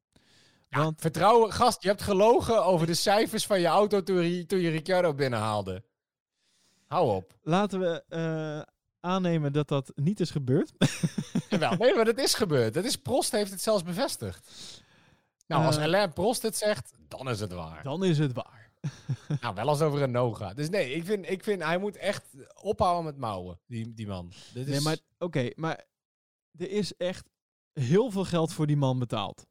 Ja, 0.67 0.83
Want, 0.83 1.01
vertrouwen, 1.01 1.53
gast, 1.53 1.81
je 1.81 1.87
hebt 1.87 2.01
gelogen 2.01 2.65
over 2.65 2.87
de 2.87 2.93
cijfers 2.93 3.45
van 3.45 3.59
je 3.59 3.67
auto 3.67 4.03
toen 4.03 4.21
je, 4.21 4.45
toen 4.45 4.59
je 4.59 4.69
Ricciardo 4.69 5.13
binnenhaalde. 5.13 5.83
Hou 6.87 7.15
op. 7.15 7.37
Laten 7.41 7.79
we 7.79 8.03
aannemen 9.05 9.53
dat 9.53 9.67
dat 9.67 9.91
niet 9.95 10.19
is 10.19 10.31
gebeurd. 10.31 10.71
Jawel, 11.49 11.75
nee, 11.75 11.95
maar 11.95 12.05
dat 12.05 12.17
is 12.17 12.33
gebeurd. 12.33 12.73
Dat 12.73 12.83
is, 12.83 12.95
Prost 12.95 13.31
heeft 13.31 13.51
het 13.51 13.61
zelfs 13.61 13.83
bevestigd. 13.83 14.49
Nou, 15.47 15.65
als 15.65 15.77
uh, 15.77 15.83
Alain 15.83 16.13
Prost 16.13 16.41
het 16.41 16.57
zegt, 16.57 16.91
dan 17.07 17.29
is 17.29 17.39
het 17.39 17.51
waar. 17.51 17.83
Dan 17.83 18.03
is 18.03 18.17
het 18.17 18.33
waar. 18.33 18.71
nou, 19.41 19.55
wel 19.55 19.67
als 19.67 19.79
het 19.79 19.87
over 19.87 20.01
een 20.01 20.11
no 20.11 20.33
gaat. 20.33 20.55
Dus 20.55 20.69
nee, 20.69 20.93
ik 20.93 21.05
vind, 21.05 21.29
ik 21.29 21.43
vind 21.43 21.63
hij 21.63 21.77
moet 21.77 21.97
echt 21.97 22.23
ophouden 22.61 23.03
met 23.05 23.17
mouwen, 23.17 23.59
die, 23.67 23.93
die 23.93 24.07
man. 24.07 24.31
Dit 24.53 24.67
is... 24.67 24.73
Nee, 24.73 24.81
maar 24.81 24.93
oké, 24.93 25.23
okay, 25.23 25.53
maar 25.55 25.83
er 26.57 26.69
is 26.69 26.95
echt 26.97 27.29
heel 27.73 28.11
veel 28.11 28.25
geld 28.25 28.53
voor 28.53 28.67
die 28.67 28.77
man 28.77 28.99
betaald. 28.99 29.45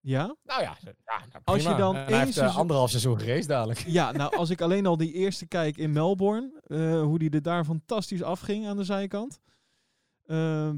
Ja? 0.00 0.36
Nou 0.42 0.62
ja, 0.62 0.76
ja 0.82 0.92
nou 1.32 1.42
als 1.44 1.62
je 1.62 1.74
dan 1.74 1.94
hij 1.94 2.18
heeft 2.18 2.32
seizoen... 2.32 2.60
anderhalf 2.60 2.90
seizoen 2.90 3.18
gereisd 3.18 3.48
dadelijk. 3.48 3.78
Ja, 3.78 4.12
nou 4.12 4.36
als 4.36 4.50
ik 4.50 4.60
alleen 4.60 4.86
al 4.86 4.96
die 4.96 5.12
eerste 5.12 5.46
kijk 5.46 5.76
in 5.76 5.92
Melbourne, 5.92 6.60
uh, 6.66 7.02
hoe 7.02 7.18
die 7.18 7.30
er 7.30 7.42
daar 7.42 7.64
fantastisch 7.64 8.22
afging 8.22 8.66
aan 8.66 8.76
de 8.76 8.84
zijkant. 8.84 9.40
Uh, 10.26 10.70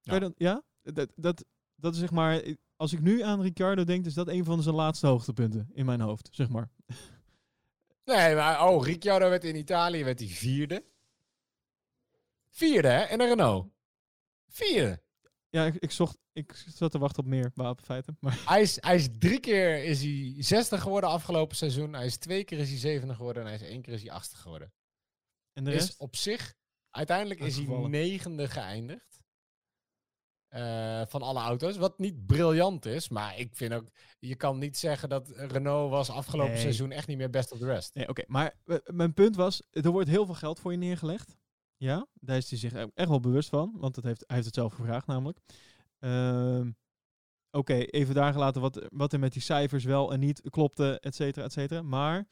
ja. 0.00 0.18
Dan, 0.18 0.34
ja? 0.36 0.62
Dat, 0.82 1.12
dat, 1.16 1.44
dat 1.74 1.94
is 1.94 2.00
zeg 2.00 2.10
maar, 2.10 2.42
als 2.76 2.92
ik 2.92 3.00
nu 3.00 3.22
aan 3.22 3.42
Ricciardo 3.42 3.84
denk, 3.84 4.06
is 4.06 4.14
dat 4.14 4.28
een 4.28 4.44
van 4.44 4.62
zijn 4.62 4.74
laatste 4.74 5.06
hoogtepunten 5.06 5.70
in 5.72 5.86
mijn 5.86 6.00
hoofd, 6.00 6.28
zeg 6.32 6.48
maar. 6.48 6.70
Nee, 8.04 8.34
maar 8.34 8.68
oh, 8.68 8.84
Ricciardo 8.84 9.28
werd 9.28 9.44
in 9.44 9.56
Italië 9.56 10.04
werd 10.04 10.18
hij 10.18 10.28
vierde. 10.28 10.84
Vierde, 12.48 12.88
hè? 12.88 13.04
In 13.04 13.20
een 13.20 13.28
Renault. 13.28 13.72
Vierde. 14.46 15.02
Ja, 15.50 15.66
ik, 15.66 15.74
ik, 15.74 15.90
zocht, 15.90 16.18
ik 16.32 16.64
zat 16.74 16.90
te 16.90 16.98
wachten 16.98 17.22
op 17.22 17.28
meer 17.28 17.50
wapenfeiten. 17.54 18.16
Maar. 18.20 18.42
Hij, 18.48 18.60
is, 18.60 18.76
hij 18.80 18.94
is 18.94 19.08
drie 19.18 19.40
keer 19.40 19.84
is 19.84 20.02
hij 20.02 20.34
zesde 20.38 20.78
geworden 20.78 21.10
afgelopen 21.10 21.56
seizoen. 21.56 21.92
Hij 21.92 22.06
is 22.06 22.16
twee 22.16 22.44
keer 22.44 22.58
is 22.58 22.68
hij 22.68 22.78
zevende 22.78 23.14
geworden. 23.14 23.42
En 23.42 23.48
hij 23.48 23.56
is 23.56 23.68
één 23.68 23.82
keer 23.82 23.92
is 23.92 24.02
hij 24.02 24.10
achtste 24.10 24.36
geworden. 24.36 24.72
En 25.52 25.64
de 25.64 25.70
rest? 25.70 25.88
Is 25.88 25.96
op 25.96 26.16
zich, 26.16 26.54
uiteindelijk 26.90 27.40
is 27.40 27.56
hij 27.56 27.66
negende 27.88 28.48
geëindigd. 28.48 29.08
Uh, 30.54 31.02
van 31.06 31.22
alle 31.22 31.40
auto's. 31.40 31.76
Wat 31.76 31.98
niet 31.98 32.26
briljant 32.26 32.86
is. 32.86 33.08
Maar 33.08 33.38
ik 33.38 33.48
vind 33.52 33.72
ook, 33.72 33.88
je 34.18 34.34
kan 34.34 34.58
niet 34.58 34.78
zeggen 34.78 35.08
dat 35.08 35.28
Renault 35.28 35.90
was 35.90 36.10
afgelopen 36.10 36.52
nee. 36.52 36.60
seizoen 36.60 36.90
echt 36.90 37.06
niet 37.06 37.16
meer 37.16 37.30
best 37.30 37.52
of 37.52 37.58
the 37.58 37.66
rest. 37.66 37.94
Nee, 37.94 38.08
oké. 38.08 38.20
Okay. 38.20 38.24
Maar 38.28 38.54
uh, 38.64 38.76
mijn 38.84 39.14
punt 39.14 39.36
was, 39.36 39.62
er 39.70 39.90
wordt 39.90 40.08
heel 40.08 40.26
veel 40.26 40.34
geld 40.34 40.60
voor 40.60 40.72
je 40.72 40.78
neergelegd. 40.78 41.36
Ja, 41.80 42.06
daar 42.14 42.36
is 42.36 42.50
hij 42.50 42.58
zich 42.58 42.72
echt 42.72 43.08
wel 43.08 43.20
bewust 43.20 43.48
van, 43.48 43.74
want 43.76 43.94
dat 43.94 44.04
heeft, 44.04 44.24
hij 44.26 44.36
heeft 44.36 44.46
het 44.46 44.56
zelf 44.56 44.72
gevraagd 44.72 45.06
namelijk. 45.06 45.38
Uh, 46.00 46.66
Oké, 47.50 47.74
even 47.74 48.14
daar 48.14 48.32
gelaten 48.32 48.60
wat, 48.60 48.86
wat 48.88 49.12
er 49.12 49.18
met 49.18 49.32
die 49.32 49.42
cijfers 49.42 49.84
wel 49.84 50.12
en 50.12 50.20
niet 50.20 50.50
klopte, 50.50 51.00
et 51.00 51.14
cetera, 51.14 51.44
et 51.44 51.52
cetera. 51.52 51.82
Maar 51.82 52.28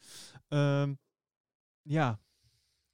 uh, 0.49 0.89
ja, 1.81 2.19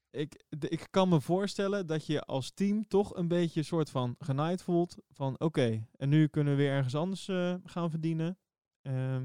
ik, 0.09 0.43
ik 0.59 0.87
kan 0.89 1.09
me 1.09 1.21
voorstellen 1.21 1.87
dat 1.87 2.05
je 2.05 2.21
als 2.21 2.51
team 2.51 2.87
toch 2.87 3.15
een 3.15 3.27
beetje 3.27 3.59
een 3.59 3.65
soort 3.65 3.89
van 3.89 4.15
genaaid 4.19 4.61
voelt. 4.61 4.97
Van 5.09 5.39
oké, 5.39 5.87
en 5.97 6.09
nu 6.09 6.27
kunnen 6.27 6.55
we 6.55 6.61
weer 6.61 6.71
ergens 6.71 6.95
anders 6.95 7.27
uh, 7.27 7.55
gaan 7.63 7.89
verdienen. 7.89 8.37
Uh, 8.81 9.17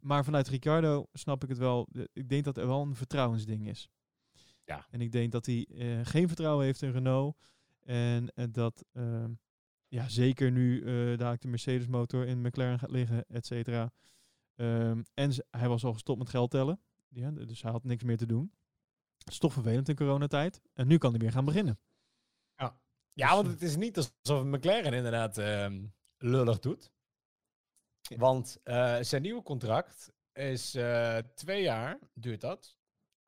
maar 0.00 0.24
vanuit 0.24 0.48
Ricardo 0.48 1.06
snap 1.12 1.42
ik 1.42 1.48
het 1.48 1.58
wel. 1.58 1.88
Ik 2.12 2.28
denk 2.28 2.44
dat 2.44 2.56
er 2.56 2.66
wel 2.66 2.82
een 2.82 2.94
vertrouwensding 2.94 3.68
is. 3.68 3.88
Ja. 4.70 4.86
En 4.90 5.00
ik 5.00 5.12
denk 5.12 5.32
dat 5.32 5.46
hij 5.46 5.66
uh, 5.68 6.00
geen 6.02 6.26
vertrouwen 6.26 6.64
heeft 6.64 6.82
in 6.82 6.90
Renault. 6.90 7.36
En 7.80 8.32
uh, 8.34 8.44
dat 8.50 8.84
uh, 8.92 9.24
ja, 9.88 10.08
zeker 10.08 10.50
nu 10.50 10.84
dadelijk 11.16 11.42
de 11.42 11.48
Mercedes 11.48 11.86
motor 11.86 12.26
in 12.26 12.40
McLaren 12.40 12.78
gaat 12.78 12.90
liggen, 12.90 13.24
et 13.28 13.46
cetera. 13.46 13.92
Um, 14.56 15.04
en 15.14 15.32
hij 15.50 15.68
was 15.68 15.84
al 15.84 15.92
gestopt 15.92 16.18
met 16.18 16.28
geld 16.28 16.50
tellen. 16.50 16.80
Ja, 17.08 17.30
dus 17.30 17.62
hij 17.62 17.70
had 17.70 17.84
niks 17.84 18.02
meer 18.02 18.16
te 18.16 18.26
doen. 18.26 18.52
Het 19.18 19.28
is 19.28 19.38
toch 19.38 19.52
vervelend 19.52 19.88
in 19.88 19.96
coronatijd. 19.96 20.60
En 20.72 20.86
nu 20.86 20.98
kan 20.98 21.10
hij 21.10 21.20
weer 21.20 21.32
gaan 21.32 21.44
beginnen. 21.44 21.78
Ja, 22.56 22.80
ja 23.12 23.34
want 23.34 23.46
het 23.46 23.62
is 23.62 23.76
niet 23.76 23.96
alsof 23.96 24.44
McLaren 24.44 24.92
inderdaad 24.92 25.38
um, 25.38 25.92
lullig 26.18 26.58
doet. 26.58 26.90
Want 28.16 28.58
zijn 29.00 29.22
nieuwe 29.22 29.42
contract 29.42 30.12
is 30.32 30.70
twee 31.34 31.62
jaar, 31.62 31.98
duurt 32.14 32.40
dat. 32.40 32.78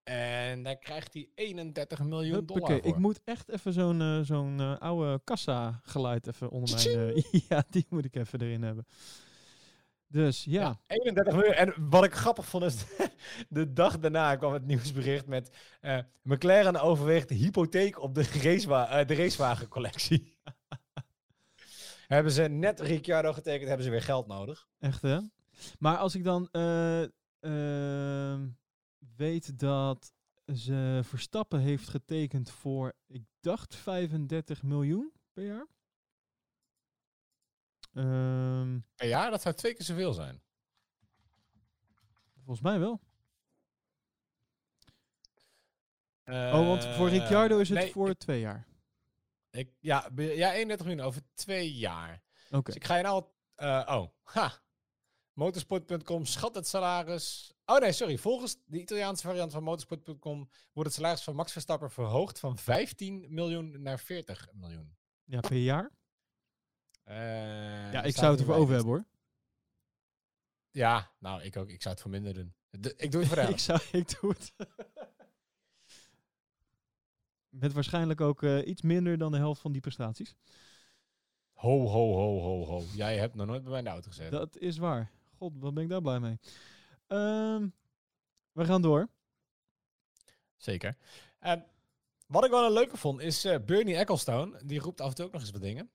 En 0.02 0.62
daar 0.62 0.76
krijgt 0.76 1.14
hij 1.14 1.28
31 1.34 2.02
miljoen 2.02 2.34
Huppakee. 2.34 2.62
dollar 2.62 2.82
voor. 2.82 2.92
Ik 2.92 2.98
moet 2.98 3.20
echt 3.24 3.48
even 3.48 3.72
zo'n 3.72 4.00
uh, 4.00 4.20
zo'n 4.20 4.60
uh, 4.60 4.78
oude 4.78 5.20
kassa 5.24 5.80
geluid 5.82 6.26
even 6.26 6.50
onder 6.50 6.74
mijn... 6.74 7.16
Uh, 7.16 7.22
ja, 7.48 7.64
die 7.70 7.86
moet 7.88 8.04
ik 8.04 8.16
even 8.16 8.40
erin 8.40 8.62
hebben. 8.62 8.86
Dus 10.06 10.44
ja. 10.44 10.60
ja. 10.60 10.78
31 10.86 11.34
miljoen. 11.34 11.54
En 11.54 11.74
wat 11.90 12.04
ik 12.04 12.14
grappig 12.14 12.46
vond 12.46 12.64
is, 12.64 12.84
de 13.48 13.72
dag 13.72 13.98
daarna 13.98 14.36
kwam 14.36 14.52
het 14.52 14.66
nieuwsbericht 14.66 15.26
met 15.26 15.50
McLaren 16.22 16.80
overweegt 16.80 17.30
hypotheek 17.30 18.00
op 18.00 18.14
de, 18.14 18.22
racewa 18.42 19.04
de 19.04 19.14
racewagencollectie. 19.14 20.34
hebben 22.08 22.32
ze 22.32 22.42
net 22.42 22.80
Ricciardo 22.80 23.32
getekend, 23.32 23.68
hebben 23.68 23.84
ze 23.84 23.90
weer 23.90 24.02
geld 24.02 24.26
nodig. 24.26 24.68
Echt 24.78 25.02
hè? 25.02 25.18
Maar 25.78 25.96
als 25.96 26.14
ik 26.14 26.24
dan 26.24 26.48
ehm, 26.50 27.08
weet 29.16 29.58
dat 29.58 30.12
ze 30.54 31.00
Verstappen 31.04 31.60
heeft 31.60 31.88
getekend 31.88 32.50
voor, 32.50 32.92
ik 33.06 33.22
dacht 33.40 33.74
35 33.74 34.62
miljoen 34.62 35.12
per 35.32 35.44
jaar. 35.44 35.66
Ehm, 37.92 38.78
Ja, 38.96 39.30
dat 39.30 39.42
zou 39.42 39.54
twee 39.54 39.74
keer 39.74 39.84
zoveel 39.84 40.12
zijn. 40.12 40.42
volgens 42.34 42.60
mij 42.60 42.78
wel. 42.78 43.00
oh, 46.24 46.66
want 46.66 46.84
voor 46.84 47.06
Eh, 47.08 47.12
Ricciardo 47.18 47.58
is 47.58 47.68
het 47.68 47.78
nee, 47.78 47.92
voor 47.92 48.08
Ik, 48.10 48.18
twee 48.18 48.40
jaar. 48.40 48.66
ik- 49.50 49.74
ja, 49.80 50.08
ja, 50.16 50.52
31 50.52 50.86
miljoen 50.86 51.04
over 51.06 51.22
twee 51.34 51.74
jaar. 51.74 52.22
Oké. 52.50 52.62
Dus 52.62 52.74
ik 52.74 52.84
ga 52.84 52.96
je 52.96 53.02
nou... 53.02 53.24
eh, 53.54 53.86
oh, 53.88 54.08
ha. 54.22 54.60
Motorsport.com 55.32 56.24
schat 56.24 56.54
het 56.54 56.66
salaris... 56.66 57.52
Oh 57.72 57.78
nee, 57.80 57.92
sorry. 57.92 58.18
Volgens 58.18 58.56
de 58.64 58.80
Italiaanse 58.80 59.26
variant 59.26 59.52
van 59.52 59.62
Motorsport.com 59.62 60.48
wordt 60.72 60.88
het 60.88 60.98
salaris 60.98 61.22
van 61.22 61.34
Max 61.34 61.52
Verstappen 61.52 61.90
verhoogd 61.90 62.38
van 62.38 62.58
15 62.58 63.26
miljoen 63.28 63.82
naar 63.82 63.98
40 63.98 64.48
miljoen. 64.52 64.94
Ja, 65.24 65.40
per 65.40 65.56
jaar. 65.56 65.90
Eh, 67.04 67.92
Ja, 67.92 68.02
ik 68.02 68.16
zou 68.16 68.30
het 68.30 68.40
ervoor 68.40 68.54
over 68.54 68.74
hebben 68.74 68.92
hoor. 68.92 69.04
Ja, 70.70 71.10
nou, 71.18 71.42
ik 71.42 71.56
ook. 71.56 71.68
Ik 71.68 71.82
zou 71.82 71.94
het 71.94 72.02
voor 72.02 72.10
minder 72.12 72.34
doen. 72.34 72.54
De- 72.70 72.94
ik 72.96 73.10
doe 73.10 73.20
het 73.20 73.30
voor 73.30 73.38
ik, 73.54 73.58
zou, 73.58 73.80
ik 73.92 74.20
doe 74.20 74.30
het. 74.30 74.52
Met 77.48 77.72
waarschijnlijk 77.72 78.20
ook 78.20 78.42
eh, 78.42 78.66
iets 78.66 78.82
minder 78.82 79.18
dan 79.18 79.32
de 79.32 79.38
helft 79.38 79.60
van 79.60 79.72
die 79.72 79.80
prestaties. 79.80 80.34
Ho, 81.52 81.86
ho, 81.86 82.14
ho, 82.14 82.40
ho, 82.40 82.64
ho. 82.64 82.82
Jij 82.94 83.18
hebt 83.18 83.34
nog 83.34 83.46
nooit 83.46 83.60
bij 83.62 83.70
mij 83.70 83.78
in 83.78 83.84
de 83.84 83.90
auto 83.90 84.08
gezeten. 84.08 84.38
Dat 84.38 84.56
is 84.58 84.78
waar. 84.78 85.10
God, 85.36 85.52
wat 85.58 85.74
ben 85.74 85.82
ik 85.82 85.88
daar 85.88 86.00
blij 86.02 86.20
mee. 86.20 86.38
Ehm, 87.12 87.68
we 88.52 88.64
gaan 88.64 88.82
door. 88.82 89.08
Zeker. 90.56 90.96
Ehm, 91.38 91.60
wat 92.26 92.44
ik 92.44 92.50
wel 92.50 92.66
een 92.66 92.72
leuke 92.72 92.96
vond, 92.96 93.20
is 93.20 93.44
eh, 93.44 93.58
Bernie 93.66 93.96
Ecclestone. 93.96 94.60
Die 94.64 94.80
roept 94.80 95.00
af 95.00 95.08
en 95.08 95.14
toe 95.14 95.24
ook 95.26 95.32
nog 95.32 95.40
eens 95.40 95.50
wat 95.50 95.60
dingen. 95.60 95.90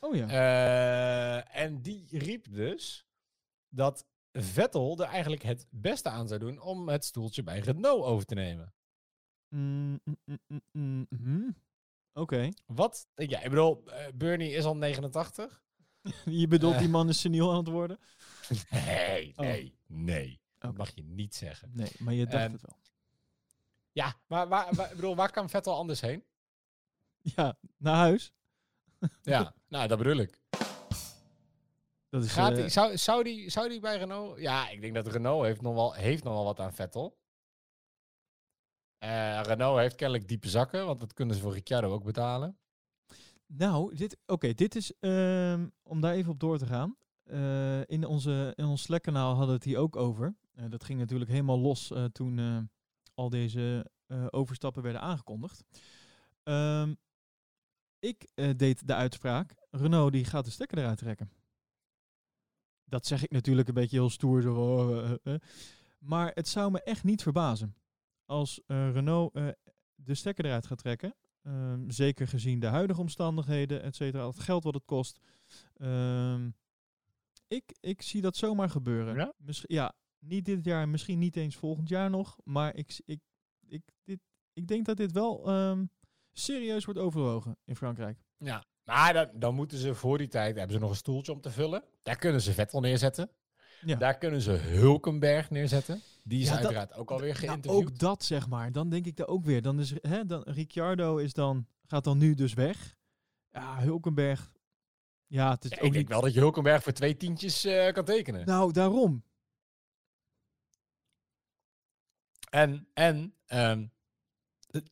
Oh 0.00 0.14
ja. 0.14 0.28
Eh, 0.28 1.62
en 1.62 1.82
die 1.82 2.06
riep 2.18 2.46
dus 2.52 3.06
dat 3.68 4.06
Vettel 4.32 4.98
er 4.98 5.06
eigenlijk 5.08 5.42
het 5.42 5.66
beste 5.70 6.08
aan 6.08 6.28
zou 6.28 6.40
doen 6.40 6.60
om 6.60 6.88
het 6.88 7.04
stoeltje 7.04 7.42
bij 7.42 7.58
Renault 7.58 8.04
over 8.04 8.26
te 8.26 8.34
nemen. 8.34 8.74
Mm, 9.48 10.00
mm, 10.72 11.06
mm. 11.08 11.56
Oké. 12.12 12.48
Wat? 12.66 13.08
Ja, 13.14 13.40
ik 13.42 13.50
bedoel, 13.50 13.82
eh, 13.86 14.06
Bernie 14.14 14.50
is 14.52 14.64
al 14.64 14.76
89. 14.76 15.62
Je 16.24 16.46
bedoelt 16.48 16.78
die 16.78 16.88
man 16.88 17.08
is 17.08 17.20
seniel 17.20 17.50
aan 17.50 17.56
het 17.58 17.68
worden? 17.68 17.98
Nee, 18.70 19.32
Oh. 19.36 19.46
nee, 19.46 19.78
nee. 19.86 20.40
Dat 20.68 20.76
mag 20.76 20.94
je 20.94 21.02
niet 21.02 21.34
zeggen. 21.34 21.70
Nee, 21.72 21.90
maar 21.98 22.14
je 22.14 22.26
dacht 22.26 22.44
En- 22.44 22.52
het 22.52 22.62
wel. 22.62 22.78
Ja, 23.92 24.14
maar 24.26 24.48
waar, 24.48 24.74
waar- 24.74 24.94
bedoel, 24.94 25.16
waar 25.16 25.30
kan 25.30 25.50
Vettel 25.50 25.74
anders 25.76 26.00
heen? 26.00 26.24
Ja, 27.20 27.58
naar 27.76 27.96
huis. 27.96 28.32
Ja, 29.22 29.54
nou, 29.68 29.88
dat 29.88 29.98
bedoel 29.98 30.16
ik. 30.16 30.40
Dat 32.08 32.24
is, 32.24 32.32
Gaat 32.32 32.54
die, 32.54 32.68
zou, 32.68 32.96
zou, 32.98 33.22
die, 33.22 33.50
zou 33.50 33.68
die 33.68 33.80
bij 33.80 33.96
Renault... 33.98 34.38
Ja, 34.40 34.68
ik 34.68 34.80
denk 34.80 34.94
dat 34.94 35.06
Renault 35.06 35.44
heeft 35.44 35.60
nog 35.60 35.74
wel, 35.74 35.92
heeft 35.92 36.24
nog 36.24 36.32
wel 36.32 36.44
wat 36.44 36.60
aan 36.60 36.72
Vettel. 36.74 37.18
Eh, 38.98 39.40
Renault 39.42 39.78
heeft 39.78 39.94
kennelijk 39.96 40.28
diepe 40.28 40.48
zakken, 40.48 40.86
want 40.86 41.00
dat 41.00 41.12
kunnen 41.12 41.36
ze 41.36 41.42
voor 41.42 41.52
Ricciardo 41.52 41.92
ook 41.92 42.04
betalen. 42.04 42.58
Nou, 43.46 43.94
dit, 43.94 44.16
oké, 44.26 44.54
dit 44.54 44.74
is, 44.74 44.92
ehm, 45.00 45.68
om 45.82 46.00
daar 46.00 46.14
even 46.14 46.32
op 46.32 46.40
door 46.40 46.58
te 46.58 46.66
gaan. 46.66 46.96
Eh, 47.24 47.88
in, 47.88 48.06
onze, 48.06 48.52
in 48.56 48.64
ons 48.64 48.82
Slack-kanaal 48.82 49.28
hadden 49.28 49.48
we 49.48 49.54
het 49.54 49.64
hier 49.64 49.78
ook 49.78 49.96
over. 49.96 50.34
Eh, 50.54 50.64
dat 50.68 50.84
ging 50.84 50.98
natuurlijk 50.98 51.30
helemaal 51.30 51.58
los 51.58 51.90
eh, 51.90 52.04
toen 52.04 52.38
eh, 52.38 52.58
al 53.14 53.28
deze 53.28 53.92
overstappen 54.30 54.82
werden 54.82 55.00
aangekondigd. 55.00 55.64
Ehm, 56.42 56.94
ik 57.98 58.28
deed 58.56 58.86
de 58.86 58.94
uitspraak, 58.94 59.54
Renault 59.70 60.12
die 60.12 60.24
gaat 60.24 60.44
de 60.44 60.50
stekker 60.50 60.78
eruit 60.78 60.98
trekken. 60.98 61.30
Dat 62.84 63.06
zeg 63.06 63.22
ik 63.22 63.30
natuurlijk 63.30 63.68
een 63.68 63.74
beetje 63.74 63.96
heel 63.96 64.10
stoer. 64.10 64.42
Zo. 64.42 65.18
Maar 65.98 66.30
het 66.34 66.48
zou 66.48 66.70
me 66.70 66.82
echt 66.82 67.04
niet 67.04 67.22
verbazen 67.22 67.76
als 68.24 68.60
Renault 68.66 69.32
de 69.94 70.14
stekker 70.14 70.44
eruit 70.44 70.66
gaat 70.66 70.78
trekken. 70.78 71.14
Ehm, 71.42 71.90
zeker 71.90 72.28
gezien 72.28 72.60
de 72.60 72.66
huidige 72.66 73.00
omstandigheden, 73.00 73.82
et 73.82 73.96
cetera, 73.96 74.26
het 74.26 74.40
geld 74.40 74.64
wat 74.64 74.74
het 74.74 74.84
kost. 74.84 75.20
Ehm, 75.76 76.50
ik, 77.48 77.76
ik 77.80 78.02
zie 78.02 78.20
dat 78.20 78.36
zomaar 78.36 78.70
gebeuren. 78.70 79.14
Ja? 79.14 79.32
Ja, 79.62 79.94
niet 80.24 80.44
dit 80.44 80.64
jaar, 80.64 80.88
misschien 80.88 81.18
niet 81.18 81.36
eens 81.36 81.56
volgend 81.56 81.88
jaar 81.88 82.10
nog. 82.10 82.36
Maar 82.44 82.76
ik, 82.76 83.00
ik, 83.04 83.20
ik, 83.68 83.82
dit, 84.04 84.18
ik 84.52 84.66
denk 84.66 84.86
dat 84.86 84.96
dit 84.96 85.12
wel 85.12 85.46
ehm, 85.48 85.84
serieus 86.32 86.84
wordt 86.84 87.00
overwogen 87.00 87.56
in 87.64 87.76
Frankrijk. 87.76 88.18
Ja. 88.38 88.64
Maar 88.84 89.12
dan, 89.12 89.28
dan 89.34 89.54
moeten 89.54 89.78
ze 89.78 89.94
voor 89.94 90.18
die 90.18 90.28
tijd... 90.28 90.56
hebben 90.56 90.74
ze 90.74 90.80
nog 90.80 90.90
een 90.90 90.96
stoeltje 90.96 91.32
om 91.32 91.40
te 91.40 91.50
vullen. 91.50 91.84
Daar 92.02 92.16
kunnen 92.16 92.40
ze 92.40 92.52
Vettel 92.52 92.80
neerzetten. 92.80 93.30
Ja. 93.80 93.96
Daar 93.96 94.18
kunnen 94.18 94.40
ze 94.40 94.50
Hulkenberg 94.50 95.50
neerzetten. 95.50 96.00
Die 96.22 96.40
is 96.40 96.44
Ja, 96.48 96.52
dat- 96.54 96.60
uiteraard 96.64 96.94
ook 96.94 97.10
alweer 97.10 97.34
Nou, 97.34 97.46
geïnterviewd. 97.46 97.82
ook 97.90 97.98
dat 97.98 98.24
zeg 98.24 98.48
maar. 98.48 98.72
Dan 98.72 98.88
denk 98.88 99.06
ik 99.06 99.16
daar 99.16 99.26
ook 99.26 99.44
weer. 99.44 99.62
Dan 99.62 99.80
is 99.80 99.92
hè, 100.00 100.26
dan, 100.26 100.42
Ricciardo 100.42 101.16
is 101.16 101.32
dan, 101.32 101.66
gaat 101.86 102.04
dan 102.04 102.18
nu 102.18 102.34
dus 102.34 102.54
weg. 102.54 102.96
Ja, 103.50 103.78
Hulkenberg. 103.80 104.52
Ja, 105.26 105.50
het 105.50 105.64
is 105.64 105.70
Ja, 105.70 105.76
ook 105.76 105.82
ik 105.84 105.92
denk 105.92 106.04
niet. 106.04 106.12
wel 106.12 106.20
dat 106.20 106.34
je 106.34 106.40
Hulkenberg 106.40 106.82
voor 106.82 106.92
twee 106.92 107.16
tientjes 107.16 107.64
eh, 107.64 107.92
kan 107.92 108.04
tekenen. 108.04 108.46
Nou, 108.46 108.72
daarom. 108.72 109.24
En, 112.54 112.88
en 112.92 113.34
ehm, 113.46 113.86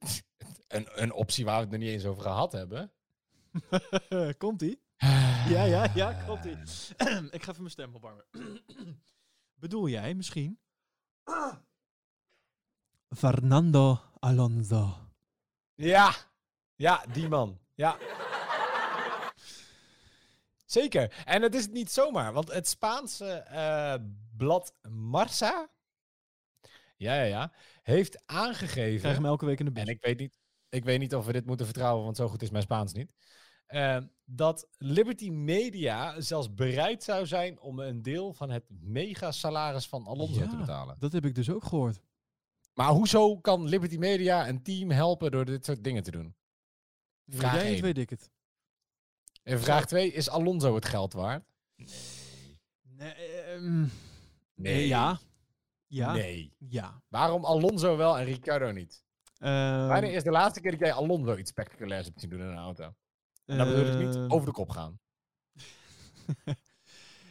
een, 0.69 1.03
een 1.03 1.13
optie 1.13 1.45
waar 1.45 1.55
we 1.55 1.61
het 1.61 1.71
nog 1.71 1.81
niet 1.81 1.89
eens 1.89 2.05
over 2.05 2.23
gehad 2.23 2.53
hebben. 2.53 2.93
Komt 4.39 4.63
ie? 4.63 4.83
Ja, 5.49 5.63
ja, 5.63 5.91
ja, 5.95 6.13
komt 6.27 6.45
ie. 6.45 6.57
ik 7.37 7.43
ga 7.43 7.51
even 7.51 7.57
mijn 7.57 7.71
stem 7.71 7.95
opwarmen. 7.95 8.25
Bedoel 9.61 9.89
jij 9.89 10.15
misschien? 10.15 10.59
Fernando 13.17 14.01
Alonso. 14.19 14.97
Ja, 15.75 16.15
ja, 16.75 17.05
die 17.13 17.29
man. 17.29 17.59
Ja. 17.75 17.97
Zeker. 20.65 21.23
En 21.25 21.43
het 21.43 21.55
is 21.55 21.69
niet 21.69 21.91
zomaar, 21.91 22.33
want 22.33 22.53
het 22.53 22.69
Spaanse 22.69 23.33
eh, 23.33 23.95
blad 24.37 24.75
Marsa, 24.89 25.71
ja, 27.03 27.15
ja, 27.15 27.23
ja, 27.25 27.53
heeft 27.83 28.15
Ik 28.15 28.21
krijg 28.27 28.45
aangegeven. 28.47 29.15
hem 29.15 29.25
elke 29.25 29.47
week 29.47 29.59
in 29.59 29.65
de 29.65 29.73
bus. 29.73 29.83
En 29.83 29.89
ik 29.89 30.01
weet, 30.05 30.19
niet, 30.19 30.39
ik 30.69 30.85
weet 30.85 30.99
niet 30.99 31.15
of 31.15 31.27
we 31.27 31.33
dit 31.33 31.47
moeten 31.47 31.67
vertrouwen, 31.67 32.05
want 32.05 32.17
zo 32.17 32.29
goed 32.29 32.43
is 32.43 32.51
mijn 32.51 32.63
Spaans 32.63 32.93
niet. 32.93 33.13
eh, 33.67 33.99
dat 34.25 34.69
Liberty 34.79 35.31
Media 35.31 36.21
zelfs 36.21 36.55
bereid 36.55 37.03
zou 37.03 37.27
zijn 37.27 37.61
om 37.61 37.79
een 37.79 38.03
deel 38.03 38.33
van 38.35 38.51
het 38.51 38.65
megasalaris 38.69 39.87
van 39.87 40.07
Alonso 40.07 40.47
te 40.47 40.57
betalen. 40.57 40.97
Dat 40.99 41.13
heb 41.13 41.25
ik 41.25 41.35
dus 41.35 41.51
ook 41.51 41.65
gehoord. 41.65 42.01
Maar 42.75 42.89
hoezo 42.91 43.37
kan 43.39 43.65
Liberty 43.69 43.97
Media 43.97 44.49
een 44.49 44.63
team 44.63 44.91
helpen 44.91 45.31
door 45.31 45.45
dit 45.45 45.65
soort 45.65 45.85
dingen 45.85 46.03
te 46.03 46.11
doen? 46.11 46.35
Vraag 47.27 47.53
jij 47.55 47.63
één. 47.63 47.71
het 47.73 47.81
weet 47.81 47.99
ik 47.99 48.11
het. 48.11 48.31
En 49.43 49.61
vraag 49.61 49.87
2, 49.87 50.13
is 50.13 50.29
Alonso 50.31 50.75
het 50.75 50.85
geld 50.85 51.13
waard? 51.13 51.45
Nee, 52.83 53.13
ehm, 53.13 53.87
nee, 54.55 54.87
ja. 54.87 55.21
Ja. 55.93 56.13
Nee. 56.13 56.53
Ja. 56.59 57.03
Waarom 57.09 57.45
Alonso 57.45 57.97
wel 57.97 58.19
en 58.19 58.25
Ricciardo 58.25 58.71
niet? 58.71 59.05
Ehm, 59.39 59.87
Wanneer 59.87 60.13
is 60.13 60.23
de 60.23 60.31
laatste 60.31 60.61
keer 60.61 60.71
dat 60.71 60.81
jij 60.81 60.93
Alonso 60.93 61.37
iets 61.37 61.51
spectaculairs 61.51 62.07
hebt 62.07 62.21
zien 62.21 62.31
doen 62.31 62.41
in 62.41 62.47
een 62.47 62.57
auto? 62.57 62.95
En 63.45 63.59
dan 63.59 63.69
bedoel 63.69 63.87
ik 64.01 64.07
niet 64.07 64.15
ehm, 64.17 64.33
over 64.33 64.47
de 64.47 64.53
kop 64.53 64.71
gaan. 64.71 65.01
nee, 66.45 66.57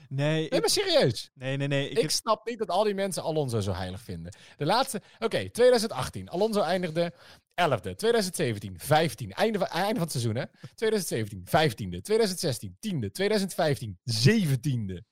Nee, 0.10 0.50
ik, 0.50 0.60
maar 0.60 0.70
serieus. 0.70 1.32
nee, 1.34 1.58
nee, 1.58 1.68
nee. 1.68 1.86
Ik, 1.86 1.92
Ik, 1.96 2.02
heb- 2.02 2.12
snap 2.12 2.48
niet 2.48 2.58
dat 2.58 2.70
al 2.70 2.84
die 2.84 2.94
mensen 2.94 3.24
Alonso 3.24 3.60
zo 3.60 3.72
heilig 3.74 4.02
vinden. 4.02 4.36
De 4.58 4.66
laatste, 4.66 5.02
oké, 5.20 5.50
2018. 5.50 6.30
Alonso 6.30 6.62
eindigde 6.62 7.14
11e. 7.62 7.96
2017, 7.96 8.80
15. 8.80 9.32
Einde 9.32 9.58
van, 9.60 9.68
einde 9.68 9.94
van 9.94 10.02
het 10.02 10.12
seizoen, 10.12 10.36
hè? 10.36 10.44
2017, 10.76 11.44
15e. 11.46 12.02
2016, 12.02 12.78
10e. 12.80 13.12
2015, 13.12 14.00
17e. 14.26 15.10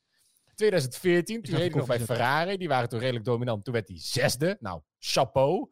2014, 0.59 1.41
toen 1.41 1.55
reed 1.55 1.71
hij 1.71 1.79
nog 1.79 1.87
bij 1.87 1.99
Ferrari. 1.99 2.57
Die 2.57 2.67
waren 2.67 2.89
toen 2.89 2.99
redelijk 2.99 3.25
dominant. 3.25 3.63
Toen 3.63 3.73
werd 3.73 3.87
hij 3.87 3.99
zesde. 3.99 4.57
Nou, 4.59 4.81
chapeau. 4.99 5.71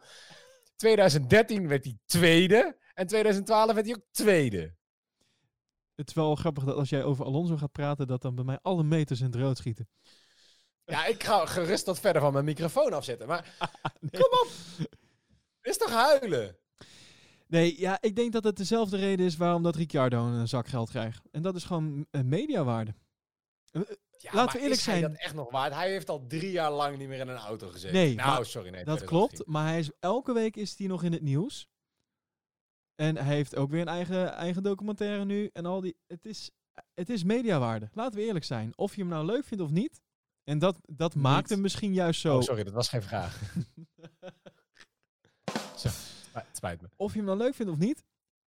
2013 0.75 1.67
werd 1.67 1.83
hij 1.83 1.97
tweede. 2.05 2.77
En 2.93 3.07
2012 3.07 3.73
werd 3.73 3.85
hij 3.85 3.95
ook 3.95 4.05
tweede. 4.11 4.75
het 5.95 6.07
is 6.07 6.13
wel 6.13 6.35
grappig 6.35 6.63
dat 6.63 6.75
als 6.75 6.89
jij 6.89 7.03
over 7.03 7.25
Alonso 7.25 7.57
gaat 7.57 7.71
praten, 7.71 8.07
dat 8.07 8.21
dan 8.21 8.35
bij 8.35 8.43
mij 8.43 8.59
alle 8.61 8.83
meters 8.83 9.19
in 9.19 9.25
het 9.25 9.35
rood 9.35 9.57
schieten. 9.57 9.89
Ja, 10.85 11.05
ik 11.05 11.23
ga 11.23 11.45
gerust 11.45 11.85
wat 11.85 11.99
verder 11.99 12.21
van 12.21 12.33
mijn 12.33 12.45
microfoon 12.45 12.93
afzetten. 12.93 13.27
Maar 13.27 13.55
Nee. 13.99 14.21
kom 14.21 14.31
op. 14.31 14.49
Is 15.61 15.77
toch 15.77 15.91
huilen? 15.91 16.57
Nee, 17.47 17.79
ja, 17.79 17.97
ik 18.01 18.15
denk 18.15 18.31
dat 18.31 18.43
het 18.43 18.57
dezelfde 18.57 18.97
reden 18.97 19.25
is 19.25 19.38
waarom 19.38 19.63
dat 19.63 19.75
Ricciardo 19.75 20.25
een 20.25 20.47
zak 20.47 20.67
geld 20.67 20.89
krijgt. 20.89 21.21
En 21.31 21.41
dat 21.41 21.55
is 21.55 21.63
gewoon 21.63 22.05
eh, 22.11 22.21
mediawaarde. 22.21 22.93
Ja, 24.18 24.32
Laten 24.34 24.53
we 24.55 24.59
eerlijk 24.61 24.80
is 24.80 24.86
hij 24.86 24.99
zijn. 24.99 25.11
dat 25.11 25.22
echt 25.22 25.34
nog 25.34 25.51
waard? 25.51 25.74
Hij 25.74 25.89
heeft 25.91 26.09
al 26.09 26.28
drie 26.28 26.51
jaar 26.51 26.72
lang 26.72 26.97
niet 26.97 27.07
meer 27.07 27.20
in 27.20 27.28
een 27.28 27.38
auto 27.38 27.70
gezeten. 27.70 27.95
Nee, 27.95 28.15
nou, 28.15 28.30
maar 28.30 28.45
sorry, 28.45 28.70
nee. 28.70 28.84
Dat 28.84 28.97
2018. 28.97 29.38
klopt, 29.38 29.51
maar 29.51 29.68
hij 29.68 29.80
is, 29.80 29.89
elke 29.99 30.34
week 30.34 30.55
is 30.55 30.78
hij 30.78 30.88
nog 30.88 31.03
in 31.03 31.11
het 31.11 31.22
nieuws. 31.22 31.68
En 32.95 33.15
hij 33.18 33.36
heeft 33.36 33.55
ook 33.55 33.70
weer 33.70 33.82
een 33.82 33.88
eigen, 33.88 34.34
eigen 34.34 34.63
documentaire 34.63 35.26
nu. 35.26 35.49
En 35.53 35.65
al 35.65 35.82
die. 35.82 35.97
Het 36.07 36.26
is, 36.26 36.51
het 36.93 37.09
is 37.09 37.24
mediawaarde. 37.24 37.89
Laten 37.93 38.20
we 38.20 38.26
eerlijk 38.26 38.45
zijn. 38.45 38.74
Of 38.76 38.95
je 38.95 39.01
hem 39.01 39.09
nou 39.09 39.26
leuk 39.26 39.45
vindt 39.45 39.63
of 39.63 39.70
niet. 39.70 40.01
En 40.43 40.59
dat, 40.59 40.78
dat 40.86 41.15
maakt 41.15 41.49
hem 41.49 41.61
misschien 41.61 41.93
juist 41.93 42.22
zo. 42.22 42.36
Oh, 42.36 42.41
sorry, 42.41 42.63
dat 42.63 42.74
was 42.74 42.89
geen 42.89 43.01
vraag. 43.03 43.41
Zo, 45.78 45.89
het 46.32 46.45
spijt 46.57 46.82
me. 46.82 46.89
of 46.95 47.11
je 47.11 47.18
hem 47.18 47.26
nou 47.28 47.38
leuk 47.38 47.55
vindt 47.55 47.72
of 47.72 47.78
niet. 47.78 48.03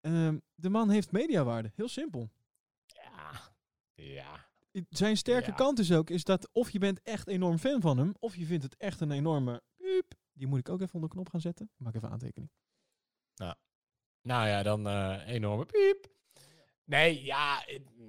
ehm, 0.01 0.39
de 0.55 0.69
man 0.69 0.91
heeft 0.91 1.13
mediawaarde. 1.13 1.71
Heel 1.75 1.89
simpel. 1.89 2.31
Ja. 2.87 3.31
Ja. 3.95 4.49
Zijn 4.89 5.17
sterke 5.17 5.51
Ja. 5.51 5.57
kant 5.57 5.79
is 5.79 5.93
ook 5.93 6.11
is 6.11 6.25
dat 6.25 6.49
of 6.53 6.71
je 6.71 6.79
bent 6.79 7.01
echt 7.03 7.29
enorm 7.29 7.59
fan 7.59 7.81
van 7.81 7.99
hem. 7.99 8.15
Of 8.19 8.37
je 8.37 8.47
vindt 8.47 8.63
het 8.65 8.77
echt 8.77 9.01
een 9.01 9.11
enorme. 9.11 9.63
piep. 9.77 10.15
Die 10.33 10.47
moet 10.47 10.59
ik 10.59 10.69
ook 10.69 10.81
even 10.81 10.95
onder 10.95 11.11
knop 11.11 11.29
gaan 11.29 11.41
zetten. 11.41 11.71
Maak 11.77 11.95
even 11.95 12.11
aantekening. 12.11 12.51
Nou 14.23 14.49
ja, 14.49 14.63
dan 14.63 14.89
eh, 14.89 15.21
enorme 15.27 15.67
piep. 15.67 16.13
Nee, 16.85 17.25
ja, 17.25 17.65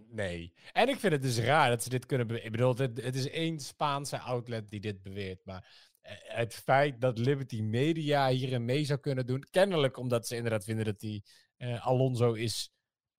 nee. 0.09 0.53
En 0.71 0.89
ik 0.89 0.99
vind 0.99 1.13
het 1.13 1.21
dus 1.21 1.37
raar 1.39 1.69
dat 1.69 1.83
ze 1.83 1.89
dit 1.89 2.05
kunnen 2.05 2.27
beweren. 2.27 2.47
Ik 2.47 2.55
bedoel, 2.55 2.75
het, 2.77 3.01
het 3.03 3.15
is 3.15 3.29
één 3.29 3.59
Spaanse 3.59 4.19
outlet 4.19 4.69
die 4.69 4.79
dit 4.79 5.01
beweert. 5.01 5.45
Maar 5.45 5.89
eh, 6.01 6.13
het 6.21 6.53
feit 6.53 7.01
dat 7.01 7.17
Liberty 7.17 7.61
Media 7.61 8.29
hierin 8.29 8.65
mee 8.65 8.85
zou 8.85 8.99
kunnen 8.99 9.25
doen... 9.25 9.45
kennelijk 9.49 9.97
omdat 9.97 10.27
ze 10.27 10.35
inderdaad 10.35 10.63
vinden 10.63 10.85
dat 10.85 10.99
die 10.99 11.23
eh, 11.57 11.85
Alonso 11.85 12.33
is 12.33 12.71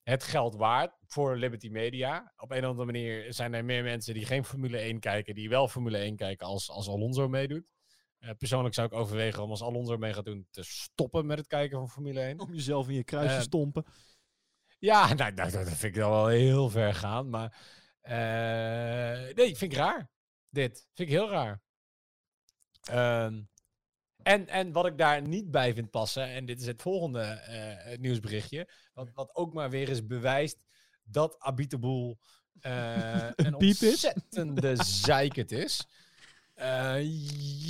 het 0.02 0.22
geld 0.22 0.54
waard 0.54 0.96
voor 1.06 1.36
Liberty 1.36 1.68
Media. 1.68 2.32
Op 2.36 2.50
een 2.50 2.62
of 2.64 2.70
andere 2.70 2.92
manier 2.92 3.32
zijn 3.32 3.54
er 3.54 3.64
meer 3.64 3.82
mensen 3.82 4.14
die 4.14 4.26
geen 4.26 4.44
Formule 4.44 4.78
1 4.78 5.00
kijken... 5.00 5.34
die 5.34 5.48
wel 5.48 5.68
Formule 5.68 5.98
1 5.98 6.16
kijken 6.16 6.46
als, 6.46 6.70
als 6.70 6.88
Alonso 6.88 7.28
meedoet. 7.28 7.64
Eh, 8.18 8.30
persoonlijk 8.38 8.74
zou 8.74 8.86
ik 8.86 8.92
overwegen 8.92 9.42
om 9.42 9.50
als 9.50 9.62
Alonso 9.62 9.96
mee 9.96 10.12
gaat 10.12 10.24
doen... 10.24 10.46
te 10.50 10.62
stoppen 10.62 11.26
met 11.26 11.38
het 11.38 11.46
kijken 11.46 11.78
van 11.78 11.88
Formule 11.88 12.20
1. 12.20 12.40
Om 12.40 12.54
jezelf 12.54 12.88
in 12.88 12.94
je 12.94 13.04
kruis 13.04 13.30
te 13.30 13.36
Eh, 13.36 13.40
stompen. 13.40 13.84
Ja, 14.78 15.14
nou, 15.14 15.34
dat 15.34 15.50
vind 15.52 15.82
ik 15.82 15.94
dan 15.94 16.10
wel 16.10 16.26
heel 16.26 16.70
ver 16.70 16.94
gaan. 16.94 17.30
Maar 17.30 17.56
eh, 18.00 19.34
nee, 19.34 19.56
vind 19.56 19.72
ik 19.72 19.78
raar. 19.78 20.10
Dit 20.48 20.88
vind 20.94 21.08
ik 21.08 21.14
heel 21.14 21.30
raar. 21.30 21.62
Ehm, 22.82 23.42
en, 24.22 24.48
en 24.48 24.72
wat 24.72 24.86
ik 24.86 24.98
daar 24.98 25.22
niet 25.22 25.50
bij 25.50 25.74
vind 25.74 25.90
passen, 25.90 26.28
en 26.28 26.46
dit 26.46 26.60
is 26.60 26.66
het 26.66 26.82
volgende 26.82 27.20
eh, 27.20 27.98
nieuwsberichtje, 27.98 28.68
wat, 28.94 29.10
wat 29.14 29.34
ook 29.34 29.52
maar 29.52 29.70
weer 29.70 29.88
eens 29.88 30.06
bewijst 30.06 30.58
dat 31.04 31.36
Abiteboel 31.38 32.18
eh 32.60 33.28
een 33.36 33.54
ontzettende 33.54 34.82
zeikert 34.84 35.52
is. 35.52 35.86
Eh, 36.54 36.96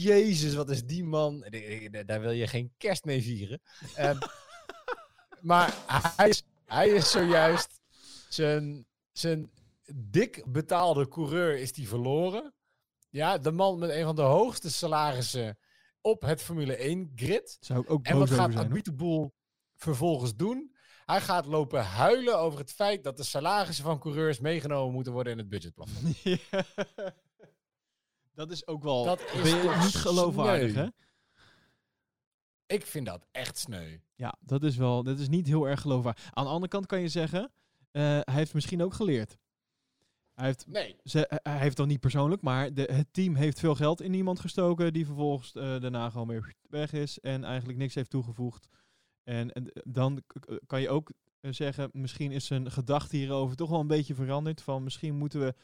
Jezus, 0.03 0.55
wat 0.55 0.71
is 0.71 0.85
die 0.85 1.05
man? 1.05 1.45
Daar 2.07 2.21
wil 2.21 2.31
je 2.31 2.47
geen 2.47 2.73
kerst 2.79 3.05
mee 3.05 3.23
vieren. 3.23 3.61
Ehm, 3.95 4.19
maar 5.41 5.75
hij 6.17 6.29
is, 6.29 6.43
hij 6.65 6.89
is 6.89 7.11
zojuist 7.11 7.81
zijn, 8.29 8.87
zijn 9.13 9.51
dik 9.95 10.45
betaalde 10.47 11.09
coureur 11.09 11.59
is 11.59 11.73
die 11.73 11.89
verloren. 11.89 12.55
Ja, 13.11 13.39
de 13.39 13.51
man 13.51 13.79
met 13.79 13.91
een 13.91 14.05
van 14.05 14.17
de 14.17 14.23
hoogste 14.23 14.71
salarissen 14.71 15.59
op 16.03 16.23
het 16.23 16.43
Formule 16.43 16.77
1 16.77 17.13
grid. 17.15 17.57
Zou 17.61 17.81
ik 17.81 17.91
ook 17.91 18.07
En 18.07 18.19
wat 18.19 18.31
gaat. 18.31 18.55
Abiteboel 18.55 19.35
vervolgens 19.77 20.37
doen? 20.37 20.75
Hij 21.05 21.21
gaat 21.21 21.47
lopen 21.47 21.85
huilen 21.85 22.39
over 22.39 22.59
het 22.59 22.73
feit 22.73 23.05
dat 23.05 23.17
de 23.17 23.23
salarissen 23.23 23.85
van 23.85 23.99
coureurs 23.99 24.41
meegenomen 24.41 24.95
moeten 24.95 25.13
worden 25.13 25.33
in 25.33 25.39
het 25.39 25.49
budgetplafond. 25.49 26.17
Ja. 26.23 26.39
Dat 28.35 28.51
is 28.51 28.67
ook 28.67 28.83
wel 28.83 29.05
Dat 29.05 29.21
is 29.21 29.53
niet 29.53 29.95
geloofwaardig, 29.95 30.71
sneu? 30.71 30.83
hè? 30.83 30.89
Ik 32.67 32.87
vind 32.87 33.07
dat 33.07 33.27
echt 33.31 33.59
sneu. 33.59 33.99
Ja, 34.15 34.35
dat 34.41 34.63
is 34.63 34.77
wel, 34.77 35.03
dat 35.03 35.19
is 35.19 35.29
niet 35.29 35.47
heel 35.47 35.69
erg 35.69 35.81
geloofwaardig. 35.81 36.25
Aan 36.31 36.45
de 36.45 36.51
andere 36.51 36.69
kant 36.69 36.87
kan 36.87 37.01
je 37.01 37.09
zeggen, 37.09 37.53
eh, 37.91 38.03
hij 38.03 38.35
heeft 38.35 38.55
misschien 38.55 38.83
ook 38.83 38.95
geleerd. 38.95 39.37
Hij 40.35 40.47
heeft, 40.47 40.67
Nee. 40.67 40.97
ze, 41.05 41.41
hij 41.43 41.59
heeft 41.59 41.77
dan 41.77 41.89
niet 41.89 42.01
persoonlijk, 42.01 42.43
maar 42.43 42.75
de, 42.75 42.89
het 42.93 43.07
team 43.11 43.35
heeft 43.35 43.59
veel 43.59 43.75
geld 43.75 44.01
in 44.03 44.15
iemand 44.15 44.41
gestoken 44.41 44.93
die 44.93 45.07
vervolgens 45.07 45.53
eh, 45.53 45.81
daarna 45.81 46.11
gewoon 46.11 46.29
weer 46.29 46.55
weg 46.69 46.93
is 46.93 47.19
en 47.21 47.45
eigenlijk 47.45 47.79
niks 47.79 47.95
heeft 47.95 48.11
toegevoegd. 48.11 48.69
En, 49.23 49.53
en 49.53 49.71
dan 49.85 50.23
kan 50.67 50.81
je 50.81 50.89
ook 50.89 51.13
eh, 51.41 51.53
zeggen, 51.53 51.91
misschien 51.93 52.33
is 52.33 52.47
zijn 52.47 52.71
gedachte 52.71 53.17
hierover 53.17 53.57
toch 53.57 53.71
wel 53.71 53.81
een 53.81 53.87
beetje 53.87 54.15
veranderd. 54.15 54.63
Van 54.63 54.83
misschien 54.83 55.15
moeten 55.15 55.41
we 55.41 55.55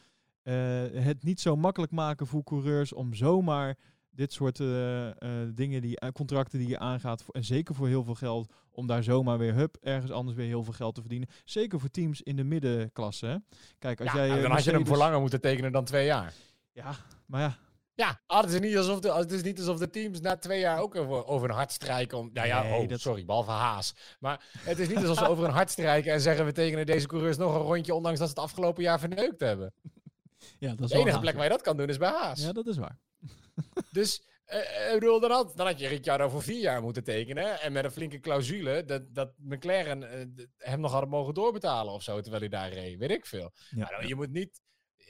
eh, 0.41 1.03
het 1.03 1.23
niet 1.23 1.39
zo 1.39 1.55
makkelijk 1.55 1.91
maken 1.91 2.27
voor 2.27 2.43
coureurs 2.43 2.93
om 2.93 3.13
zomaar 3.13 3.77
dit 4.19 4.33
soort 4.33 4.59
eh, 4.59 5.07
eh, 5.07 5.15
dingen, 5.53 5.81
die, 5.81 5.99
eh, 5.99 6.09
contracten 6.11 6.59
die 6.59 6.67
je 6.67 6.79
aangaat, 6.79 7.23
voor, 7.23 7.33
en 7.33 7.43
zeker 7.43 7.75
voor 7.75 7.87
heel 7.87 8.03
veel 8.03 8.15
geld, 8.15 8.53
om 8.71 8.87
daar 8.87 9.03
zomaar 9.03 9.37
weer 9.37 9.53
hup, 9.53 9.77
ergens 9.81 10.11
anders 10.11 10.37
weer 10.37 10.47
heel 10.47 10.63
veel 10.63 10.73
geld 10.73 10.95
te 10.95 11.01
verdienen. 11.01 11.27
Zeker 11.45 11.79
voor 11.79 11.89
teams 11.89 12.21
in 12.21 12.35
de 12.35 12.43
middenklasse. 12.43 13.25
Hè? 13.25 13.35
Kijk, 13.79 13.99
als 14.01 14.11
Ja, 14.11 14.17
jij. 14.17 14.27
nou, 14.27 14.41
dan 14.41 14.51
had 14.51 14.63
je 14.63 14.71
hem 14.71 14.85
voor 14.87 14.97
langer 14.97 15.19
moeten 15.19 15.41
tekenen 15.41 15.71
dan 15.71 15.85
twee 15.85 16.05
jaar. 16.05 16.33
Ja, 16.71 16.95
maar 17.25 17.41
ja. 17.41 17.57
Ja, 17.93 18.21
ah, 18.25 18.41
het, 18.41 18.51
is 18.53 18.59
niet 18.59 18.77
alsof 18.77 18.99
de, 18.99 19.13
het 19.13 19.31
is 19.31 19.41
niet 19.41 19.59
alsof 19.59 19.77
de 19.77 19.89
teams 19.89 20.19
na 20.19 20.37
twee 20.37 20.59
jaar 20.59 20.79
ook 20.79 20.95
over, 20.95 21.25
over 21.25 21.49
een 21.49 21.55
hart 21.55 21.71
strijken. 21.71 22.17
Om, 22.17 22.29
nou 22.33 22.47
ja, 22.47 22.61
Nee, 22.61 22.81
oh, 22.81 22.87
dat- 22.89 22.99
sorry, 22.99 23.25
behalve 23.25 23.51
Haas. 23.51 23.93
Maar 24.19 24.45
het 24.59 24.79
is 24.79 24.87
niet 24.87 24.97
alsof 24.97 25.17
ze 25.17 25.27
over 25.27 25.43
een 25.43 25.51
hart 25.51 25.69
strijken 25.69 26.13
en 26.13 26.21
zeggen 26.21 26.45
we 26.45 26.51
tekenen 26.51 26.85
deze 26.85 27.07
coureurs 27.07 27.37
nog 27.37 27.53
een 27.55 27.61
rondje, 27.61 27.93
ondanks 27.93 28.19
dat 28.19 28.27
ze 28.29 28.33
het 28.33 28.43
afgelopen 28.43 28.83
jaar 28.83 28.99
verneukt 28.99 29.39
hebben. 29.39 29.73
ja, 30.59 30.69
dat 30.69 30.79
is 30.85 30.89
De 30.91 30.97
enige 30.97 31.19
plek 31.19 31.35
waar 31.35 31.43
je 31.43 31.49
dat 31.49 31.61
kan 31.61 31.77
doen 31.77 31.89
is 31.89 31.97
bij 31.97 32.09
Haas. 32.09 32.41
Ja, 32.41 32.51
dat 32.51 32.67
is 32.67 32.77
waar. 32.77 32.97
Dus 33.91 34.23
eh, 34.45 34.93
ik 34.93 34.99
bedoel, 34.99 35.19
dan, 35.19 35.31
had, 35.31 35.57
dan 35.57 35.65
had 35.67 35.79
je 35.79 35.87
Ricciardo 35.87 36.29
voor 36.29 36.41
vier 36.43 36.59
jaar 36.61 36.81
moeten 36.81 37.03
tekenen. 37.03 37.59
En 37.61 37.71
met 37.71 37.83
een 37.83 37.91
flinke 37.91 38.19
clausule 38.19 38.85
dat, 38.85 39.13
dat 39.15 39.33
McLaren 39.37 40.03
eh, 40.11 40.45
hem 40.57 40.79
nog 40.79 40.91
hadden 40.91 41.09
mogen 41.09 41.33
doorbetalen 41.33 41.93
of 41.93 42.03
zo, 42.03 42.19
terwijl 42.21 42.41
hij 42.41 42.49
daar 42.51 42.73
reed. 42.73 42.97
Weet 42.97 43.11
ik 43.11 43.25
veel. 43.25 43.51
Ja. 43.69 43.77
Maar 43.77 43.91
dan, 43.99 44.07
je 44.07 44.15
moet 44.15 44.31
niet... 44.31 44.61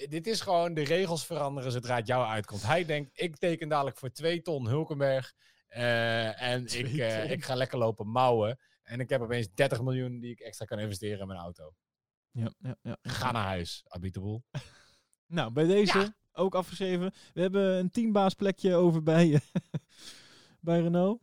Dit 0.10 0.28
is 0.28 0.42
gewoon 0.42 0.74
de 0.74 0.84
regels 0.84 1.26
veranderen 1.26 1.72
zodra 1.72 1.96
het 1.96 2.08
jou 2.08 2.26
uitkomt. 2.28 2.62
Hij 2.64 2.86
denkt, 2.86 3.10
ik 3.14 3.38
teken 3.38 3.70
dadelijk 3.70 3.98
voor 3.98 4.10
twee 4.12 4.42
ton 4.42 4.68
Hulkenberg. 4.68 5.34
eh, 5.68 6.42
en 6.42 6.62
ik, 6.62 6.68
Twee 6.68 7.04
eh, 7.04 7.22
ton. 7.22 7.30
ik 7.32 7.44
ga 7.46 7.56
lekker 7.56 7.78
lopen 7.78 8.08
mouwen. 8.08 8.60
En 8.84 9.00
ik 9.00 9.10
heb 9.10 9.22
opeens 9.22 9.54
30 9.54 9.82
miljoen 9.82 10.20
die 10.20 10.32
ik 10.32 10.40
extra 10.40 10.66
kan 10.66 10.80
investeren 10.80 11.20
in 11.20 11.28
mijn 11.28 11.40
auto. 11.40 11.74
Ja, 12.32 12.54
ja, 12.60 12.76
ja. 12.82 12.98
Ga 13.02 13.32
naar 13.32 13.46
huis, 13.46 13.84
Abiteboel. 13.88 14.44
Nou, 15.26 15.52
bij 15.52 15.66
deze 15.66 15.98
Ja. 16.00 16.14
Ook 16.40 16.56
afgeschreven. 16.56 17.14
We 17.34 17.42
hebben 17.42 17.78
een 17.78 17.92
teambaasplekje 17.92 18.76
over 18.76 19.04
bij, 19.04 19.34
eh, 19.34 19.62
bij 20.60 20.82
Renault. 20.82 21.22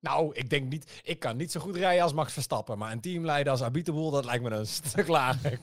Nou, 0.00 0.34
ik 0.34 0.50
denk 0.50 0.68
niet... 0.70 1.00
Ik 1.02 1.18
kan 1.18 1.36
niet 1.36 1.52
zo 1.52 1.60
goed 1.60 1.76
rijden 1.76 2.02
als 2.02 2.12
Max 2.12 2.32
Verstappen. 2.32 2.78
Maar 2.78 2.92
een 2.92 3.00
teamleider 3.00 3.52
als 3.52 3.62
Abiteboel, 3.62 4.10
dat 4.10 4.24
lijkt 4.24 4.42
me 4.42 4.50
een 4.50 4.66
stuk 4.66 5.08
lager. 5.08 5.58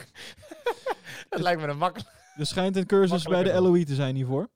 dat 1.29 1.39
lijkt 1.39 1.61
me 1.61 1.67
een 1.67 1.77
makkelijk... 1.77 2.09
Er 2.35 2.45
schijnt 2.45 2.75
een 2.75 2.85
cursus 2.85 3.23
bij 3.23 3.43
de 3.43 3.61
LOE 3.61 3.83
te 3.83 3.95
zijn 3.95 4.15
hiervoor. 4.15 4.49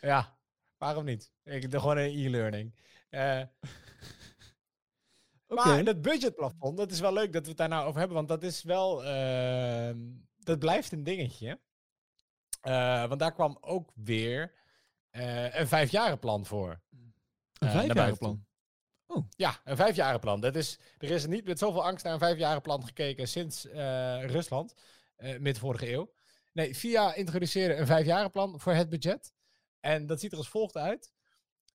Ja, 0.00 0.36
waarom 0.76 1.04
niet? 1.04 1.32
Ik 1.44 1.70
doe 1.70 1.80
gewoon 1.80 1.96
een 1.96 2.26
e-learning. 2.26 2.74
Eh, 3.08 3.42
Oké. 5.48 5.64
Maar 5.64 5.84
dat 5.84 6.02
budgetplafond, 6.02 6.76
dat 6.76 6.90
is 6.90 7.00
wel 7.00 7.12
leuk 7.12 7.32
dat 7.32 7.42
we 7.42 7.48
het 7.48 7.56
daar 7.56 7.68
nou 7.68 7.86
over 7.86 7.98
hebben. 7.98 8.16
Want 8.16 8.28
dat 8.28 8.42
is 8.42 8.62
wel... 8.62 9.04
ehm, 9.04 9.98
dat 10.38 10.58
blijft 10.58 10.92
een 10.92 11.04
dingetje. 11.04 11.60
Eh, 12.62 13.06
want 13.08 13.20
daar 13.20 13.32
kwam 13.32 13.58
ook 13.60 13.90
weer 13.94 14.54
eh, 15.10 15.54
een 15.54 15.68
vijfjarenplan 15.68 16.46
voor. 16.46 16.80
Een 16.90 17.12
buiten 17.58 17.80
vijfjarenplan. 17.80 18.46
Ja, 19.36 19.60
een 19.64 19.76
vijfjarenplan. 19.76 20.40
Dat 20.40 20.56
is, 20.56 20.78
er 20.98 21.10
is 21.10 21.26
niet 21.26 21.44
met 21.44 21.58
zoveel 21.58 21.84
angst 21.84 22.04
naar 22.04 22.12
een 22.12 22.18
vijfjarenplan 22.18 22.84
gekeken 22.84 23.28
sinds 23.28 23.66
eh, 23.66 24.24
Rusland, 24.24 24.74
eh 25.16 25.38
mid 25.38 25.58
vorige 25.58 25.92
eeuw. 25.92 26.12
Nee, 26.52 26.76
VIA 26.76 27.14
introduceerde 27.14 27.74
een 27.74 27.86
vijfjarenplan 27.86 28.60
voor 28.60 28.72
het 28.72 28.88
budget. 28.88 29.32
En 29.80 30.06
dat 30.06 30.20
ziet 30.20 30.32
er 30.32 30.38
als 30.38 30.48
volgt 30.48 30.76
uit. 30.76 31.12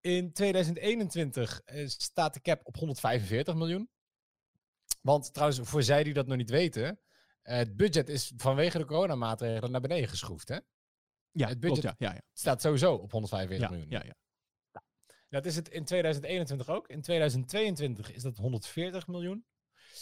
In 0.01 0.33
2021 0.33 1.61
eh, 1.65 1.87
staat 1.87 2.33
de 2.33 2.41
cap 2.41 2.61
op 2.63 2.75
145 2.75 3.55
miljoen. 3.55 3.89
Want 5.01 5.33
trouwens, 5.33 5.59
voor 5.63 5.83
zij 5.83 6.03
die 6.03 6.13
dat 6.13 6.27
nog 6.27 6.37
niet 6.37 6.49
weten, 6.49 6.99
eh, 7.41 7.57
het 7.57 7.75
budget 7.75 8.09
is 8.09 8.33
vanwege 8.37 8.77
de 8.77 8.85
coronamaatregelen 8.85 9.71
naar 9.71 9.81
beneden 9.81 10.09
geschroefd. 10.09 10.47
Hè? 10.47 10.57
Ja, 11.31 11.47
het 11.47 11.59
klopt, 11.59 11.81
budget- 11.81 11.95
ja. 11.99 12.13
Ja, 12.13 12.21
staat 12.33 12.61
sowieso 12.61 12.93
op 12.93 13.11
145 13.11 13.69
ja, 13.69 13.75
miljoen. 13.75 13.91
ja, 13.91 14.03
ja. 14.05 14.15
Dat 15.29 15.45
is 15.45 15.55
het 15.55 15.69
in 15.69 15.85
2021 15.85 16.69
ook. 16.69 16.87
In 16.87 17.01
2022 17.01 18.11
is 18.11 18.21
dat 18.21 18.37
140 18.37 19.07
miljoen. 19.07 19.45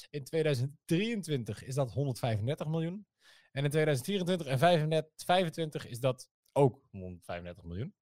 In 0.10 0.24
2023 0.24 1.64
is 1.64 1.76
dat 1.76 1.92
135 1.92 2.68
miljoen. 2.68 3.08
En 3.52 3.64
in 3.64 3.70
2024 3.70 4.48
en 4.48 4.58
2025 4.58 5.88
is 5.88 6.00
dat 6.00 6.30
ook 6.52 6.82
135 6.92 7.64
miljoen. 7.64 7.96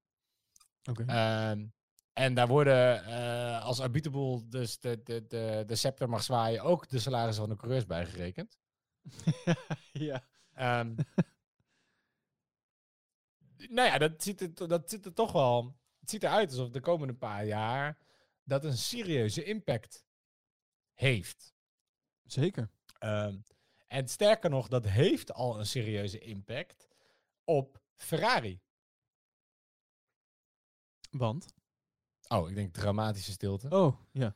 Oké. 0.89 1.03
Ehm, 1.05 1.65
en 2.13 2.34
daar 2.34 2.47
worden, 2.47 3.05
eh, 3.05 3.63
als 3.63 3.82
Abiteboel 3.82 4.49
dus 4.49 4.80
de, 4.80 5.01
de, 5.03 5.28
de, 5.28 5.63
de 5.67 5.76
scepter 5.76 6.09
mag 6.09 6.24
zwaaien, 6.24 6.63
ook 6.63 6.89
de 6.89 6.99
salarissen 6.99 7.43
van 7.45 7.53
de 7.53 7.59
coureurs 7.59 7.86
bijgerekend. 7.86 8.57
ja. 9.91 10.28
Ehm, 10.53 10.95
nou 13.70 13.88
ja, 13.88 13.97
dat 13.97 14.24
ziet, 14.24 14.41
er, 14.41 14.68
dat 14.68 14.89
ziet 14.89 15.05
er 15.05 15.14
toch 15.14 15.32
wel... 15.32 15.82
Het 15.99 16.09
ziet 16.09 16.24
eruit 16.24 16.49
alsof 16.49 16.70
de 16.70 16.80
komende 16.80 17.14
paar 17.14 17.45
jaar 17.45 17.97
dat 18.43 18.64
een 18.64 18.78
serieuze 18.78 19.43
impact 19.43 20.05
heeft. 20.93 21.53
Zeker. 22.24 22.70
Ehm, 22.99 23.38
en 23.88 24.07
sterker 24.07 24.49
nog, 24.49 24.68
dat 24.68 24.86
heeft 24.86 25.34
al 25.34 25.59
een 25.59 25.66
serieuze 25.66 26.20
impact 26.20 26.88
op 27.43 27.82
Ferrari. 27.95 28.61
Want? 31.11 31.53
Oh, 32.28 32.49
ik 32.49 32.55
denk 32.55 32.74
dramatische 32.74 33.32
stilte. 33.32 33.70
Oh, 33.70 33.99
ja. 34.11 34.36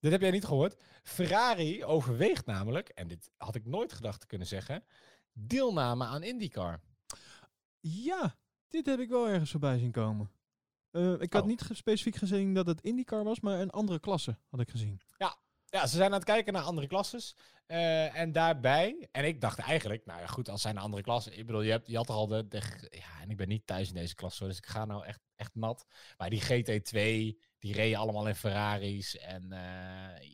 Dit 0.00 0.12
heb 0.12 0.20
jij 0.20 0.30
niet 0.30 0.44
gehoord. 0.44 0.82
Ferrari 1.02 1.84
overweegt 1.84 2.46
namelijk, 2.46 2.88
en 2.88 3.08
dit 3.08 3.30
had 3.36 3.54
ik 3.54 3.64
nooit 3.64 3.92
gedacht 3.92 4.20
te 4.20 4.26
kunnen 4.26 4.46
zeggen, 4.46 4.84
deelname 5.32 6.04
aan 6.04 6.22
IndyCar. 6.22 6.80
Ja, 7.80 8.38
dit 8.68 8.86
heb 8.86 8.98
ik 9.00 9.08
wel 9.08 9.28
ergens 9.28 9.50
voorbij 9.50 9.78
zien 9.78 9.90
komen. 9.92 10.30
Eh, 10.90 11.20
ik 11.20 11.32
had 11.32 11.42
Oh. 11.42 11.48
niet 11.48 11.68
specifiek 11.72 12.16
gezien 12.16 12.54
dat 12.54 12.66
het 12.66 12.80
IndyCar 12.80 13.24
was, 13.24 13.40
maar 13.40 13.60
een 13.60 13.70
andere 13.70 13.98
klasse 14.00 14.38
had 14.48 14.60
ik 14.60 14.70
gezien. 14.70 15.00
Ja, 15.70 15.86
ze 15.86 15.96
zijn 15.96 16.06
aan 16.10 16.12
het 16.18 16.24
kijken 16.24 16.52
naar 16.52 16.62
andere 16.62 16.86
klasses. 16.86 17.36
eh, 17.66 18.16
en 18.16 18.32
daarbij, 18.32 19.08
en 19.12 19.24
ik 19.24 19.40
dacht 19.40 19.58
eigenlijk, 19.58 20.04
nou 20.06 20.20
ja, 20.20 20.26
goed, 20.26 20.48
als 20.48 20.62
zijn 20.62 20.76
er 20.76 20.82
andere 20.82 21.02
klassen. 21.02 21.38
Ik 21.38 21.46
bedoel, 21.46 21.60
je, 21.62 21.70
hebt, 21.70 21.86
je 21.88 21.96
had 21.96 22.06
toch 22.06 22.16
al 22.16 22.26
de, 22.26 22.46
Ja, 22.90 23.20
en 23.20 23.30
ik 23.30 23.36
ben 23.36 23.48
niet 23.48 23.66
thuis 23.66 23.88
in 23.88 23.94
deze 23.94 24.14
klasse, 24.14 24.44
dus 24.44 24.56
ik 24.56 24.66
ga 24.66 24.84
nou 24.84 25.04
echt, 25.04 25.20
echt 25.36 25.54
nat. 25.54 25.86
Maar 26.16 26.30
die 26.30 26.42
GT2, 26.42 26.92
die 27.58 27.72
reden 27.72 27.98
allemaal 27.98 28.28
in 28.28 28.34
Ferraris. 28.34 29.16
En 29.18 29.52
eh, 29.52 30.28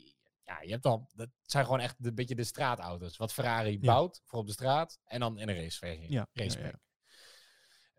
ja, 0.45 0.61
je 0.63 0.71
hebt 0.71 0.83
dan. 0.83 1.09
Dat 1.15 1.29
zijn 1.43 1.65
gewoon 1.65 1.81
echt 1.81 1.97
een 2.05 2.15
beetje 2.15 2.35
de 2.35 2.45
straatauto's. 2.45 3.17
Wat 3.17 3.33
Ferrari 3.33 3.79
bouwt 3.79 4.21
voor 4.25 4.39
op 4.39 4.47
de 4.47 4.53
straat. 4.53 4.99
En 5.05 5.21
dan 5.21 5.39
in 5.39 5.49
een 5.49 5.57
raceversie. 5.57 6.11
Ja, 6.13 6.27
racepack. 6.33 6.73
ja, 6.73 6.79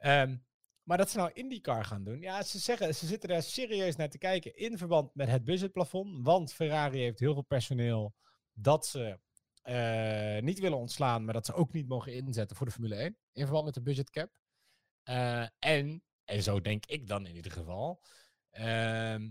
Ehm, 0.05 0.35
maar 0.83 0.97
dat 0.97 1.09
ze 1.09 1.17
nou 1.17 1.31
IndyCar 1.33 1.85
gaan 1.85 2.03
doen. 2.03 2.19
Ja, 2.19 2.43
ze 2.43 2.59
zeggen, 2.59 2.95
ze 2.95 3.05
zitten 3.05 3.29
daar 3.29 3.43
serieus 3.43 3.95
naar 3.95 4.09
te 4.09 4.17
kijken 4.17 4.55
in 4.55 4.77
verband 4.77 5.15
met 5.15 5.27
het 5.27 5.43
budgetplafond. 5.43 6.25
Want 6.25 6.53
Ferrari 6.53 6.99
heeft 6.99 7.19
heel 7.19 7.33
veel 7.33 7.43
personeel 7.43 8.15
dat 8.53 8.85
ze 8.85 9.19
eh, 9.61 10.41
niet 10.41 10.59
willen 10.59 10.77
ontslaan, 10.77 11.25
maar 11.25 11.33
dat 11.33 11.45
ze 11.45 11.53
ook 11.53 11.73
niet 11.73 11.87
mogen 11.87 12.13
inzetten 12.13 12.57
voor 12.57 12.65
de 12.65 12.71
Formule 12.71 12.95
1. 12.95 13.17
In 13.31 13.43
verband 13.43 13.65
met 13.65 13.73
de 13.73 13.81
budgetcap. 13.81 14.29
Eh 15.03 15.47
en, 15.59 16.03
en 16.23 16.43
zo 16.43 16.61
denk 16.61 16.85
ik 16.85 17.07
dan 17.07 17.27
in 17.27 17.35
ieder 17.35 17.51
geval. 17.51 18.01
ehm 18.49 19.29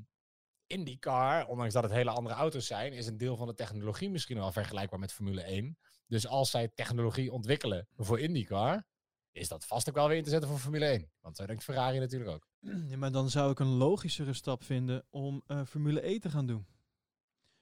IndyCar, 0.67 1.47
ondanks 1.47 1.75
dat 1.75 1.83
het 1.83 1.93
hele 1.93 2.11
andere 2.11 2.35
auto's 2.35 2.67
zijn, 2.67 2.93
is 2.93 3.07
een 3.07 3.17
deel 3.17 3.37
van 3.37 3.47
de 3.47 3.55
technologie 3.55 4.11
misschien 4.11 4.37
wel 4.37 4.53
vergelijkbaar 4.53 4.99
met 4.99 5.13
Formule 5.13 5.43
1. 5.43 5.79
Dus 6.07 6.27
als 6.27 6.51
zij 6.51 6.69
technologie 6.69 7.33
ontwikkelen 7.33 7.89
voor 7.97 8.21
IndyCar, 8.21 8.87
is 9.35 9.49
dat 9.49 9.65
vast 9.67 9.89
ook 9.89 9.95
wel 9.95 10.09
weer 10.09 10.17
in 10.17 10.23
te 10.25 10.31
zetten 10.31 10.49
voor 10.51 10.59
Formule 10.59 10.85
1. 10.85 11.11
Want 11.21 11.37
zo 11.37 11.47
denkt 11.47 11.65
Ferrari 11.65 11.99
natuurlijk 11.99 12.31
ook. 12.31 12.49
Ja, 12.91 12.97
maar 12.97 13.13
dan 13.13 13.31
zou 13.31 13.51
ik 13.51 13.59
een 13.59 13.67
logischere 13.77 14.33
stap 14.33 14.63
vinden 14.63 15.05
om 15.11 15.43
eh, 15.47 15.65
Formule 15.65 16.07
E 16.07 16.19
te 16.19 16.31
gaan 16.31 16.47
doen. 16.47 16.67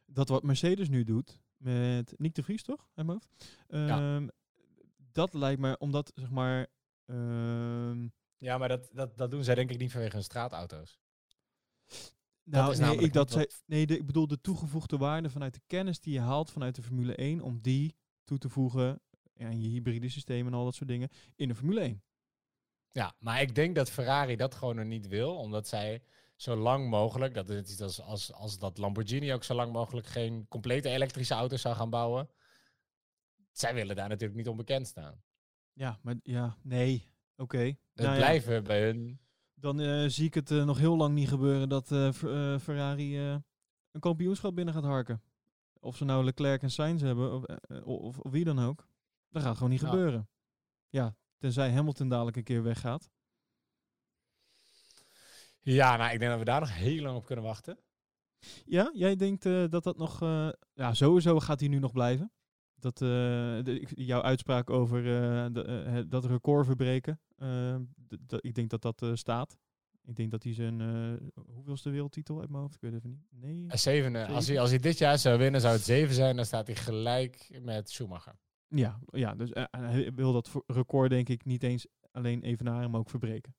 Dat 0.07 0.29
wat 0.29 0.43
Mercedes 0.43 0.89
nu 0.89 1.05
doet, 1.05 1.41
met 1.57 2.15
Nick 2.19 2.35
de 2.35 2.43
Vries 2.43 2.63
toch, 2.63 2.89
uit 2.95 3.07
hoofd? 3.07 3.29
Ehm, 3.69 4.29
Dat 5.13 5.35
lijkt 5.35 5.61
me, 5.61 5.79
omdat 5.79 6.13
zeg 6.15 6.31
maar... 6.31 6.67
ehm, 7.07 8.09
Ja, 8.39 8.59
maar 8.59 8.69
dat, 8.69 8.89
dat, 8.93 9.17
dat 9.19 9.31
doen 9.31 9.45
zij 9.45 9.55
denk 9.55 9.71
ik 9.71 9.79
niet 9.79 9.93
vanwege 9.93 10.15
hun 10.15 10.25
straatauto's. 10.25 10.99
nou, 12.45 12.77
nee, 12.77 12.97
ik, 12.99 13.13
dat 13.13 13.31
zei, 13.31 13.47
nee 13.67 13.87
de, 13.87 13.99
ik 13.99 14.07
bedoel 14.07 14.27
de 14.27 14.41
toegevoegde 14.41 14.97
waarde 14.97 15.31
vanuit 15.31 15.55
de 15.55 15.61
kennis 15.67 16.01
die 16.01 16.13
je 16.13 16.21
haalt 16.21 16.51
vanuit 16.51 16.75
de 16.75 16.83
Formule 16.83 17.15
1, 17.15 17.41
om 17.41 17.61
die 17.61 17.95
toe 18.25 18.39
te 18.39 18.49
voegen 18.49 19.01
aan 19.45 19.61
je 19.61 19.69
hybride 19.69 20.09
systeem 20.09 20.47
en 20.47 20.55
al 20.55 20.65
dat 20.65 20.75
soort 20.75 20.89
dingen 20.89 21.09
in 21.37 21.49
de 21.49 21.55
Formule 21.55 21.81
1. 21.81 22.03
Ja, 22.91 23.15
maar 23.19 23.41
ik 23.41 23.55
denk 23.55 23.75
dat 23.75 23.91
Ferrari 23.91 24.37
dat 24.37 24.55
gewoon 24.55 24.77
nog 24.77 24.85
niet 24.85 25.09
wil, 25.09 25.37
omdat 25.37 25.69
zij 25.69 26.03
zo 26.37 26.57
lang 26.57 26.89
mogelijk, 26.89 27.35
dat 27.35 27.49
is 27.49 27.71
iets 27.71 27.81
als, 27.81 28.01
als, 28.01 28.33
als 28.33 28.59
dat 28.59 28.79
Lamborghini 28.79 29.33
ook 29.33 29.45
zo 29.45 29.55
lang 29.55 29.73
mogelijk 29.73 30.07
geen 30.07 30.47
complete 30.49 30.89
elektrische 30.89 31.35
auto's 31.35 31.61
zou 31.61 31.75
gaan 31.75 31.91
bouwen. 31.91 32.29
Zij 33.53 33.75
willen 33.75 33.97
daar 33.97 34.09
natuurlijk 34.09 34.39
niet 34.39 34.49
onbekend 34.49 34.87
staan. 34.87 35.23
Ja, 35.73 35.99
maar 36.03 36.15
ja, 36.23 36.57
nee, 36.63 37.13
oké. 37.37 37.59
Het 37.59 37.77
Nou 37.95 38.11
ja. 38.11 38.17
blijven 38.17 38.65
bij 38.65 38.83
hun. 38.83 39.21
Dan 39.55 39.81
eh, 39.81 40.09
zie 40.09 40.27
ik 40.27 40.35
het 40.35 40.51
eh, 40.51 40.65
nog 40.65 40.79
heel 40.79 40.97
lang 40.97 41.15
niet 41.15 41.29
gebeuren 41.29 41.69
dat 41.69 41.93
eh, 41.93 42.13
Fer- 42.13 42.61
Ferrari 42.61 43.19
een 43.19 44.01
kampioenschap 44.01 44.55
binnen 44.55 44.75
gaat 44.75 44.85
harken. 44.85 45.23
Of 45.81 45.97
ze 45.97 46.05
nou 46.05 46.25
Leclerc 46.25 46.63
en 46.63 46.71
Sainz 46.71 47.03
hebben, 47.03 47.33
of, 47.33 47.45
of, 47.85 48.19
of 48.19 48.31
wie 48.31 48.45
dan 48.45 48.59
ook. 48.59 48.89
Dat 49.33 49.43
gaat 49.43 49.55
gewoon 49.57 49.71
niet 49.71 49.81
Ja. 49.81 49.89
gebeuren. 49.89 50.29
Ja, 50.89 51.17
tenzij 51.39 51.73
Hamilton 51.73 52.09
dadelijk 52.09 52.37
een 52.37 52.43
keer 52.45 52.63
weggaat. 52.63 53.11
Ja, 55.61 55.97
nou, 55.97 56.13
ik 56.13 56.19
denk 56.19 56.31
dat 56.31 56.39
we 56.41 56.45
daar 56.45 56.61
nog 56.61 56.75
heel 56.75 57.03
lang 57.03 57.17
op 57.17 57.27
kunnen 57.27 57.45
wachten. 57.45 57.79
Ja, 58.65 58.91
jij 58.95 59.17
denkt 59.17 59.47
eh, 59.47 59.65
dat 59.69 59.83
dat 59.85 59.97
nog... 59.97 60.23
eh, 60.23 60.49
ja, 60.75 60.95
sowieso 60.95 61.41
gaat 61.41 61.61
hij 61.61 61.69
nu 61.69 61.79
nog 61.79 61.93
blijven. 61.93 62.33
Dat, 62.75 62.95
eh, 63.03 63.09
de- 63.09 63.89
jouw 63.95 64.23
uitspraak 64.23 64.71
over 64.71 65.03
de, 65.53 66.05
dat 66.09 66.25
record 66.25 66.67
verbreken, 66.67 67.21
ik 68.41 68.55
denk 68.55 68.71
dat 68.71 68.83
dat 68.83 69.05
staat. 69.19 69.57
Ik 70.05 70.17
denk 70.17 70.31
dat 70.31 70.43
hij 70.43 70.55
zijn... 70.55 70.81
hoeveelste 71.47 71.91
wereldtitel 71.91 72.41
uit 72.41 72.51
mijn 72.51 72.63
hoofd? 72.63 72.75
Ik 72.75 72.81
weet 72.81 72.95
even 72.95 73.11
niet. 73.11 73.27
Nee. 73.31 73.67
Zevende. 73.79 74.27
Als 74.27 74.47
hij, 74.47 74.61
als 74.61 74.71
hij 74.71 74.79
dit 74.79 74.99
jaar 74.99 75.19
zou 75.19 75.39
winnen, 75.39 75.61
zou 75.61 75.73
het 75.75 75.83
zeven 75.85 76.15
zijn. 76.15 76.37
Dan 76.37 76.45
staat 76.45 76.67
hij 76.67 76.77
gelijk 76.77 77.59
met 77.63 77.91
Schumacher. 77.91 78.39
Ja, 78.75 78.99
ja 79.07 79.35
dus 79.35 79.53
eh, 79.53 79.65
hij 79.71 80.13
wil 80.15 80.33
dat 80.33 80.51
record 80.67 81.11
denk 81.11 81.29
ik 81.29 81.45
niet 81.45 81.63
eens 81.63 81.87
alleen 82.11 82.43
evenaren, 82.43 82.91
maar 82.91 83.01
ook 83.01 83.11
verbreken. 83.11 83.55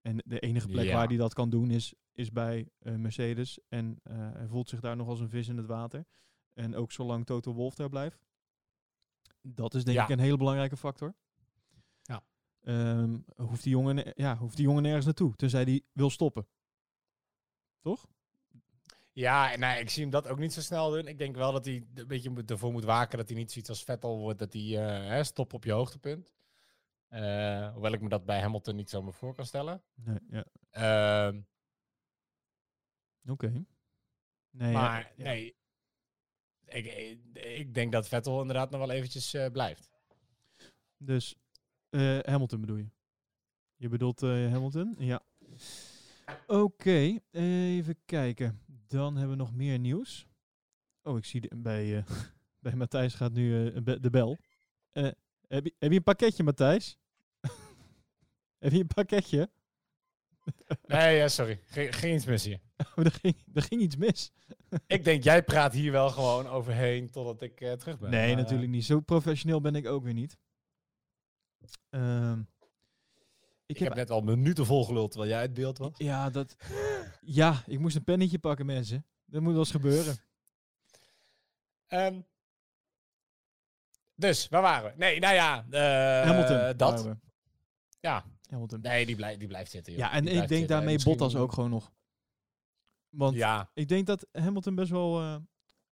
En 0.00 0.22
de 0.26 0.40
enige 0.40 0.68
plek 0.68 0.84
Ja. 0.86 0.94
waar 0.94 1.06
hij 1.06 1.16
dat 1.16 1.34
kan 1.34 1.50
doen 1.50 1.70
is, 1.70 1.94
is 2.12 2.30
bij 2.32 2.68
eh, 2.78 2.94
Mercedes. 2.94 3.58
En 3.68 3.98
eh, 4.02 4.32
hij 4.32 4.46
voelt 4.46 4.68
zich 4.68 4.80
daar 4.80 4.96
nog 4.96 5.08
als 5.08 5.20
een 5.20 5.28
vis 5.28 5.48
in 5.48 5.56
het 5.56 5.66
water. 5.66 6.06
En 6.52 6.74
ook 6.74 6.92
zolang 6.92 7.26
Toto 7.26 7.52
Wolff 7.52 7.76
daar 7.76 7.88
blijft. 7.88 8.24
Dat 9.40 9.74
is 9.74 9.84
denk 9.84 9.96
Ja. 9.96 10.04
ik 10.04 10.08
een 10.10 10.18
hele 10.18 10.36
belangrijke 10.36 10.76
factor. 10.76 11.14
Ja. 12.02 12.22
Ehm, 12.60 13.18
hoeft, 13.36 13.62
die 13.62 13.72
jongen, 13.72 14.12
ja, 14.14 14.36
hoeft 14.36 14.56
die 14.56 14.64
jongen 14.66 14.82
nergens 14.82 15.04
naartoe, 15.04 15.36
tenzij 15.36 15.62
hij 15.62 15.82
wil 15.92 16.10
stoppen. 16.10 16.46
Toch? 17.80 18.06
Ja, 19.16 19.56
nou, 19.56 19.78
ik 19.78 19.90
zie 19.90 20.02
hem 20.02 20.10
dat 20.10 20.28
ook 20.28 20.38
niet 20.38 20.52
zo 20.52 20.60
snel 20.60 20.90
doen. 20.90 21.06
Ik 21.06 21.18
denk 21.18 21.36
wel 21.36 21.52
dat 21.52 21.64
hij 21.64 21.86
een 21.94 22.06
beetje 22.06 22.32
ervoor 22.46 22.72
moet 22.72 22.84
waken 22.84 23.18
dat 23.18 23.28
hij 23.28 23.36
niet 23.36 23.50
zoiets 23.52 23.70
als 23.70 23.84
Vettel 23.84 24.18
wordt, 24.18 24.38
dat 24.38 24.52
hij 24.52 24.62
hè, 24.62 25.24
stop 25.24 25.52
op 25.52 25.64
je 25.64 25.72
hoogtepunt. 25.72 26.34
Eh, 27.08 27.72
hoewel 27.72 27.92
ik 27.92 28.00
me 28.00 28.08
dat 28.08 28.24
bij 28.24 28.40
Hamilton 28.40 28.76
niet 28.76 28.90
zo 28.90 29.02
meer 29.02 29.12
voor 29.12 29.34
kan 29.34 29.46
stellen. 29.46 29.82
Nee, 29.94 30.18
ja. 30.30 30.44
Ehm, 30.70 31.40
Oké. 33.26 33.64
Nee, 34.50 34.72
maar 34.72 35.12
ja. 35.16 35.24
nee, 35.24 35.56
ik, 36.64 36.86
ik, 37.32 37.74
denk 37.74 37.92
dat 37.92 38.08
Vettel 38.08 38.40
inderdaad 38.40 38.70
nog 38.70 38.80
wel 38.80 38.90
eventjes 38.90 39.36
blijft. 39.52 39.90
Dus 40.96 41.36
Hamilton 42.22 42.60
bedoel 42.60 42.76
je? 42.76 42.88
Je 43.76 43.88
bedoelt 43.88 44.20
Hamilton? 44.20 44.94
Ja. 44.98 45.22
Oké, 46.46 47.18
even 47.30 47.98
kijken. 48.04 48.60
Dan 48.88 49.16
hebben 49.16 49.36
we 49.36 49.42
nog 49.42 49.54
meer 49.54 49.78
nieuws. 49.78 50.26
Oh, 51.02 51.16
ik 51.16 51.24
zie 51.24 51.40
de, 51.40 51.50
bij, 51.56 51.96
eh, 51.96 52.04
bij 52.64 52.74
Matthijs 52.74 53.14
gaat 53.14 53.32
nu 53.32 53.70
eh, 53.74 53.96
de 54.00 54.10
bel. 54.10 54.36
Eh, 54.92 55.02
heb, 55.46 55.64
je, 55.64 55.74
heb 55.78 55.90
je 55.90 55.96
een 55.96 56.02
pakketje, 56.02 56.42
Matthijs? 56.42 56.98
heb 58.64 58.72
je 58.72 58.80
een 58.80 58.86
pakketje? 58.86 59.50
Nee, 60.86 61.16
ja, 61.16 61.28
sorry. 61.28 61.60
Ge- 61.64 61.92
geen 61.92 62.14
iets 62.14 62.24
mis 62.24 62.44
hier. 62.44 62.60
Oh, 62.76 63.04
er, 63.04 63.12
ging, 63.12 63.42
er 63.54 63.62
ging 63.62 63.80
iets 63.80 63.96
mis. 63.96 64.32
Ik 64.86 65.04
denk, 65.04 65.22
jij 65.22 65.42
praat 65.42 65.72
hier 65.72 65.92
wel 65.92 66.10
gewoon 66.10 66.46
overheen 66.46 67.10
totdat 67.10 67.42
ik 67.42 67.56
terug 67.58 67.98
ben. 67.98 68.10
Nee, 68.10 68.34
Maar, 68.34 68.42
natuurlijk 68.42 68.70
niet. 68.70 68.84
Zo 68.84 69.00
professioneel 69.00 69.60
ben 69.60 69.74
ik 69.74 69.86
ook 69.86 70.04
weer 70.04 70.12
niet. 70.14 70.38
Ehm, 71.90 72.42
Ik, 73.66 73.78
heb 73.78 73.94
net 73.94 74.10
al 74.10 74.20
minuten 74.20 74.66
volgeluld 74.66 75.10
terwijl 75.10 75.30
jij 75.32 75.42
het 75.42 75.54
beeld 75.54 75.78
was. 75.78 75.92
Ja, 75.96 76.30
dat. 76.30 76.56
Ja, 77.20 77.62
ik 77.66 77.78
moest 77.78 77.96
een 77.96 78.04
pennetje 78.04 78.38
pakken, 78.38 78.66
mensen. 78.66 79.06
Dat 79.24 79.40
moet 79.42 79.50
wel 79.50 79.60
eens 79.60 79.70
gebeuren. 79.70 80.16
Ehm, 81.86 82.20
dus, 84.14 84.48
waar 84.48 84.62
waren 84.62 84.90
we? 84.90 84.96
Nee, 84.98 85.18
nou 85.20 85.34
ja, 85.34 85.66
eh, 85.70 86.28
Hamilton. 86.30 86.76
dat. 86.76 87.16
Ja, 88.00 88.24
Hamilton. 88.50 88.80
nee, 88.80 89.06
die, 89.06 89.16
blijft 89.16 89.38
die 89.38 89.48
blijft 89.48 89.70
zitten. 89.70 89.92
joh. 89.92 90.02
Ja, 90.02 90.12
en 90.12 90.20
Die 90.24 90.30
ik 90.30 90.36
denk 90.38 90.48
zitten. 90.50 90.68
daarmee 90.68 90.92
Misschien- 90.94 91.16
Bottas 91.16 91.36
ook 91.40 91.52
gewoon 91.52 91.70
nog. 91.70 91.92
Want 93.08 93.36
Ja, 93.36 93.70
ik 93.74 93.88
denk 93.88 94.06
dat 94.06 94.26
Hamilton 94.32 94.74
best 94.74 94.90
wel, 94.90 95.20
eh, 95.20 95.36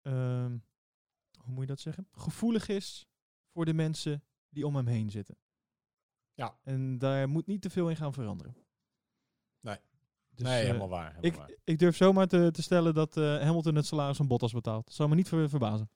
ehm, 0.02 0.58
hoe 1.38 1.52
moet 1.52 1.60
je 1.60 1.66
dat 1.66 1.80
zeggen? 1.80 2.08
Gevoelig 2.12 2.68
is 2.68 3.06
voor 3.52 3.64
de 3.64 3.74
mensen 3.74 4.24
die 4.48 4.66
om 4.66 4.76
hem 4.76 4.86
heen 4.86 5.10
zitten. 5.10 5.36
Ja. 6.40 6.56
En 6.64 6.98
daar 6.98 7.28
moet 7.28 7.46
niet 7.46 7.62
te 7.62 7.70
veel 7.70 7.88
in 7.88 7.96
gaan 7.96 8.12
veranderen. 8.12 8.56
Nee. 9.60 9.76
Dus, 10.30 10.46
nee, 10.46 10.60
eh, 10.60 10.66
helemaal 10.66 10.88
waar. 10.88 11.14
helemaal 11.14 11.30
ik, 11.30 11.34
waar. 11.34 11.50
ik 11.64 11.78
durf 11.78 11.96
zomaar 11.96 12.26
te, 12.26 12.50
te 12.52 12.62
stellen 12.62 12.94
dat 12.94 13.16
eh, 13.16 13.24
Hamilton 13.42 13.74
het 13.74 13.86
salaris 13.86 14.16
van 14.16 14.26
Bottas 14.26 14.52
betaalt. 14.52 14.84
Dat 14.84 14.94
zou 14.94 15.08
me 15.08 15.14
niet 15.14 15.28
ver- 15.28 15.48
verbazen. 15.48 15.90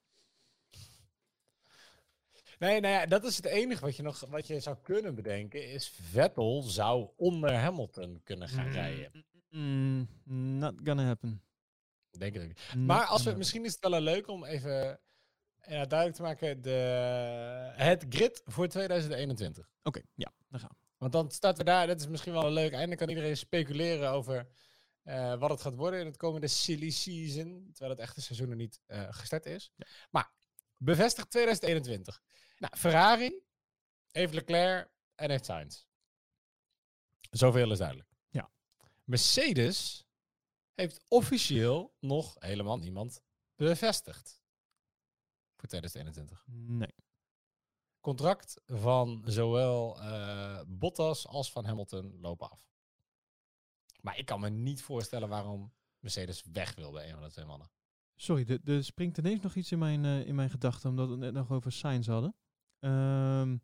Nee, 2.59 2.81
nou 2.81 2.95
ja, 2.95 3.07
dat 3.07 3.25
is 3.25 3.37
het 3.37 3.47
enige 3.47 3.85
wat 3.85 3.97
je 3.97 4.03
nog 4.03 4.21
wat 4.29 4.47
je 4.47 4.61
zou 4.61 4.77
kunnen 4.83 5.15
bedenken. 5.15 5.71
Is 5.71 5.89
Vettel 5.89 6.63
zou 6.63 7.09
onder 7.17 7.55
Hamilton 7.55 8.21
kunnen 8.25 8.49
gaan 8.49 8.69
rijden. 8.69 9.25
Mm, 9.51 10.09
not 10.59 10.75
gonna 10.85 11.05
happen. 11.05 11.43
Denk 12.11 12.35
ik. 12.35 12.71
Not 12.75 12.87
Maar 12.87 13.05
als 13.05 13.23
we, 13.23 13.35
misschien 13.35 13.65
is 13.65 13.73
het 13.73 13.89
wel 13.89 14.01
leuk 14.01 14.29
om 14.29 14.45
even 14.45 15.01
ja, 15.69 15.85
duidelijk 15.85 16.15
te 16.17 16.23
maken 16.23 16.62
de, 16.62 16.71
het 17.75 18.07
grid 18.09 18.43
voor 18.45 18.69
2021. 18.69 19.71
Oké, 19.83 20.01
ja, 20.15 20.33
dan 20.49 20.61
gaan 20.61 20.71
we. 20.73 20.83
Want 20.99 21.12
dan 21.12 21.31
starten 21.31 21.65
we 21.65 21.71
daar, 21.71 21.87
dat 21.87 22.01
is 22.01 22.09
misschien 22.09 22.33
wel 22.33 22.47
een 22.47 22.53
leuk 22.53 22.73
einde. 22.73 22.97
Kan 22.97 23.09
iedereen 23.09 23.37
speculeren 23.37 24.11
over 24.11 24.49
eh, 25.03 25.39
wat 25.39 25.51
het 25.51 25.61
gaat 25.61 25.75
worden 25.75 26.01
in 26.01 26.07
het 26.07 26.17
komende 26.17 26.49
silly 26.49 26.91
season. 26.91 27.69
Terwijl 27.73 27.91
het 27.91 28.01
echte 28.01 28.21
seizoen 28.21 28.51
er 28.51 28.57
niet 28.57 28.81
eh, 28.87 29.07
gestart 29.11 29.47
is. 29.47 29.73
Ja. 29.77 29.87
Maar 30.11 30.31
bevestigd 30.79 31.31
2021. 31.31 32.23
Nou, 32.59 32.77
Ferrari 32.77 33.43
heeft 34.11 34.35
Leclerc 34.35 34.89
en 35.15 35.31
heeft 35.31 35.45
Sainz. 35.45 35.85
Zoveel 37.31 37.73
is 37.73 37.79
duidelijk. 37.79 38.09
Ja. 38.31 38.51
Mercedes 39.05 40.07
heeft 40.75 41.05
officieel 41.09 41.95
nog 42.01 42.37
helemaal 42.39 42.79
niemand 42.79 43.23
bevestigd. 43.57 44.43
Voor 45.65 45.73
2021 45.73 46.45
Nee. 46.47 46.95
contract 48.01 48.61
van 48.67 49.23
zowel 49.27 50.01
eh, 50.01 50.61
Bottas 50.67 51.27
als 51.27 51.53
van 51.53 51.65
Hamilton 51.65 52.21
lopen 52.21 52.51
af. 52.51 52.67
Maar 54.01 54.19
ik 54.19 54.27
kan 54.27 54.41
me 54.41 54.49
niet 54.51 54.83
voorstellen 54.83 55.29
waarom 55.29 55.73
Mercedes 55.99 56.45
weg 56.53 56.75
wil 56.75 56.93
bij 56.93 57.09
een 57.09 57.15
van 57.15 57.23
de 57.23 57.31
twee 57.31 57.45
mannen. 57.45 57.71
Sorry, 58.15 58.61
er- 58.65 58.85
springt 58.85 59.19
ineens 59.19 59.41
nog 59.43 59.55
iets 59.55 59.73
in 59.73 59.79
mijn, 59.79 60.05
eh, 60.05 60.27
in 60.27 60.35
mijn 60.35 60.51
gedachten, 60.51 60.91
omdat 60.91 61.07
we 61.07 61.12
het 61.12 61.21
net 61.21 61.33
nog 61.33 61.51
over 61.53 61.73
Sainz 61.73 62.07
hadden. 62.07 62.37
Ehm, 62.79 63.57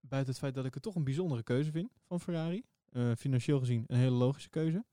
buiten 0.00 0.30
het 0.32 0.38
feit 0.42 0.54
dat 0.54 0.64
ik 0.64 0.74
het 0.74 0.82
toch 0.82 0.94
een 0.94 1.04
bijzondere 1.04 1.42
keuze 1.42 1.70
vind 1.70 1.92
van 2.06 2.20
Ferrari. 2.20 2.64
Eh, 2.88 3.12
financieel 3.14 3.58
gezien 3.58 3.84
een 3.86 3.98
hele 3.98 4.10
logische 4.16 4.48
keuze. 4.50 4.84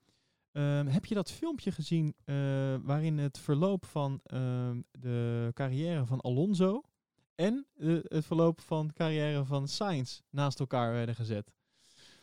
Ehm, 0.58 0.88
heb 0.88 1.05
je 1.05 1.16
dat 1.16 1.32
filmpje 1.32 1.72
gezien 1.72 2.16
eh, 2.26 2.36
waarin 2.82 3.18
het 3.18 3.38
verloop 3.38 3.86
van 3.86 4.20
ehm, 4.24 4.82
de 4.91 5.49
carrière 5.53 6.05
van 6.05 6.22
Alonso 6.22 6.82
en 7.36 7.66
eh, 7.76 7.97
het 8.03 8.26
verloop 8.26 8.62
van 8.62 8.88
de 8.88 8.93
carrière 8.93 9.45
van 9.45 9.68
Sainz 9.68 10.22
naast 10.30 10.60
elkaar 10.60 10.91
werden 10.91 11.16
gezet? 11.16 11.53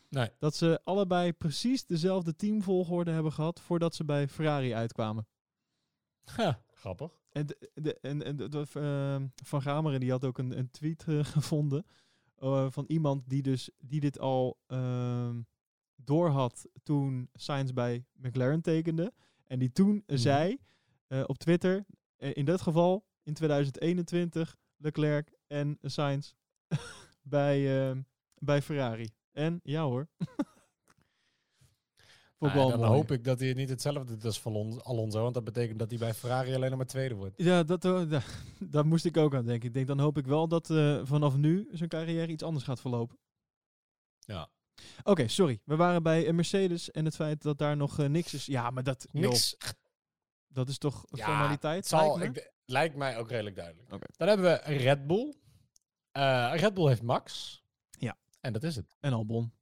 Nee. 0.08 0.30
Dat 0.38 0.54
ze 0.54 0.80
allebei 0.84 1.32
precies 1.32 1.86
dezelfde 1.86 2.36
teamvolgorde 2.36 3.10
hebben 3.10 3.32
gehad 3.32 3.60
voordat 3.60 3.94
ze 3.94 4.04
bij 4.04 4.28
Ferrari 4.28 4.74
uitkwamen. 4.74 5.26
grappig. 6.70 7.10
En, 7.32 7.46
de, 7.46 7.70
de, 7.74 7.98
en, 8.00 8.22
en 8.22 8.36
de, 8.36 8.66
ehm, 8.72 9.26
Van 9.44 9.62
Gameren 9.62 10.00
die 10.00 10.10
had 10.10 10.24
ook 10.24 10.38
een, 10.38 10.58
een 10.58 10.70
tweet 10.70 11.04
eh, 11.08 11.24
gevonden 11.36 11.86
van 12.70 12.84
iemand 12.86 13.28
die 13.28 13.42
dus 13.42 13.70
die 13.78 14.00
dit 14.00 14.18
al 14.18 14.58
doorhad 15.96 16.66
toen 16.82 17.28
Sainz 17.34 17.72
bij 17.72 18.04
McLaren 18.12 18.60
tekende. 18.60 19.12
En 19.46 19.58
die 19.58 19.72
toen 19.72 20.02
Mhm. 20.06 20.16
zei 20.16 20.58
eh, 21.06 21.22
op 21.26 21.38
Twitter, 21.38 21.84
eh, 22.16 22.30
in 22.34 22.44
dat 22.44 22.60
geval 22.60 23.04
in 23.22 23.34
2021 23.34 24.56
Leclerc 24.76 25.32
en 25.46 25.78
Sainz 25.82 26.32
bij, 27.22 27.88
ehm, 27.88 28.02
bij 28.38 28.62
Ferrari. 28.62 29.08
En 29.32 29.60
ja 29.62 29.82
hoor. 29.82 30.08
Nou, 32.38 32.70
dan 32.70 32.78
mooi. 32.78 32.90
hoop 32.90 33.10
ik 33.10 33.24
dat 33.24 33.40
hij 33.40 33.52
niet 33.52 33.68
hetzelfde 33.68 34.16
doet 34.16 34.24
als 34.24 34.84
Alonso. 34.84 35.22
Want 35.22 35.34
dat 35.34 35.44
betekent 35.44 35.78
dat 35.78 35.90
hij 35.90 35.98
bij 35.98 36.14
Ferrari 36.14 36.54
alleen 36.54 36.68
nog 36.68 36.78
maar 36.78 36.86
tweede 36.86 37.14
wordt. 37.14 37.34
Ja, 37.36 37.62
dat, 37.62 37.84
eh, 37.84 38.08
da- 38.10 38.22
daar 38.58 38.86
moest 38.86 39.04
ik 39.04 39.16
ook 39.16 39.34
aan 39.34 39.44
denken. 39.46 39.68
Ik 39.68 39.74
denk, 39.74 39.86
dan 39.86 39.98
hoop 40.00 40.18
ik 40.18 40.26
wel 40.26 40.48
dat 40.48 40.66
vanaf 41.04 41.36
nu 41.36 41.68
zijn 41.72 41.88
carrière 41.88 42.32
iets 42.32 42.42
anders 42.42 42.64
gaat 42.64 42.80
verlopen. 42.80 43.18
Ja. 44.18 44.50
Oké, 45.02 45.28
sorry. 45.28 45.60
We 45.64 45.76
waren 45.76 46.02
bij 46.02 46.26
eh, 46.26 46.32
Mercedes 46.34 46.90
en 46.90 47.04
het 47.04 47.14
feit 47.14 47.42
dat 47.42 47.58
daar 47.58 47.76
nog 47.76 47.98
eh, 47.98 48.06
niks 48.08 48.34
is. 48.34 48.46
Ja, 48.46 48.70
maar 48.70 48.82
dat, 48.82 49.06
joh, 49.10 49.22
Niks. 49.22 49.56
dat 50.48 50.68
is 50.68 50.78
toch 50.78 51.04
Ja, 51.10 51.24
formaliteit? 51.24 51.76
Het 51.76 51.86
zal, 51.86 52.18
lijkt 52.18 52.34
me? 52.34 52.40
ik, 52.40 52.52
lijkt 52.64 52.96
mij 52.96 53.18
ook 53.18 53.28
redelijk 53.30 53.56
duidelijk. 53.56 53.92
Oké. 53.92 54.06
Dan 54.16 54.28
hebben 54.28 54.46
we 54.46 54.72
Red 54.76 55.06
Bull. 55.06 55.34
Eh, 56.12 56.52
Red 56.56 56.74
Bull 56.74 56.88
heeft 56.88 57.02
Max. 57.02 57.62
Ja. 57.98 58.16
En 58.40 58.52
dat 58.52 58.62
is 58.62 58.76
het. 58.76 58.96
En 59.00 59.12
Albon. 59.12 59.52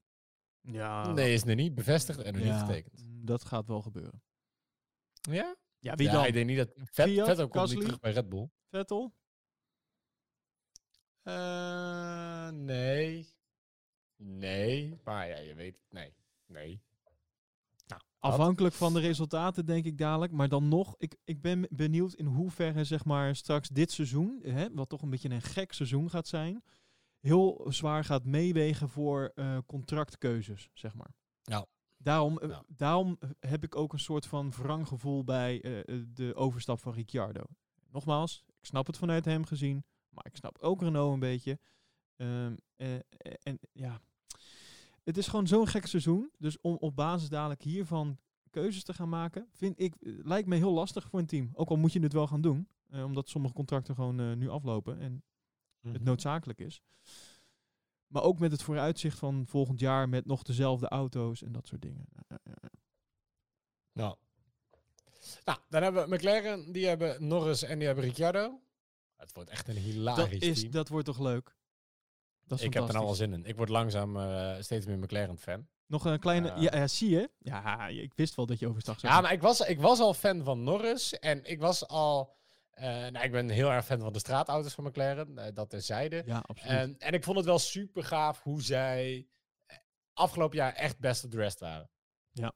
Ja, 0.61 1.13
Nee, 1.13 1.33
is 1.35 1.45
nu 1.45 1.55
niet 1.55 1.75
bevestigd 1.75 2.23
en 2.23 2.33
nog 2.35 2.43
ja, 2.43 2.53
niet 2.53 2.61
getekend. 2.67 3.03
mm, 3.07 3.25
dat 3.27 3.45
gaat 3.45 3.67
wel 3.67 3.83
gebeuren. 3.83 4.23
Ja? 5.21 5.57
Ja, 5.79 5.95
wie 5.95 6.07
ja, 6.07 6.13
dan? 6.13 6.25
Ik 6.25 6.33
denk 6.33 6.47
niet 6.47 6.57
dat 6.57 6.73
Vet, 6.77 7.09
Fiat, 7.09 7.27
Vettel 7.27 7.49
komt 7.49 7.59
Gasly? 7.61 7.75
niet 7.77 7.85
terug 7.85 8.01
bij 8.01 8.13
Red 8.13 8.29
Bull. 8.29 8.49
Vettel? 8.71 9.15
Eh, 11.23 12.49
nee. 12.49 13.29
Nee. 14.25 14.99
Maar 15.05 15.29
ja, 15.29 15.39
je 15.39 15.55
weet. 15.55 15.77
Nee. 15.91 16.13
Nee. 16.47 16.81
Nou. 17.87 18.03
Afhankelijk 18.19 18.75
van 18.75 18.93
de 18.95 19.01
resultaten 19.01 19.67
denk 19.67 19.85
ik 19.85 19.99
dadelijk. 19.99 20.33
Maar 20.33 20.49
dan 20.49 20.69
nog, 20.69 20.95
ik, 20.99 21.17
ik 21.25 21.41
ben 21.41 21.67
benieuwd 21.71 22.15
in 22.15 22.27
hoeverre 22.27 22.85
zeg 22.85 23.05
maar 23.05 23.37
straks 23.37 23.69
dit 23.69 23.91
seizoen, 23.93 24.41
hè, 24.43 24.75
wat 24.75 24.89
toch 24.89 25.03
een 25.03 25.11
beetje 25.11 25.31
een 25.31 25.43
gek 25.43 25.73
seizoen 25.73 26.11
gaat 26.11 26.27
zijn, 26.29 26.63
heel 27.21 27.67
zwaar 27.69 28.05
gaat 28.05 28.25
meewegen 28.25 28.89
voor 28.89 29.33
eh, 29.35 29.59
contractkeuzes, 29.67 30.69
zeg 30.73 30.95
maar. 30.95 31.15
Ja. 31.43 31.67
Daarom, 31.97 32.39
eh, 32.39 32.49
Ja. 32.49 32.63
daarom 32.69 33.19
heb 33.41 33.65
ik 33.65 33.77
ook 33.77 33.93
een 33.93 33.99
soort 33.99 34.27
van 34.27 34.51
wrang 34.51 34.89
gevoel 34.89 35.25
bij 35.25 35.61
eh, 35.63 36.01
de 36.09 36.35
overstap 36.35 36.81
van 36.81 36.93
Ricciardo. 36.93 37.43
Nogmaals, 37.91 38.45
ik 38.47 38.65
snap 38.67 38.87
het 38.87 38.97
vanuit 38.99 39.25
hem 39.25 39.45
gezien, 39.47 39.85
maar 40.09 40.27
ik 40.27 40.37
snap 40.37 40.59
ook 40.59 40.83
Renault 40.83 41.13
een 41.13 41.21
beetje. 41.21 41.59
Ehm, 42.17 42.57
eh, 42.77 42.95
eh, 42.95 43.01
en 43.43 43.59
ja, 43.73 44.01
het 45.05 45.17
is 45.17 45.27
gewoon 45.29 45.47
zo'n 45.47 45.67
gek 45.69 45.87
seizoen. 45.87 46.31
Dus 46.39 46.61
om 46.61 46.77
op 46.77 46.97
basis 46.97 47.29
dadelijk 47.29 47.63
hiervan 47.63 48.19
keuzes 48.51 48.85
te 48.85 48.95
gaan 48.95 49.09
maken, 49.09 49.49
vind 49.53 49.81
ik, 49.81 49.95
eh, 50.01 50.13
lijkt 50.25 50.49
me 50.49 50.57
heel 50.57 50.73
lastig 50.73 51.09
voor 51.09 51.19
een 51.19 51.27
team. 51.27 51.51
Ook 51.55 51.69
al 51.69 51.77
moet 51.77 51.93
je 51.93 52.01
het 52.01 52.13
wel 52.13 52.27
gaan 52.27 52.41
doen, 52.41 52.69
eh, 52.91 53.05
omdat 53.05 53.29
sommige 53.29 53.55
contracten 53.55 53.95
gewoon 53.95 54.21
eh, 54.21 54.33
nu 54.33 54.49
aflopen 54.49 54.99
en 54.99 55.23
Mhm. 55.81 55.95
het 55.95 56.05
noodzakelijk 56.05 56.59
is. 56.61 56.83
Maar 58.07 58.23
ook 58.23 58.39
met 58.39 58.53
het 58.53 58.63
vooruitzicht 58.63 59.19
van 59.19 59.45
volgend 59.47 59.81
jaar 59.81 60.09
met 60.09 60.27
nog 60.27 60.43
dezelfde 60.43 60.89
auto's 60.89 61.43
en 61.43 61.53
dat 61.53 61.67
soort 61.67 61.83
dingen. 61.83 62.05
Nou. 63.93 64.17
nou, 65.45 65.59
dan 65.69 65.83
hebben 65.83 66.09
we 66.09 66.15
McLaren, 66.15 66.73
die 66.73 66.87
hebben 66.87 67.27
Norris 67.27 67.63
en 67.63 67.79
die 67.79 67.87
hebben 67.87 68.05
Ricciardo. 68.05 68.61
Het 69.17 69.33
wordt 69.33 69.51
echt 69.51 69.69
een 69.69 69.77
hilarisch 69.77 70.31
Dat, 70.41 70.43
is, 70.49 70.61
team. 70.61 70.73
dat 70.73 70.89
wordt 70.89 71.07
toch 71.07 71.19
leuk? 71.21 71.57
Dat 72.47 72.59
is 72.59 72.65
ik 72.65 72.75
heb 72.75 72.83
er 72.83 72.93
nou 72.93 73.05
wel 73.05 73.15
fantastisch. 73.15 73.35
zin 73.35 73.45
in. 73.45 73.51
Ik 73.51 73.57
word 73.57 73.69
langzaam 73.69 74.17
eh, 74.17 74.55
steeds 74.61 74.87
meer 74.87 74.99
McLaren-fan. 74.99 75.67
Nog 75.87 76.05
een 76.05 76.19
kleine... 76.19 76.47
Ja. 76.49 76.57
ja, 76.61 76.77
ja, 76.77 76.87
zie 76.87 77.11
je? 77.11 77.31
Ja, 77.39 77.87
ik 77.89 78.13
wist 78.15 78.35
wel 78.35 78.47
dat 78.47 78.59
je 78.59 78.69
overstag 78.69 79.01
zou 79.01 79.13
Ja, 79.13 79.21
maar 79.21 79.33
ik 79.33 79.41
was, 79.43 79.61
ik 79.61 79.81
was 79.81 80.01
al 80.01 80.15
fan 80.15 80.45
van 80.45 80.63
Norris. 80.63 81.19
En 81.19 81.45
ik 81.45 81.61
was 81.61 81.89
al... 81.89 82.37
eh, 82.71 82.87
nou, 82.87 83.19
ik 83.25 83.33
ben 83.33 83.49
heel 83.49 83.71
erg 83.71 83.85
fan 83.85 84.01
van 84.01 84.13
de 84.13 84.19
straatauto's 84.19 84.75
van 84.75 84.85
McLaren. 84.85 85.39
eh, 85.39 85.55
dat 85.55 85.71
terzijde. 85.71 86.23
Ja, 86.27 86.43
absoluut. 86.47 86.77
En, 86.79 86.99
en 86.99 87.13
ik 87.13 87.25
vond 87.25 87.37
het 87.37 87.47
wel 87.47 87.59
super 87.59 88.05
gaaf 88.05 88.43
hoe 88.43 88.63
zij 88.63 89.27
eh, 89.67 89.77
afgelopen 90.13 90.57
jaar 90.57 90.73
echt 90.73 90.99
best 90.99 91.31
dressed 91.31 91.61
waren. 91.61 91.91
Ja. 92.33 92.53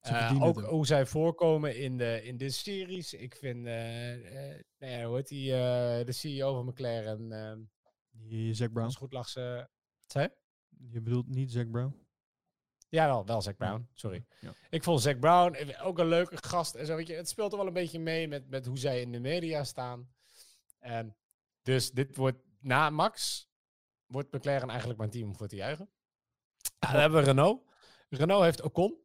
Eh, 0.00 0.18
verdienen 0.18 0.48
ook 0.48 0.60
hoe 0.60 0.86
zij 0.86 1.06
voorkomen 1.06 1.76
in 1.76 1.98
de, 1.98 2.20
in 2.24 2.36
de 2.36 2.50
series. 2.50 3.12
Ik 3.14 3.34
vind, 3.36 3.66
eh 3.66 4.50
eh 4.52 4.60
nou 4.78 4.92
ja, 4.92 5.04
hoe 5.04 5.16
heet 5.16 5.28
die, 5.28 5.52
eh, 5.52 6.04
de 6.06 6.12
CEO 6.12 6.54
van 6.54 6.66
McLaren, 6.66 7.32
eh 7.32 7.52
Die 8.16 8.54
Zac 8.54 8.72
Brown. 8.72 8.86
als 8.86 8.96
goed 8.96 9.12
lag 9.12 9.28
ze... 9.28 9.68
Zei 10.06 10.28
je? 10.28 11.00
Bedoelt 11.00 11.28
niet 11.28 11.52
Zac 11.52 11.70
Brown? 11.70 12.02
Ja, 12.88 13.06
wel, 13.06 13.26
wel 13.26 13.42
Zac 13.42 13.56
Brown, 13.56 13.88
sorry. 13.92 14.24
Ja. 14.40 14.54
Ik 14.70 14.82
vond 14.82 15.00
Zac 15.00 15.20
Brown 15.20 15.54
eh, 15.54 15.86
ook 15.86 15.98
een 15.98 16.08
leuke 16.08 16.36
gast 16.36 16.74
en 16.74 16.86
zo. 16.86 16.96
Weet 16.96 17.06
je, 17.06 17.14
het 17.14 17.28
speelt 17.28 17.52
er 17.52 17.58
wel 17.58 17.66
een 17.66 17.72
beetje 17.72 17.98
mee 17.98 18.28
met, 18.28 18.48
met 18.48 18.66
hoe 18.66 18.78
zij 18.78 19.00
in 19.00 19.12
de 19.12 19.20
media 19.20 19.64
staan. 19.64 20.12
Dus 21.62 21.90
dit 21.90 22.16
wordt 22.16 22.38
na 22.60 22.90
Max, 22.90 23.48
wordt 24.06 24.32
McLaren 24.32 24.68
eigenlijk 24.68 24.98
mijn 24.98 25.10
team 25.10 25.28
om 25.28 25.36
voor 25.36 25.48
te 25.48 25.56
juichen. 25.56 25.90
dan 26.78 26.90
hebben 26.90 27.18
we 27.18 27.24
Renault. 27.24 27.62
Renault 28.08 28.42
heeft 28.42 28.62
Ocon. 28.62 28.98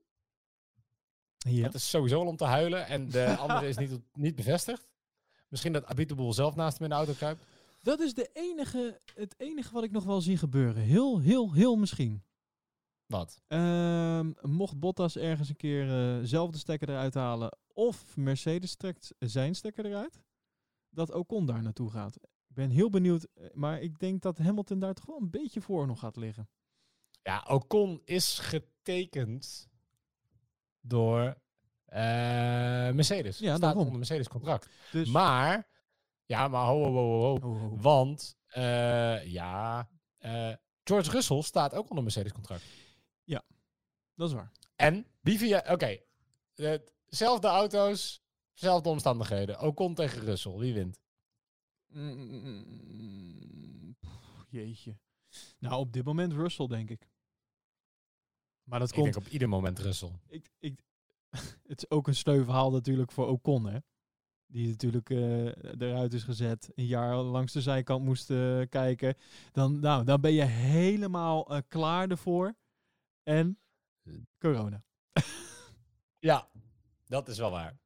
Ja. 1.37 1.63
Dat 1.63 1.73
is 1.73 1.89
sowieso 1.89 2.19
al 2.19 2.27
om 2.27 2.37
te 2.37 2.45
huilen. 2.45 2.85
En 2.85 3.09
de 3.09 3.35
andere 3.35 3.67
is 3.67 3.77
niet, 3.77 3.99
niet 4.13 4.35
bevestigd. 4.35 4.87
Misschien 5.47 5.73
dat 5.73 5.85
Abiteboel 5.85 6.33
zelf 6.33 6.55
naast 6.55 6.77
hem 6.77 6.83
in 6.83 6.89
de 6.89 6.95
auto 6.95 7.13
kruipt. 7.13 7.43
Dat 7.81 7.99
is 7.99 8.13
de 8.13 8.29
enige, 8.33 8.99
het 9.15 9.35
enige 9.37 9.73
wat 9.73 9.83
ik 9.83 9.91
nog 9.91 10.03
wel 10.03 10.21
zie 10.21 10.37
gebeuren. 10.37 10.81
Heel, 10.83 11.19
heel, 11.19 11.53
heel 11.53 11.75
misschien. 11.75 12.23
Wat? 13.05 13.41
Ehm, 13.47 14.31
mocht 14.41 14.79
Bottas 14.79 15.15
ergens 15.17 15.49
een 15.49 15.55
keer 15.55 15.89
eh, 16.17 16.23
zelf 16.23 16.51
de 16.51 16.57
stekker 16.57 16.89
eruit 16.89 17.13
halen. 17.13 17.57
Of 17.73 18.17
Mercedes 18.17 18.75
trekt 18.75 19.13
zijn 19.19 19.55
stekker 19.55 19.85
eruit. 19.85 20.21
Dat 20.89 21.11
Ocon 21.13 21.45
daar 21.45 21.61
naartoe 21.61 21.89
gaat. 21.91 22.15
Ik 22.47 22.55
ben 22.55 22.69
heel 22.69 22.89
benieuwd. 22.89 23.23
eh, 23.33 23.45
Maar 23.53 23.81
ik 23.81 23.99
denk 23.99 24.21
dat 24.21 24.37
Hamilton 24.37 24.79
daar 24.79 24.93
toch 24.93 25.05
wel 25.05 25.17
een 25.21 25.29
beetje 25.29 25.61
voor 25.61 25.87
nog 25.87 25.99
gaat 25.99 26.15
liggen. 26.15 26.49
Ja, 27.21 27.45
Ocon 27.49 28.01
is 28.05 28.39
getekend 28.39 29.67
door 30.81 31.37
eh, 31.85 31.99
Mercedes. 32.91 33.37
Ja, 33.39 33.47
Staat 33.47 33.61
daarom. 33.61 33.81
onder 33.81 33.97
Mercedes 33.97 34.27
contract. 34.27 34.69
Dus 34.91 35.09
Maar 35.09 35.67
Ja, 36.29 36.47
maar 36.47 36.65
ho, 36.65 36.83
ho, 36.83 36.91
ho, 36.91 37.39
ho. 37.39 37.77
Want, 37.77 38.37
eh, 38.47 39.25
ja, 39.25 39.89
eh, 40.17 40.53
George 40.83 41.11
Russell 41.11 41.41
staat 41.41 41.73
ook 41.73 41.89
onder 41.89 42.03
Mercedes-contract. 42.03 42.63
Dat 44.15 44.29
is 44.29 44.33
waar. 44.35 44.51
En, 44.75 45.05
wie 45.21 45.37
vind 45.37 45.49
je... 45.49 45.71
Oké, 45.71 45.97
eh, 46.55 46.79
zelfde 47.05 47.47
auto's, 47.47 48.21
zelfde 48.53 48.89
omstandigheden. 48.89 49.61
Ocon 49.61 49.93
tegen 49.93 50.21
Russell, 50.21 50.57
wie 50.57 50.73
wint? 50.73 50.99
Mm, 51.87 52.65
pff, 53.99 54.45
jeetje. 54.49 54.97
Nou, 55.59 55.79
op 55.79 55.93
dit 55.93 56.03
moment 56.03 56.33
Russell, 56.33 56.67
denk 56.67 56.89
ik. 56.89 57.09
Maar 58.63 58.79
dat 58.79 58.89
Ik 58.89 58.95
komt... 58.95 59.13
denk 59.13 59.25
op 59.25 59.31
ieder 59.31 59.49
moment 59.49 59.79
Russell. 59.79 60.11
Ik, 60.27 60.49
ik, 60.59 60.83
het 61.69 61.77
is 61.77 61.89
ook 61.89 62.07
een 62.07 62.15
sneu 62.15 62.43
verhaal 62.43 62.71
natuurlijk 62.71 63.11
voor 63.11 63.27
Ocon, 63.27 63.65
hè. 63.65 63.79
Die 64.51 64.67
natuurlijk 64.67 65.09
eh, 65.09 65.45
eruit 65.79 66.13
is 66.13 66.23
gezet. 66.23 66.71
Een 66.75 66.85
jaar 66.85 67.15
langs 67.15 67.53
de 67.53 67.61
zijkant 67.61 68.03
moest 68.05 68.29
eh, 68.29 68.61
kijken. 68.69 69.15
Dan, 69.51 69.79
nou, 69.79 70.03
dan 70.03 70.21
ben 70.21 70.33
je 70.33 70.43
helemaal 70.43 71.49
eh, 71.49 71.61
klaar 71.67 72.09
ervoor. 72.09 72.55
En 73.23 73.59
corona. 74.39 74.83
Ja, 76.21 76.49
dat 77.05 77.27
is 77.27 77.37
wel 77.37 77.51
waar. 77.51 77.77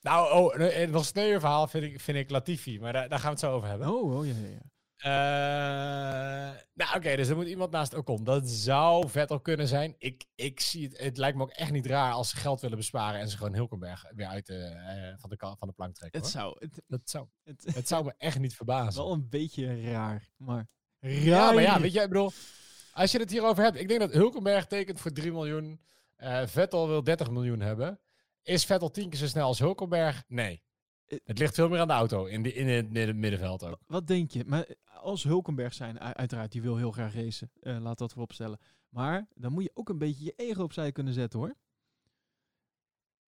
Nou, 0.00 0.32
oh, 0.32 0.54
een 0.56 0.90
nog 0.90 1.04
sneuwer 1.04 1.40
verhaal 1.40 1.66
vind 1.66 1.84
ik, 1.84 2.00
vind 2.00 2.18
ik 2.18 2.30
Latifi, 2.30 2.80
maar 2.80 2.92
daar, 2.92 3.08
daar 3.08 3.18
gaan 3.18 3.34
we 3.34 3.40
het 3.40 3.44
zo 3.44 3.52
over 3.52 3.68
hebben. 3.68 3.88
Oh, 3.88 4.16
oh 4.16 4.26
ja, 4.26 4.34
ja, 4.34 4.71
nou, 6.74 6.96
oké, 6.96 7.16
dus 7.16 7.28
er 7.28 7.36
moet 7.36 7.46
iemand 7.46 7.70
naast 7.70 7.94
Ocon. 7.94 8.24
Dat 8.24 8.48
zou 8.48 9.08
Vettel 9.08 9.40
kunnen 9.40 9.68
zijn. 9.68 9.94
Ik, 9.98 10.24
ik 10.34 10.60
zie 10.60 10.88
het, 10.88 10.98
het 10.98 11.16
lijkt 11.16 11.36
me 11.36 11.42
ook 11.42 11.50
echt 11.50 11.70
niet 11.70 11.86
raar 11.86 12.12
als 12.12 12.30
ze 12.30 12.36
geld 12.36 12.60
willen 12.60 12.76
besparen 12.76 13.20
en 13.20 13.28
ze 13.28 13.36
gewoon 13.36 13.54
Hulkenberg 13.54 14.04
weer 14.14 14.26
uit 14.26 14.46
de, 14.46 14.56
eh, 14.56 15.14
van, 15.18 15.30
de, 15.30 15.36
van 15.58 15.68
de 15.68 15.74
plank 15.74 15.94
trekken. 15.94 16.20
Het 16.20 16.32
hoor. 16.32 16.40
zou, 16.42 16.56
het, 16.58 16.82
Dat 16.86 17.00
zou, 17.04 17.26
het, 17.44 17.74
het 17.74 17.88
zou 17.88 18.04
me 18.04 18.14
echt 18.18 18.38
niet 18.38 18.56
verbazen. 18.56 19.02
wel 19.02 19.12
een 19.12 19.28
beetje 19.28 19.90
raar, 19.90 20.28
maar 20.36 20.66
raar. 21.00 21.12
Ja, 21.12 21.52
maar 21.52 21.62
ja, 21.62 21.80
weet 21.80 21.92
je, 21.92 22.00
ik 22.00 22.08
bedoel, 22.08 22.32
als 22.92 23.12
je 23.12 23.18
het 23.18 23.30
hierover 23.30 23.64
hebt, 23.64 23.78
ik 23.80 23.88
denk 23.88 24.00
dat 24.00 24.12
Hulkenberg 24.12 24.66
tekent 24.66 25.00
voor 25.00 25.12
3 25.12 25.32
miljoen. 25.32 25.80
eh, 26.16 26.46
Vettel 26.46 26.88
wil 26.88 27.02
30 27.04 27.30
miljoen 27.30 27.60
hebben. 27.60 28.00
Is 28.42 28.64
Vettel 28.64 28.90
tien 28.90 29.08
keer 29.10 29.18
zo 29.18 29.26
snel 29.26 29.46
als 29.46 29.58
Hulkenberg? 29.58 30.24
Nee. 30.28 30.62
Eh, 31.12 31.18
Het 31.24 31.38
ligt 31.38 31.54
veel 31.54 31.68
meer 31.68 31.80
aan 31.80 31.86
de 31.86 31.92
auto, 31.92 32.24
in, 32.24 32.42
de, 32.42 32.52
in 32.54 32.68
het 32.68 32.90
midden- 32.90 33.18
middenveld 33.18 33.64
ook. 33.64 33.78
Wat 33.86 34.06
denk 34.06 34.30
je? 34.30 34.44
Maar 34.46 34.66
als 35.00 35.22
Hulkenberg 35.22 35.74
zijn, 35.74 36.00
uiteraard, 36.00 36.52
die 36.52 36.62
wil 36.62 36.76
heel 36.76 36.90
graag 36.92 37.14
racen. 37.14 37.50
Eh, 37.60 37.78
laat 37.80 37.98
dat 37.98 38.12
voorop 38.12 38.32
stellen. 38.32 38.58
Maar 38.88 39.26
dan 39.34 39.52
moet 39.52 39.62
je 39.62 39.70
ook 39.74 39.88
een 39.88 39.98
beetje 39.98 40.24
je 40.24 40.32
ego 40.36 40.62
opzij 40.62 40.92
kunnen 40.92 41.12
zetten, 41.12 41.38
hoor. 41.38 41.54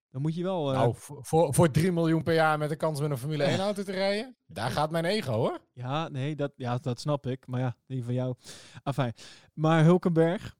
Dan 0.09 0.21
moet 0.21 0.35
je 0.35 0.43
wel... 0.43 0.71
eh, 0.71 0.77
nou, 0.77 0.95
voor, 0.95 1.25
voor, 1.25 1.53
voor 1.53 1.71
3 1.71 1.91
miljoen 1.91 2.23
per 2.23 2.33
jaar 2.33 2.57
met 2.57 2.69
de 2.69 2.75
kans 2.75 2.99
met 2.99 3.11
een 3.11 3.17
Formule 3.17 3.43
1 3.43 3.59
auto 3.59 3.83
te 3.83 3.91
rijden, 3.91 4.35
daar 4.45 4.71
gaat 4.71 4.91
mijn 4.91 5.05
ego 5.05 5.33
hoor. 5.33 5.59
Ja, 5.73 6.07
nee, 6.09 6.35
dat, 6.35 6.51
ja, 6.55 6.77
dat 6.77 6.99
snap 6.99 7.25
ik. 7.27 7.47
Maar 7.47 7.59
ja, 7.59 7.75
die 7.85 8.03
van 8.03 8.13
jou. 8.13 8.35
Afijn. 8.83 9.13
Maar 9.53 9.83
Hulkenberg... 9.83 10.55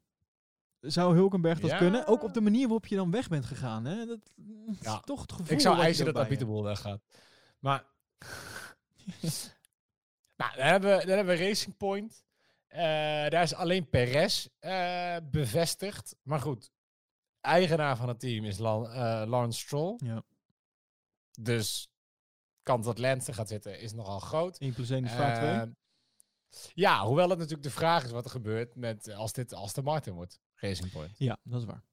Zou 0.85 1.15
Hulkenberg 1.15 1.59
dat 1.59 1.69
Ja. 1.69 1.77
kunnen? 1.77 2.07
Ook 2.07 2.23
op 2.23 2.33
de 2.33 2.41
manier 2.41 2.61
waarop 2.61 2.85
je 2.85 2.95
dan 2.95 3.11
weg 3.11 3.27
bent 3.27 3.45
gegaan. 3.45 3.85
Hè? 3.85 4.05
Dat 4.05 4.19
Ja. 4.79 4.99
toch 4.99 5.21
het 5.21 5.31
gevoel 5.31 5.53
Ik 5.53 5.59
zou 5.61 5.79
eisen 5.79 6.13
dat 6.13 6.45
Boel 6.45 6.63
weggaat. 6.63 7.01
Maar, 7.59 7.83
nou, 10.37 10.55
dan 10.55 10.65
hebben 10.65 10.97
we, 10.97 11.05
dan 11.05 11.15
hebben 11.15 11.37
we 11.37 11.47
Racing 11.47 11.77
Point. 11.77 12.23
Eh, 12.67 12.81
daar 13.29 13.43
is 13.43 13.53
alleen 13.53 13.89
Perez 13.89 14.47
eh, 14.59 15.17
bevestigd. 15.31 16.15
Maar 16.21 16.39
goed, 16.39 16.71
eigenaar 17.41 17.97
van 17.97 18.07
het 18.07 18.19
team 18.19 18.45
is 18.45 18.57
Lan, 18.57 18.87
eh, 18.89 19.23
Lawrence 19.27 19.59
Stroll. 19.59 19.95
Ja. 19.97 20.23
Dus 21.39 21.89
kans 22.63 22.85
dat 22.85 22.97
Lance 22.97 23.33
gaat 23.33 23.47
zitten 23.47 23.79
is 23.79 23.93
nogal 23.93 24.19
groot. 24.19 24.57
1 24.57 24.73
plus 24.73 24.89
1 24.89 25.05
is 25.05 25.11
vaak 25.11 25.35
2. 25.35 25.49
Eh, 25.51 25.61
ja, 26.73 27.05
hoewel 27.05 27.29
het 27.29 27.37
natuurlijk 27.37 27.63
de 27.67 27.73
vraag 27.73 28.03
is 28.03 28.11
wat 28.11 28.25
er 28.25 28.31
gebeurt 28.31 28.75
met, 28.75 29.13
als 29.13 29.33
dit 29.33 29.53
Aston 29.53 29.83
Martin 29.83 30.13
wordt, 30.13 30.39
Racing 30.55 30.91
Point. 30.91 31.11
Ja, 31.17 31.37
dat 31.43 31.59
is 31.59 31.65
waar. 31.67 31.83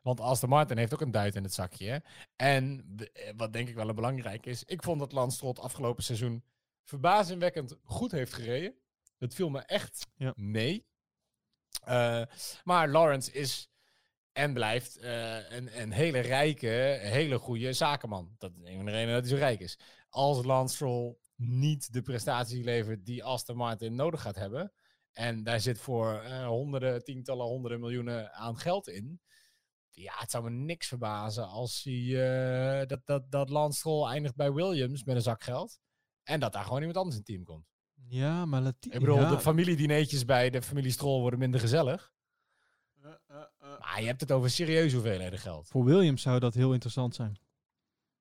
Want 0.00 0.20
Aston 0.20 0.48
Martin 0.48 0.76
heeft 0.78 0.94
ook 0.94 1.00
een 1.00 1.10
duit 1.10 1.34
in 1.34 1.42
het 1.42 1.54
zakje. 1.54 1.86
Hè? 1.90 1.98
En 2.36 2.84
eh, 3.12 3.32
wat 3.36 3.52
denk 3.52 3.68
ik 3.68 3.74
wel 3.74 3.88
een 3.88 3.94
belangrijk 3.94 4.46
is, 4.46 4.64
ik 4.64 4.82
vond 4.82 4.98
dat 5.00 5.12
Lance 5.12 5.36
Stroll 5.36 5.50
het 5.52 5.60
afgelopen 5.60 6.02
seizoen 6.02 6.44
verbazingwekkend 6.84 7.76
goed 7.82 8.10
heeft 8.12 8.32
gereden. 8.32 8.74
Het 9.18 9.34
viel 9.34 9.48
me 9.50 9.58
echt 9.60 10.06
Ja. 10.16 10.32
mee. 10.36 10.86
Eh, 11.84 12.22
maar 12.64 12.88
Lawrence 12.88 13.32
is 13.32 13.68
en 14.32 14.54
blijft 14.54 14.96
eh, 14.96 15.50
een, 15.50 15.80
een 15.80 15.92
hele 15.92 16.18
rijke, 16.18 16.98
hele 17.02 17.38
goede 17.38 17.72
zakenman. 17.72 18.34
Dat 18.38 18.52
is 18.56 18.68
een 18.68 18.76
van 18.76 18.84
de 18.84 18.90
redenen 18.90 19.14
dat 19.14 19.22
hij 19.22 19.32
zo 19.32 19.38
rijk 19.44 19.60
is. 19.60 19.78
Als 20.08 20.44
Lance 20.44 20.74
Stroll 20.74 21.16
niet 21.36 21.92
de 21.92 22.02
prestatie 22.02 22.64
levert 22.64 23.06
die 23.06 23.24
Aston 23.24 23.56
Martin 23.56 23.94
nodig 23.94 24.20
gaat 24.22 24.36
hebben, 24.36 24.72
en 25.12 25.42
daar 25.42 25.60
zit 25.60 25.78
voor 25.78 26.12
eh, 26.14 26.46
honderden, 26.46 27.04
tientallen, 27.04 27.46
honderden 27.46 27.80
miljoenen 27.80 28.32
aan 28.32 28.58
geld 28.58 28.88
in. 28.88 29.20
Ja, 29.90 30.12
het 30.16 30.30
zou 30.30 30.44
me 30.44 30.50
niks 30.50 30.86
verbazen 30.86 31.48
als 31.48 31.82
hij, 31.84 32.80
eh, 32.80 32.86
dat, 32.86 33.00
dat, 33.04 33.30
dat 33.30 33.48
Lance 33.50 33.78
Stroll 33.78 34.08
eindigt 34.10 34.36
bij 34.36 34.52
Williams 34.52 35.04
met 35.04 35.16
een 35.16 35.22
zak 35.22 35.42
geld. 35.42 35.78
En 36.22 36.40
dat 36.40 36.52
daar 36.52 36.64
gewoon 36.64 36.78
iemand 36.78 36.96
anders 36.96 37.16
in 37.16 37.22
het 37.22 37.30
team 37.30 37.44
komt. 37.44 37.68
Ja, 38.08 38.44
maar 38.46 38.60
Lati- 38.60 38.90
Ik 38.90 38.98
bedoel, 39.00 39.16
ja. 39.16 39.30
de 39.30 39.40
familiedineetjes 39.40 40.24
bij 40.24 40.50
de 40.50 40.62
familie 40.62 40.90
Stroll 40.90 41.20
worden 41.20 41.38
minder 41.38 41.60
gezellig. 41.60 42.12
Maar 43.78 44.00
je 44.00 44.06
hebt 44.06 44.20
het 44.20 44.32
over 44.32 44.50
serieuze 44.50 44.94
hoeveelheden 44.96 45.38
geld. 45.38 45.68
Voor 45.68 45.84
Williams 45.84 46.22
zou 46.22 46.38
dat 46.38 46.54
heel 46.54 46.72
interessant 46.72 47.14
zijn. 47.14 47.38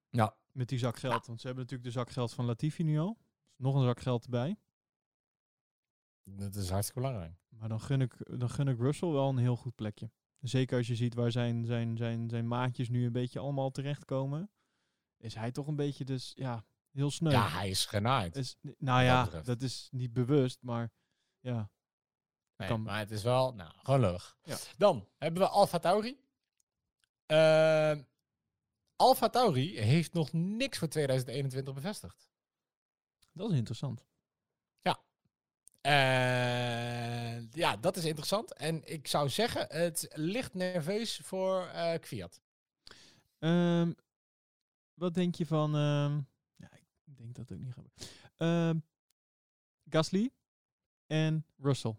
Ja. 0.10 0.36
Met 0.52 0.70
die 0.70 0.80
zak 0.80 0.98
geld. 1.00 1.26
Want 1.26 1.42
ze 1.42 1.48
hebben 1.48 1.64
natuurlijk 1.66 1.94
de 1.94 2.00
zak 2.00 2.10
geld 2.10 2.34
van 2.34 2.46
Latifi 2.46 2.84
nu 2.84 3.00
al. 3.00 3.18
Dus 3.20 3.58
nog 3.58 3.76
een 3.76 3.84
zak 3.84 4.00
geld 4.02 4.24
erbij. 4.24 4.58
Dat 6.36 6.56
is 6.56 6.70
hartstikke 6.70 7.00
belangrijk. 7.02 7.34
Maar 7.50 7.70
dan 7.70 7.82
gun, 7.82 8.02
ik, 8.02 8.40
dan 8.40 8.50
gun 8.50 8.68
ik 8.68 8.78
Russell 8.80 9.10
wel 9.10 9.30
een 9.30 9.38
heel 9.38 9.56
goed 9.56 9.76
plekje. 9.76 10.12
Zeker 10.40 10.78
als 10.78 10.88
je 10.88 10.96
ziet 10.96 11.14
waar 11.14 11.32
zijn, 11.32 11.66
zijn, 11.66 11.98
zijn, 11.98 12.30
zijn 12.30 12.48
maatjes 12.48 12.90
nu 12.90 13.06
een 13.06 13.12
beetje 13.12 13.40
allemaal 13.40 13.72
terechtkomen. 13.72 14.52
Is 15.18 15.36
hij 15.36 15.52
toch 15.52 15.68
een 15.68 15.76
beetje 15.76 16.06
dus, 16.06 16.32
ja, 16.36 16.66
heel 16.92 17.12
sneu. 17.12 17.32
Ja, 17.32 17.48
hij 17.50 17.70
is 17.70 17.86
genaaid. 17.86 18.36
Is, 18.36 18.56
nou 18.78 19.04
ja, 19.04 19.26
dat 19.42 19.62
is 19.62 19.88
niet 19.92 20.14
bewust, 20.14 20.62
maar 20.62 20.92
ja. 21.40 21.72
Nee, 22.56 22.68
kan- 22.68 22.82
maar 22.82 23.00
het 23.00 23.12
is 23.12 23.24
wel, 23.24 23.54
nou, 23.54 23.72
gewoon 23.78 24.00
lullig. 24.00 24.38
Ja. 24.44 24.58
Dan 24.78 25.08
hebben 25.18 25.42
we 25.42 25.48
Alfa 25.48 25.80
Tauri. 25.80 26.20
Uh, 27.28 27.96
Alfa 28.96 29.30
Tauri 29.30 29.80
heeft 29.80 30.14
nog 30.14 30.34
niks 30.34 30.78
voor 30.78 30.88
2021 30.88 31.74
bevestigd. 31.74 32.30
Dat 33.34 33.52
is 33.52 33.58
interessant. 33.58 34.06
Eh, 35.82 37.52
ja, 37.52 37.78
dat 37.78 37.98
is 37.98 38.06
interessant. 38.06 38.54
En 38.54 38.92
ik 38.94 39.08
zou 39.08 39.30
zeggen, 39.30 39.66
het 39.70 40.08
ligt 40.14 40.54
nerveus 40.54 41.20
voor 41.24 41.70
Kviat. 42.00 42.42
Ehm, 43.40 43.94
wat 44.94 45.14
denk 45.14 45.36
je 45.36 45.46
van... 45.46 45.76
ehm, 45.76 46.22
ja, 46.56 46.72
ik 47.06 47.18
denk 47.18 47.36
dat 47.36 47.50
het 47.50 47.58
ook 47.58 47.64
niet 47.64 47.74
gaat. 47.74 48.10
Ehm, 48.38 48.78
Gasly 49.90 50.30
en 51.08 51.46
Russell. 51.58 51.96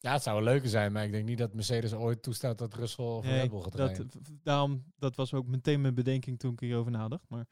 Ja, 0.00 0.12
het 0.12 0.22
zou 0.22 0.38
een 0.38 0.44
leuke 0.44 0.68
zijn, 0.68 0.92
maar 0.92 1.04
ik 1.04 1.12
denk 1.12 1.24
niet 1.28 1.38
dat 1.38 1.54
Mercedes 1.54 1.92
ooit 1.92 2.22
toestaat 2.22 2.58
dat 2.58 2.74
Russell 2.74 3.04
of 3.04 3.24
Nee, 3.24 3.40
Red 3.40 3.50
Bull 3.50 3.60
gaat 3.62 3.76
dat, 3.76 4.06
daarom, 4.42 4.92
dat 4.96 5.16
was 5.16 5.34
ook 5.34 5.46
meteen 5.46 5.80
mijn 5.80 5.94
bedenking 5.94 6.38
toen 6.38 6.52
ik 6.52 6.60
hierover 6.60 6.90
nadacht. 6.92 7.28
Maar, 7.28 7.46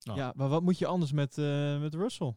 Nou. 0.00 0.18
ja, 0.18 0.32
maar 0.36 0.48
wat 0.48 0.62
moet 0.62 0.78
je 0.78 0.86
anders 0.86 1.12
met, 1.12 1.38
eh, 1.38 1.80
met 1.80 1.94
Russell? 1.94 2.36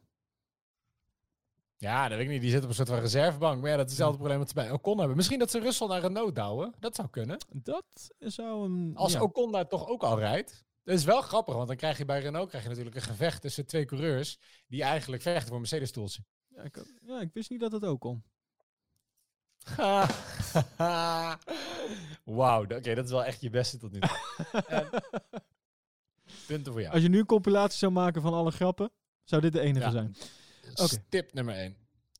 Ja, 1.79 2.07
dat 2.07 2.17
weet 2.17 2.25
ik 2.27 2.31
niet. 2.33 2.41
Die 2.41 2.51
zit 2.51 2.63
op 2.63 2.69
een 2.69 2.75
soort 2.75 2.87
van 2.87 2.99
reservebank. 2.99 3.61
Maar 3.61 3.69
ja, 3.69 3.75
dat 3.75 3.85
is 3.85 3.91
hetzelfde 3.91 4.17
probleem 4.17 4.37
wat 4.39 4.47
ze 4.47 4.53
bij 4.53 4.71
Ocon 4.71 4.97
hebben. 4.97 5.15
Misschien 5.17 5.39
dat 5.39 5.51
ze 5.51 5.59
Russell 5.59 5.87
naar 5.87 6.01
Renault 6.01 6.35
douwen. 6.35 6.73
Dat 6.79 6.95
zou 6.95 7.07
kunnen. 7.09 7.37
Dat 7.51 7.85
zou 8.19 8.65
een... 8.65 8.91
Als 8.95 9.13
ja. 9.13 9.21
Ocon 9.21 9.51
daar 9.51 9.67
toch 9.67 9.87
ook 9.87 10.03
al 10.03 10.19
rijdt. 10.19 10.65
Dat 10.83 10.97
is 10.97 11.03
wel 11.03 11.21
grappig, 11.21 11.55
want 11.55 11.67
dan 11.67 11.75
krijg 11.77 11.97
je 11.97 12.05
bij 12.05 12.19
Renault 12.19 12.49
krijg 12.49 12.63
je 12.63 12.69
natuurlijk 12.69 12.95
een 12.95 13.01
gevecht 13.01 13.41
tussen 13.41 13.65
twee 13.65 13.85
coureurs 13.85 14.39
die 14.67 14.83
eigenlijk 14.83 15.21
vechten 15.21 15.47
voor 15.49 15.57
Mercedes-stoeltje. 15.59 16.23
Ja, 16.47 16.61
ik, 16.61 16.85
ja, 17.01 17.19
ik 17.19 17.33
wist 17.33 17.49
niet 17.49 17.59
dat 17.59 17.71
het 17.71 17.85
ook 17.85 17.99
kon. 17.99 18.23
Wauw, 22.23 22.63
oké, 22.63 22.95
dat 22.95 23.05
is 23.05 23.11
wel 23.11 23.23
echt 23.23 23.41
je 23.41 23.49
beste 23.49 23.77
tot 23.77 23.91
nu 23.91 23.99
toe. 23.99 24.09
Punten 26.47 26.71
voor 26.71 26.81
jou. 26.81 26.93
Als 26.93 27.01
je 27.03 27.09
nu 27.09 27.19
een 27.19 27.25
compilatie 27.25 27.77
zou 27.77 27.91
maken 27.91 28.21
van 28.21 28.33
alle 28.33 28.51
grappen, 28.51 28.91
zou 29.23 29.41
dit 29.41 29.51
de 29.53 29.59
enige 29.59 29.85
Ja. 29.85 29.91
zijn. 29.91 30.15
Tip 31.09 31.33
nummer 31.33 31.55
1. 31.55 31.77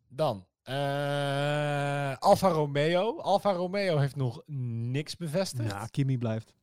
Dan, 0.08 0.48
eh 0.64 2.18
Alfa 2.18 2.50
Romeo. 2.50 3.20
Alfa 3.20 3.52
Romeo 3.52 3.98
heeft 3.98 4.16
nog 4.16 4.42
niks 4.92 5.16
bevestigd 5.16 5.72
Ja, 5.72 5.86
Kimi 5.86 6.18
blijft. 6.18 6.54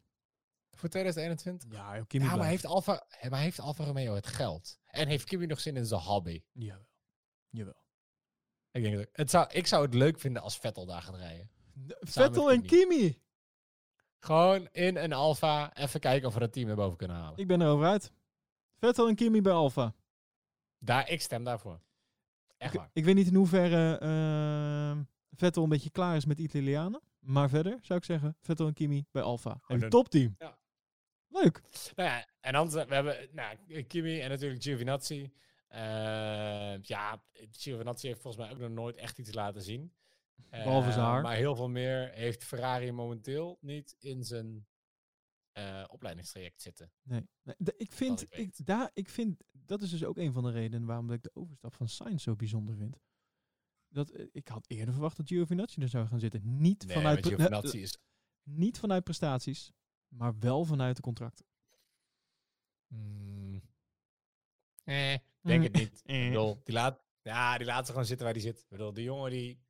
voor 0.71 0.89
2021. 0.89 1.73
Ja, 1.79 2.05
Kimi 2.07 2.25
Ja, 2.25 2.31
maar 2.31 2.39
blijft. 2.39 2.63
heeft, 2.63 2.75
Alfa, 2.75 3.07
maar 3.29 3.41
heeft 3.41 3.61
Alfa 3.61 3.85
Romeo 3.85 4.15
het 4.15 4.27
geld? 4.27 4.79
En 4.87 5.09
heeft 5.09 5.25
Kimi 5.25 5.47
nog 5.47 5.61
zin 5.61 5.77
in 5.77 5.87
zijn 5.87 6.01
hobby? 6.01 6.43
Jawel. 6.53 6.87
Jawel. 7.51 7.85
Ik, 8.71 8.83
denk 8.83 8.97
dat, 8.97 9.09
het 9.13 9.31
zou, 9.31 9.49
ik 9.53 9.67
zou 9.67 9.85
het 9.85 9.95
leuk 9.95 10.19
vinden 10.19 10.43
als 10.43 10.57
Vettel 10.59 10.87
daar 10.87 11.03
gaat 11.03 11.17
rijden. 11.17 11.51
Vettel 12.01 12.53
en 12.53 12.63
Kimi. 12.63 13.21
Gewoon 14.19 14.69
in 14.73 14.97
een 14.97 15.13
Alfa 15.13 15.75
even 15.77 16.01
kijken 16.01 16.29
of 16.29 16.35
we 16.35 16.41
dat 16.41 16.53
team 16.53 16.67
naar 16.67 16.77
boven 16.77 16.97
kunnen 16.97 17.17
halen. 17.17 17.39
Ik 17.39 17.47
ben 17.47 17.61
erover 17.63 17.87
uit. 17.87 18.13
Vettel 18.79 19.09
en 19.09 19.15
Kimi 19.15 19.41
bij 19.43 19.53
Alfa. 19.53 19.95
Daar, 20.79 21.11
ik 21.11 21.21
stem 21.21 21.45
daarvoor. 21.45 21.81
Echt 22.59 22.75
Ik, 22.75 22.81
waar. 22.81 22.91
ik 22.93 23.05
weet 23.05 23.15
niet 23.15 23.27
in 23.27 23.35
hoeverre 23.35 23.99
eh, 23.99 24.99
Vettel 25.31 25.63
een 25.63 25.69
beetje 25.69 25.91
klaar 25.91 26.17
is 26.17 26.25
met 26.27 26.39
Italianen. 26.39 27.01
Maar 27.19 27.49
verder 27.49 27.79
zou 27.83 27.99
ik 27.99 28.05
zeggen, 28.05 28.37
Vettel 28.41 28.67
en 28.67 28.73
Kimi 28.75 29.07
bij 29.11 29.23
Alfa. 29.23 29.61
Een- 29.67 29.89
topteam. 29.89 30.35
Ja. 30.39 30.59
Leuk. 31.29 31.63
Nou 31.95 32.09
ja, 32.09 32.27
en 32.41 32.53
dan 32.53 32.71
we 32.71 32.85
hebben 32.95 33.29
nou, 33.33 33.83
Kimi 33.83 34.21
en 34.21 34.29
natuurlijk 34.31 34.63
Giovinazzi. 34.63 35.33
Eh, 35.69 35.81
ja, 36.83 37.23
Giovinazzi 37.51 38.07
heeft 38.07 38.21
volgens 38.21 38.43
mij 38.45 38.53
ook 38.53 38.59
nog 38.61 38.71
nooit 38.71 38.97
echt 38.97 39.19
iets 39.19 39.35
laten 39.35 39.63
zien. 39.63 39.93
Eh, 40.51 40.63
Behalve 40.65 40.93
zijn 40.93 41.05
haar. 41.05 41.23
Maar 41.23 41.37
heel 41.37 41.57
veel 41.57 41.69
meer 41.69 42.11
heeft 42.13 42.45
Ferrari 42.45 42.93
momenteel 42.93 43.59
niet 43.61 43.97
in 43.99 44.25
zijn 44.25 44.67
eh, 45.57 45.85
opleidingstraject 45.87 46.63
zitten. 46.63 46.93
Nee. 47.03 47.29
nee 47.43 47.75
ik, 47.77 47.93
vind, 47.93 48.27
ik 48.31 48.67
daar, 48.67 48.91
ik 48.95 49.09
vind, 49.09 49.45
dat 49.53 49.83
is 49.83 49.91
dus 49.91 50.05
ook 50.05 50.17
een 50.17 50.33
van 50.33 50.43
de 50.43 50.51
redenen 50.51 50.87
waarom 50.87 51.13
ik 51.13 51.23
de 51.23 51.31
overstap 51.35 51.75
van 51.75 51.89
Sainz 51.89 52.23
zo 52.23 52.37
bijzonder 52.37 52.77
vind. 52.77 52.99
Dat, 53.89 54.11
eh, 54.11 54.27
ik 54.33 54.49
had 54.49 54.65
eerder 54.69 54.93
verwacht 54.93 55.17
dat 55.17 55.29
Giovinazzi 55.29 55.81
er 55.81 55.89
zou 55.89 56.07
gaan 56.07 56.21
zitten. 56.21 56.59
Niet, 56.59 56.87
Nee, 56.87 56.97
vanuit, 56.97 57.27
Giovinazzi 57.27 57.81
is... 57.81 57.99
niet 58.43 58.79
vanuit 58.79 59.05
prestaties, 59.05 59.73
maar 60.09 60.39
wel 60.39 60.65
vanuit 60.65 60.97
de 60.97 61.03
contracten. 61.03 61.47
Mm, 62.87 63.63
eh, 64.85 65.19
denk 65.41 65.63
het 65.63 65.73
niet. 65.73 66.03
Eh. 66.07 66.27
Bedoel, 66.29 66.61
die 66.65 66.75
laat, 66.75 67.03
ja, 67.23 67.59
die 67.59 67.67
laat 67.67 67.87
ze 67.87 67.93
gewoon 67.93 68.07
zitten 68.07 68.25
waar 68.25 68.35
die 68.35 68.43
zit. 68.43 68.59
Ik 68.59 68.69
bedoel, 68.69 68.93
die 68.93 69.05
jongen 69.05 69.31
die 69.31 69.61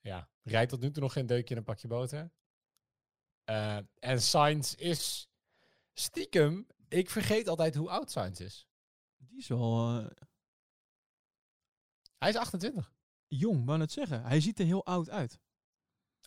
ja, 0.00 0.28
rijdt 0.42 0.70
tot 0.70 0.80
nu 0.80 0.90
toe 0.90 1.02
nog 1.02 1.12
geen 1.12 1.26
deukje 1.26 1.54
in 1.54 1.56
een 1.56 1.64
pakje 1.64 1.88
boter. 1.88 2.32
Eh, 3.44 3.78
en 3.98 4.22
Sainz 4.22 4.74
is 4.74 5.28
stiekem, 5.92 6.66
ik 6.88 7.10
vergeet 7.10 7.48
altijd 7.48 7.74
hoe 7.74 7.90
oud 7.90 8.10
Sainz 8.10 8.40
is. 8.40 8.66
Die 9.16 9.38
is 9.38 9.48
wel 9.48 9.98
eh, 9.98 10.06
Hij 12.18 12.28
is 12.28 12.36
28. 12.36 12.92
jong, 13.28 13.64
wou 13.64 13.78
net 13.78 13.92
zeggen. 13.92 14.22
Hij 14.22 14.40
ziet 14.40 14.58
er 14.58 14.66
heel 14.66 14.84
oud 14.84 15.10
uit. 15.10 15.38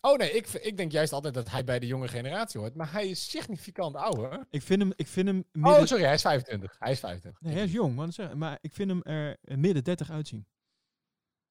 Oh 0.00 0.16
nee, 0.16 0.30
ik, 0.30 0.48
ik 0.48 0.76
denk 0.76 0.92
juist 0.92 1.12
altijd 1.12 1.34
dat 1.34 1.50
hij 1.50 1.64
bij 1.64 1.78
de 1.78 1.86
jonge 1.86 2.08
generatie 2.08 2.60
hoort. 2.60 2.74
Maar 2.74 2.92
hij 2.92 3.08
is 3.08 3.30
significant 3.30 3.96
ouder. 3.96 4.46
Ik 4.50 4.62
vind 4.62 4.80
hem, 4.80 4.92
ik 4.96 5.06
vind 5.06 5.26
hem 5.26 5.44
midden... 5.52 5.80
Oh, 5.80 5.86
sorry, 5.86 6.04
hij 6.04 6.14
is 6.14 6.20
25. 6.20 6.76
Hij 6.78 6.92
is 6.92 7.00
25. 7.00 7.42
nee, 7.42 7.54
hij 7.54 7.64
is 7.64 7.72
jong, 7.72 7.96
wou 7.96 8.12
zeggen. 8.12 8.38
Maar 8.38 8.58
ik 8.60 8.72
vind 8.72 8.90
hem 8.90 9.02
er 9.02 9.38
midden 9.58 9.84
30 9.84 10.10
uitzien. 10.10 10.46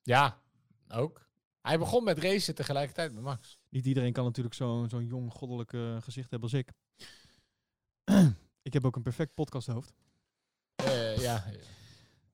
Ja, 0.01 0.41
ook. 0.87 1.29
Hij 1.61 1.79
begon 1.79 2.03
met 2.03 2.19
racen 2.19 2.55
tegelijkertijd 2.55 3.13
met 3.13 3.23
Max. 3.23 3.56
Niet 3.69 3.85
iedereen 3.85 4.13
kan 4.13 4.23
natuurlijk 4.23 4.55
zo'n 4.55 4.89
zo'n 4.89 5.05
jong 5.05 5.33
goddelijk 5.33 6.03
gezicht 6.03 6.29
hebben 6.29 6.49
als 6.49 6.59
ik. 6.59 6.71
ik 8.67 8.73
heb 8.73 8.85
ook 8.85 8.95
een 8.95 9.01
perfect 9.01 9.33
podcasthoofd. 9.33 9.93
Eh, 10.75 11.17
ja. 11.17 11.43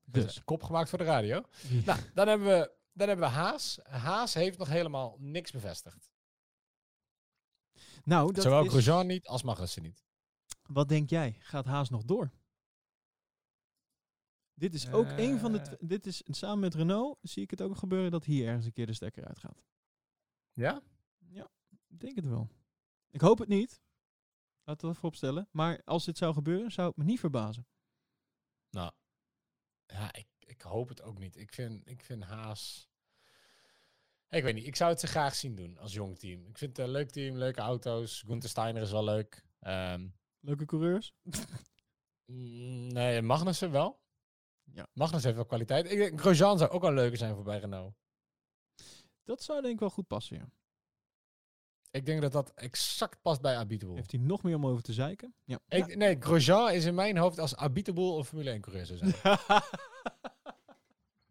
Dus. 0.05 0.23
Dus 0.23 0.43
kop 0.43 0.63
gemaakt 0.63 0.89
voor 0.89 0.97
de 0.97 1.03
radio. 1.03 1.43
Nou, 1.85 1.99
dan 2.13 2.27
hebben 2.27 2.47
we, 2.47 2.71
dan 2.91 3.07
hebben 3.07 3.27
we 3.27 3.33
Haas. 3.33 3.79
Haas 3.83 4.33
heeft 4.33 4.57
nog 4.57 4.67
helemaal 4.67 5.15
niks 5.19 5.51
bevestigd. 5.51 6.11
nou, 8.03 8.33
dat 8.33 8.43
Zowel 8.43 8.63
is, 8.63 8.69
Grosjean 8.69 9.07
niet 9.07 9.27
als 9.27 9.43
Magnussen 9.43 9.81
niet. 9.81 10.03
wat 10.63 10.89
denk 10.89 11.09
jij? 11.09 11.35
Gaat 11.39 11.65
Haas 11.65 11.89
nog 11.89 12.03
door? 12.03 12.31
Dit 14.53 14.73
is 14.73 14.91
ook 14.91 15.07
een 15.17 15.39
van 15.39 15.51
de... 15.51 15.59
Eh. 15.59 15.73
Dit 15.79 16.05
is 16.05 16.21
samen 16.25 16.59
met 16.59 16.75
Renault 16.75 17.17
zie 17.21 17.43
ik 17.43 17.49
het 17.49 17.61
ook 17.61 17.77
gebeuren 17.77 18.11
dat 18.11 18.25
hier 18.25 18.47
ergens 18.47 18.65
een 18.65 18.73
keer 18.73 18.85
de 18.85 18.93
stekker 18.93 19.25
uitgaat. 19.25 19.63
Ja? 20.53 20.81
Ik 21.93 21.99
denk 21.99 22.15
het 22.15 22.27
wel. 22.27 22.49
Ik 23.09 23.21
hoop 23.21 23.39
het 23.39 23.47
niet. 23.47 23.81
Laten 24.63 24.81
we 24.81 24.87
dat 24.87 24.95
vooropstellen. 24.95 25.47
Maar 25.51 25.81
als 25.83 26.05
dit 26.05 26.17
zou 26.17 26.33
gebeuren, 26.33 26.71
zou 26.71 26.87
het 26.87 26.97
me 26.97 27.03
niet 27.03 27.19
verbazen. 27.19 27.67
Nou, 28.69 28.91
ja, 29.85 30.13
ik, 30.13 30.27
ik 30.39 30.61
hoop 30.61 30.89
het 30.89 31.01
ook 31.01 31.19
niet. 31.19 31.35
Ik 31.35 31.53
vind, 31.53 31.87
ik 31.87 32.03
vind 32.03 32.23
Haas... 32.23 32.91
Ik 34.29 34.43
weet 34.43 34.53
niet, 34.53 34.65
ik 34.65 34.75
zou 34.75 34.91
het 34.91 34.99
ze 34.99 35.07
graag 35.07 35.35
zien 35.35 35.55
doen 35.55 35.77
als 35.77 35.93
jong 35.93 36.19
team. 36.19 36.45
Ik 36.45 36.57
vind 36.57 36.77
het 36.77 36.85
een 36.85 36.91
leuk 36.91 37.09
team, 37.09 37.35
leuke 37.35 37.61
auto's. 37.61 38.21
Gunther 38.21 38.49
Steiner 38.49 38.81
is 38.81 38.91
wel 38.91 39.03
leuk. 39.03 39.45
Ehm, 39.59 40.07
Leuke 40.39 40.65
coureurs. 40.65 41.13
mm, 42.25 42.87
nee, 42.87 43.21
Magnussen 43.21 43.71
wel. 43.71 44.01
Ja. 44.63 44.87
Magnussen 44.93 45.25
heeft 45.25 45.35
wel 45.35 45.45
kwaliteit. 45.45 45.91
Ik 45.91 45.97
denk, 45.97 46.19
Grosjean 46.19 46.57
zou 46.57 46.71
ook 46.71 46.81
wel 46.81 46.93
leuker 46.93 47.17
zijn 47.17 47.35
voor 47.35 47.43
bij 47.43 47.59
Renault. 47.59 47.95
Dat 49.23 49.43
zou 49.43 49.61
denk 49.61 49.73
ik 49.73 49.79
wel 49.79 49.89
goed 49.89 50.07
passen, 50.07 50.37
ja. 50.37 50.51
Ik 51.93 52.05
denk 52.05 52.21
dat 52.21 52.31
dat 52.31 52.51
exact 52.55 53.21
past 53.21 53.41
bij 53.41 53.57
Abiteboul. 53.57 53.95
Heeft 53.95 54.11
hij 54.11 54.19
nog 54.19 54.43
meer 54.43 54.55
om 54.55 54.65
over 54.65 54.83
te 54.83 54.93
zeiken? 54.93 55.35
Ja. 55.43 55.59
Ik, 55.67 55.95
Nee, 55.95 56.17
Grosjean 56.19 56.71
is 56.71 56.85
in 56.85 56.95
mijn 56.95 57.17
hoofd 57.17 57.39
als 57.39 57.55
Abiteboul 57.55 58.17
een 58.17 58.25
Formule 58.25 58.49
1 58.49 58.61
coureur 58.61 58.85
zou 58.85 58.99
zijn. 58.99 59.13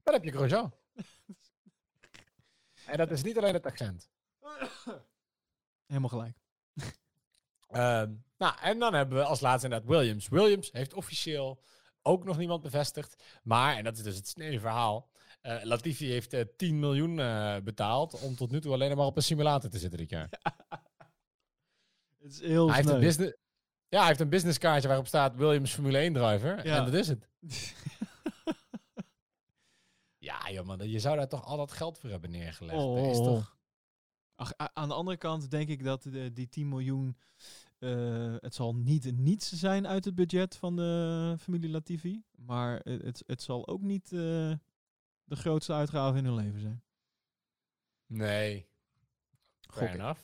Dan 0.03 0.15
heb 0.15 0.25
je 0.25 0.31
Grosjean. 0.31 0.73
en 2.87 2.97
dat 2.97 3.11
is 3.11 3.23
niet 3.23 3.39
alleen 3.39 3.53
het 3.53 3.67
accent. 3.67 4.11
Helemaal 5.87 6.09
gelijk. 6.09 6.37
Ehm, 7.69 8.13
nou, 8.39 8.55
en 8.61 8.79
dan 8.79 8.95
hebben 8.95 9.19
we 9.19 9.25
als 9.25 9.41
laatste 9.41 9.67
inderdaad 9.67 9.89
Williams. 9.89 10.29
Williams 10.29 10.73
heeft 10.73 10.95
officieel 10.95 11.63
ook 12.03 12.25
nog 12.25 12.37
niemand 12.37 12.63
bevestigd. 12.63 13.23
Maar, 13.43 13.77
en 13.77 13.85
dat 13.85 13.97
is 13.97 14.03
dus 14.03 14.17
het 14.17 14.29
snelle 14.29 14.61
verhaal. 14.61 15.11
Eh, 15.43 15.63
Latifi 15.63 16.11
heeft 16.11 16.33
eh, 16.33 16.45
10 16.57 16.79
miljoen 16.79 17.21
eh, 17.21 17.57
betaald 17.65 18.21
om 18.21 18.37
tot 18.37 18.51
nu 18.51 18.61
toe 18.61 18.73
alleen 18.73 18.97
maar 18.97 19.07
op 19.07 19.17
een 19.17 19.23
simulator 19.23 19.71
te 19.71 19.79
zitten 19.79 19.99
dit 19.99 20.11
jaar. 20.11 20.29
Het 22.19 22.33
is 22.33 22.41
heel 22.41 22.67
hij, 22.67 22.77
heeft 22.77 22.89
een 22.89 23.01
business, 23.01 23.37
ja, 23.89 23.99
hij 23.99 24.07
heeft 24.07 24.21
een 24.21 24.29
businesskaartje 24.29 24.89
waarop 24.89 25.07
staat 25.07 25.37
Williams 25.37 25.73
Formule 25.73 25.99
1 25.99 26.13
driver. 26.13 26.67
Ja. 26.67 26.77
En 26.77 26.85
dat 26.85 26.95
is 26.95 27.09
het. 27.09 27.29
Ja, 30.19 30.51
joh, 30.51 30.67
man, 30.67 30.91
je 30.91 30.99
zou 30.99 31.17
daar 31.17 31.29
toch 31.29 31.45
al 31.45 31.57
dat 31.57 31.73
geld 31.73 31.99
voor 31.99 32.11
hebben 32.11 32.31
neergelegd. 32.31 32.79
Oh, 32.79 33.11
is 33.11 33.19
oh, 33.19 33.27
oh. 33.27 33.35
toch... 33.35 33.57
Ach, 34.35 34.53
aan 34.57 34.89
de 34.89 34.95
andere 34.95 35.17
kant 35.17 35.51
denk 35.51 35.69
ik 35.69 35.85
dat 35.85 36.03
de, 36.03 36.33
die 36.33 36.49
10 36.49 36.69
miljoen... 36.69 37.17
het 38.39 38.55
zal 38.55 38.75
niet 38.75 39.17
niets 39.17 39.53
zijn 39.53 39.87
uit 39.87 40.05
het 40.05 40.15
budget 40.15 40.57
van 40.57 40.77
de 40.77 41.35
familie 41.39 41.71
Latifi. 41.71 42.23
Maar 42.37 42.81
het, 42.83 43.23
het, 43.27 43.43
zal 43.43 43.69
ook 43.69 43.83
niet 43.83 44.13
de 45.25 45.37
grootste 45.37 45.73
uitgave 45.73 46.19
in 46.19 46.25
hun 46.25 46.35
leven 46.35 46.61
zijn. 46.61 46.85
Nee. 48.07 48.69
Gok 49.61 49.77
Fair 49.79 49.89
ik. 49.89 49.95
enough. 49.95 50.21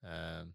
Ehm, 0.00 0.48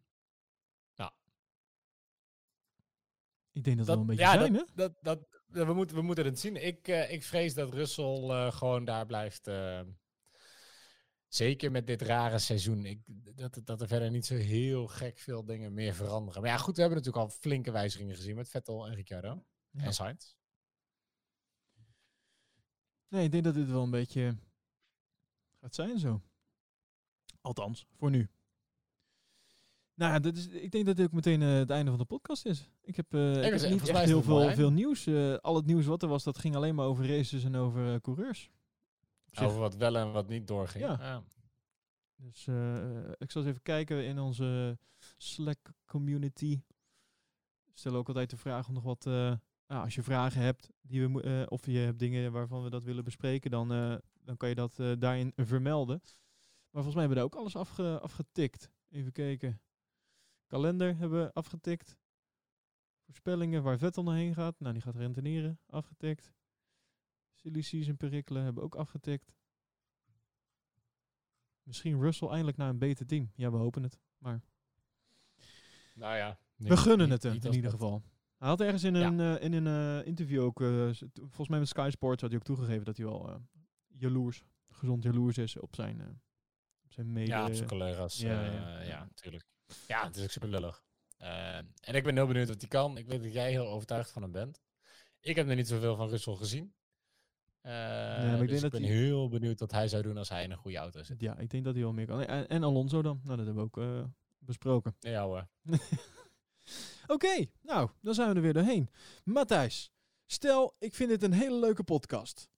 Ik 3.56 3.64
denk 3.64 3.78
dat, 3.78 3.86
dat, 3.86 3.96
wel 3.96 4.04
een 4.04 4.10
beetje 4.10 4.24
ja, 4.24 4.32
zijn, 4.40 4.54
hè? 4.54 4.64
dat, 4.74 4.94
dat, 5.02 5.20
we, 5.48 5.74
moeten, 5.74 5.96
we 5.96 6.02
moeten 6.02 6.26
het 6.26 6.40
zien. 6.40 6.66
Ik, 6.66 6.88
eh, 6.88 7.12
ik 7.12 7.24
vrees 7.24 7.54
dat 7.54 7.74
Russell 7.74 8.30
eh, 8.30 8.52
gewoon 8.52 8.86
daar 8.86 9.06
blijft. 9.06 9.48
eh, 9.48 9.82
zeker 11.28 11.72
met 11.72 11.88
dit 11.88 12.02
rare 12.02 12.40
seizoen. 12.40 12.86
Ik, 12.86 13.00
dat, 13.36 13.60
dat 13.64 13.82
er 13.82 13.88
verder 13.88 14.12
niet 14.12 14.26
zo 14.26 14.36
heel 14.36 14.88
gek 14.88 15.18
veel 15.18 15.46
dingen 15.46 15.74
meer 15.74 15.94
veranderen. 15.94 16.42
Maar 16.42 16.52
ja, 16.52 16.58
goed, 16.58 16.76
we 16.76 16.82
hebben 16.82 16.98
natuurlijk 17.00 17.26
al 17.26 17.38
flinke 17.40 17.72
wijzigingen 17.72 18.16
gezien 18.16 18.36
met 18.36 18.50
Vettel 18.50 18.88
en 18.88 18.96
Ricciardo. 18.96 19.46
Ja. 19.70 19.84
En 19.84 19.94
Sainz. 19.94 20.36
Nee, 23.16 23.24
ik 23.24 23.32
denk 23.32 23.44
dat 23.44 23.54
dit 23.54 23.70
wel 23.70 23.84
een 23.84 23.90
beetje 23.90 24.36
gaat 25.62 25.76
zijn 25.76 26.00
zo. 26.00 26.22
Althans, 27.42 27.86
voor 27.94 28.10
nu. 28.10 28.30
Nou 29.94 30.14
ja, 30.14 30.20
dat 30.20 30.38
is, 30.38 30.48
ik 30.48 30.72
denk 30.72 30.86
dat 30.86 30.96
dit 30.96 31.06
ook 31.06 31.12
meteen 31.12 31.42
eh, 31.42 31.54
het 31.54 31.70
einde 31.70 31.90
van 31.90 32.00
de 32.00 32.06
podcast 32.06 32.46
is. 32.46 32.70
Ik 32.82 32.96
heb, 32.96 33.14
eh, 33.14 33.30
ik 33.30 33.44
heb 33.44 33.70
niet 33.70 33.88
echt 33.90 34.02
is 34.02 34.08
heel 34.08 34.24
mooi 34.24 34.46
veel, 34.46 34.56
veel 34.56 34.72
nieuws. 34.72 35.06
Eh, 35.06 35.36
al 35.36 35.56
het 35.56 35.66
nieuws 35.66 35.86
wat 35.86 36.04
er 36.04 36.10
was, 36.10 36.24
dat 36.24 36.38
ging 36.38 36.56
alleen 36.56 36.76
maar 36.76 36.86
over 36.86 37.08
races 37.08 37.44
en 37.44 37.56
over 37.56 37.94
eh, 37.94 38.00
coureurs. 38.00 38.52
Over 39.36 39.60
wat 39.60 39.76
wel 39.76 39.96
en 39.96 40.12
wat 40.12 40.28
niet 40.28 40.48
doorging. 40.48 40.84
Ja. 40.84 41.24
Dus 42.16 42.48
eh, 42.48 43.10
ik 43.18 43.32
zal 43.32 43.42
eens 43.42 43.50
even 43.52 43.62
kijken 43.62 44.06
in 44.06 44.20
onze 44.20 44.78
Slack 45.18 45.72
community. 45.86 46.62
We 47.66 47.72
stellen 47.74 47.98
ook 47.98 48.08
altijd 48.08 48.30
de 48.30 48.38
vraag 48.38 48.68
om 48.68 48.74
nog 48.74 48.84
wat. 48.84 49.06
Nou, 49.68 49.84
als 49.84 49.96
je 49.96 50.04
vragen 50.04 50.42
hebt, 50.42 50.70
die 50.82 51.08
we, 51.08 51.22
eh, 51.22 51.44
of 51.48 51.66
je 51.66 51.78
hebt 51.78 52.00
dingen 52.00 52.32
waarvan 52.32 52.64
we 52.64 52.70
dat 52.70 52.84
willen 52.84 53.04
bespreken, 53.04 53.52
dan, 53.52 53.72
eh, 53.74 53.96
dan 54.24 54.38
kan 54.38 54.50
je 54.50 54.56
dat 54.56 54.80
eh, 54.80 54.92
daarin 55.00 55.32
vermelden. 55.36 56.00
Maar 56.70 56.84
volgens 56.84 56.96
mij 56.96 57.04
hebben 57.06 57.10
we 57.10 57.30
daar 57.30 57.40
ook 57.40 57.46
alles 57.46 57.56
afge, 57.56 58.00
afgetikt. 58.00 58.70
Even 58.90 59.12
kijken. 59.12 59.62
Kalender 60.48 60.98
hebben 60.98 61.24
we 61.24 61.34
afgetikt. 61.34 61.98
Voorspellingen 63.06 63.64
waar 63.64 63.78
Vettel 63.78 64.04
naar 64.04 64.16
heen 64.16 64.34
gaat. 64.34 64.60
Nou, 64.60 64.74
die 64.74 64.82
gaat 64.82 64.96
renteneren. 64.96 65.60
Afgetikt. 65.66 66.34
Silly 67.34 67.62
season 67.62 67.98
perikelen 67.98 68.44
hebben 68.44 68.62
we 68.62 68.68
ook 68.68 68.76
afgetikt. 68.76 69.34
Misschien 71.64 72.00
Russell 72.02 72.28
eindelijk 72.28 72.58
naar 72.58 72.70
een 72.70 72.78
beter 72.78 73.06
team. 73.06 73.32
Ja, 73.36 73.52
we 73.52 73.58
hopen 73.58 73.84
het. 73.84 74.00
Maar 74.18 74.42
Nou 75.96 76.16
ja. 76.16 76.40
we 76.56 76.78
gunnen 76.78 77.10
niet- 77.10 77.24
het 77.24 77.34
hem 77.34 77.42
in 77.44 77.54
ieder 77.54 77.72
geval. 77.72 78.04
Hij 78.38 78.48
had 78.48 78.62
ergens 78.62 78.84
in 78.84 78.96
Ja. 78.96 79.08
een, 79.08 79.20
eh, 79.20 79.44
in 79.44 79.54
een 79.54 80.00
eh, 80.02 80.08
interview 80.08 80.42
ook, 80.42 80.62
eh, 80.62 80.90
volgens 81.14 81.48
mij 81.48 81.60
met 81.60 81.68
Sky 81.68 81.90
Sports, 81.92 82.22
had 82.22 82.30
hij 82.32 82.40
ook 82.40 82.46
toegegeven 82.46 82.86
dat 82.86 82.98
hij 82.98 83.06
wel 83.06 83.42
jaloers, 83.88 84.44
gezond 84.70 85.04
jaloers 85.04 85.38
is 85.38 85.58
op 85.60 85.76
zijn, 85.76 86.22
op 86.86 86.94
zijn 86.94 87.12
mede... 87.12 87.28
Ja, 87.28 87.46
op 87.48 87.54
zijn 87.54 87.68
collega's. 87.68 88.18
Ja, 88.18 88.44
Ja, 88.46 88.82
ja, 88.82 89.00
natuurlijk. 89.06 89.46
Ja, 89.88 90.04
het 90.06 90.16
is 90.16 90.24
ook 90.24 90.30
super 90.30 90.50
lullig. 90.50 90.84
En 91.18 91.94
ik 91.96 92.04
ben 92.04 92.16
heel 92.16 92.28
benieuwd 92.28 92.48
wat 92.48 92.60
hij 92.62 92.70
kan. 92.70 92.98
Ik 92.98 93.08
weet 93.08 93.24
dat 93.24 93.34
jij 93.34 93.50
heel 93.52 93.68
overtuigd 93.68 94.12
van 94.12 94.22
hem 94.22 94.32
bent. 94.32 94.62
Ik 95.20 95.36
heb 95.36 95.50
er 95.50 95.56
niet 95.56 95.68
zoveel 95.68 95.96
van 95.96 96.10
Russell 96.10 96.36
gezien. 96.36 96.74
Uh, 97.62 97.72
maar 97.72 98.34
ik 98.34 98.40
dus 98.40 98.48
denk 98.48 98.52
ik 98.52 98.62
dat 98.62 98.72
ben 98.72 98.84
hij- 98.84 98.92
heel 99.00 99.30
benieuwd 99.30 99.60
wat 99.60 99.72
hij 99.72 99.88
zou 99.88 100.04
doen 100.04 100.18
als 100.18 100.30
hij 100.30 100.44
in 100.44 100.52
een 100.52 100.58
goede 100.58 100.78
auto 100.78 101.04
zit. 101.04 101.22
Ja, 101.22 101.38
ik 101.38 101.50
denk 101.50 101.64
dat 101.64 101.74
hij 101.74 101.84
wel 101.84 101.94
meer 101.94 102.06
kan. 102.06 102.22
En, 102.24 102.48
en 102.48 102.64
Alonso 102.64 103.02
dan. 103.02 103.20
Nou, 103.24 103.38
dat 103.38 103.46
hebben 103.46 103.70
we 103.72 103.80
ook 103.82 104.08
besproken. 104.38 104.96
Ja 105.00 105.24
hoor. 105.24 105.48
Oké, 107.08 107.46
nou, 107.62 107.90
dan 108.02 108.14
zijn 108.14 108.30
we 108.30 108.36
er 108.36 108.42
weer 108.42 108.54
doorheen. 108.54 108.90
Matthijs, 109.24 109.92
stel, 110.26 110.76
ik 110.80 110.96
vind 110.96 111.10
dit 111.10 111.24
een 111.24 111.34
hele 111.34 111.60
leuke 111.60 111.84
podcast. 111.84 112.50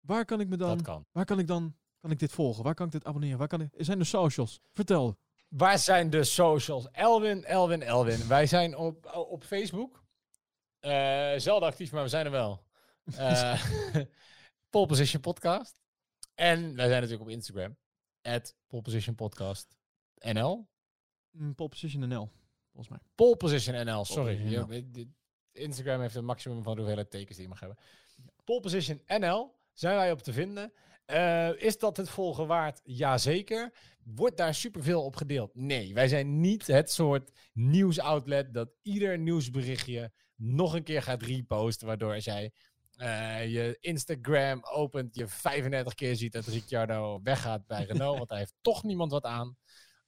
Waar 0.00 0.24
kan 0.24 0.40
ik 0.40 0.48
me 0.48 0.56
dan, 0.56 0.76
Dat 0.76 0.82
kan. 0.86 1.06
waar 1.12 1.24
kan 1.24 1.38
ik 1.38 1.46
dan, 1.46 1.76
kan 2.00 2.10
ik 2.10 2.18
dit 2.18 2.32
volgen? 2.32 2.64
Waar 2.64 2.74
kan 2.74 2.86
ik 2.86 2.92
dit 2.92 3.04
abonneren? 3.04 3.38
Waar 3.38 3.48
kan 3.48 3.60
ik, 3.60 3.74
er 3.78 3.84
zijn 3.84 3.98
de 3.98 4.04
socials. 4.04 4.60
Vertel. 4.72 5.18
Waar 5.48 5.78
zijn 5.78 6.10
de 6.10 6.24
socials? 6.24 6.90
Elwin, 6.90 7.44
Elwin, 7.44 7.82
Elwin. 7.82 8.28
Wij 8.28 8.46
zijn 8.46 8.76
op, 8.76 9.14
op 9.14 9.44
Facebook. 9.44 10.04
Eh 10.78 11.32
zelden 11.36 11.68
actief, 11.68 11.92
maar 11.92 12.02
we 12.02 12.08
zijn 12.08 12.24
er 12.24 12.30
wel. 12.30 12.64
Eh 13.16 13.64
Pole 14.70 14.86
Position 14.86 15.20
Podcast. 15.20 15.80
En 16.34 16.74
wij 16.74 16.88
zijn 16.88 17.00
natuurlijk 17.00 17.28
op 17.28 17.34
Instagram. 17.36 17.76
At 18.22 18.54
Pole 18.66 18.82
Position 18.82 19.14
Podcast 19.14 19.68
NL. 20.14 20.68
Mm, 21.30 21.54
Pole 21.54 21.68
Position 21.68 22.08
NL, 22.08 22.30
volgens 22.84 22.88
mij. 22.88 23.12
Pole 23.14 23.36
Position 23.36 23.86
NL, 23.86 24.04
sorry. 24.04 24.36
Position 24.36 25.14
Instagram 25.52 26.00
heeft 26.00 26.14
een 26.14 26.24
maximum 26.24 26.62
van 26.62 26.72
de 26.72 26.78
hoeveelheid 26.78 27.10
tekens 27.10 27.36
die 27.36 27.42
je 27.42 27.48
mag 27.48 27.60
hebben. 27.60 27.78
Pole 28.44 28.60
Position 28.60 29.02
NL 29.06 29.54
zijn 29.72 29.96
wij 29.96 30.12
op 30.12 30.22
te 30.22 30.32
vinden. 30.32 30.72
Eh, 31.04 31.62
is 31.62 31.78
dat 31.78 31.96
het 31.96 32.10
volgen 32.10 32.46
waard? 32.46 32.80
Jazeker. 32.84 33.72
Wordt 34.04 34.36
daar 34.36 34.54
superveel 34.54 35.04
op 35.04 35.16
gedeeld? 35.16 35.54
Nee, 35.54 35.94
wij 35.94 36.08
zijn 36.08 36.40
niet 36.40 36.66
het 36.66 36.90
soort 36.90 37.30
nieuwsoutlet 37.52 38.54
dat 38.54 38.70
ieder 38.82 39.18
nieuwsberichtje 39.18 40.12
nog 40.36 40.74
een 40.74 40.82
keer 40.82 41.02
gaat 41.02 41.22
reposten. 41.22 41.86
Waardoor 41.86 42.14
als 42.14 42.24
jij 42.24 42.52
eh, 42.96 43.52
je 43.52 43.76
Instagram 43.80 44.64
opent, 44.64 45.14
je 45.14 45.28
35 45.28 45.94
keer 45.94 46.16
ziet 46.16 46.32
dat 46.32 46.46
Ricciardo 46.46 47.20
weggaat 47.22 47.66
bij 47.66 47.84
Renault. 47.84 48.16
want 48.18 48.28
daar 48.28 48.38
heeft 48.38 48.54
toch 48.60 48.82
niemand 48.82 49.10
wat 49.10 49.24
aan. 49.24 49.56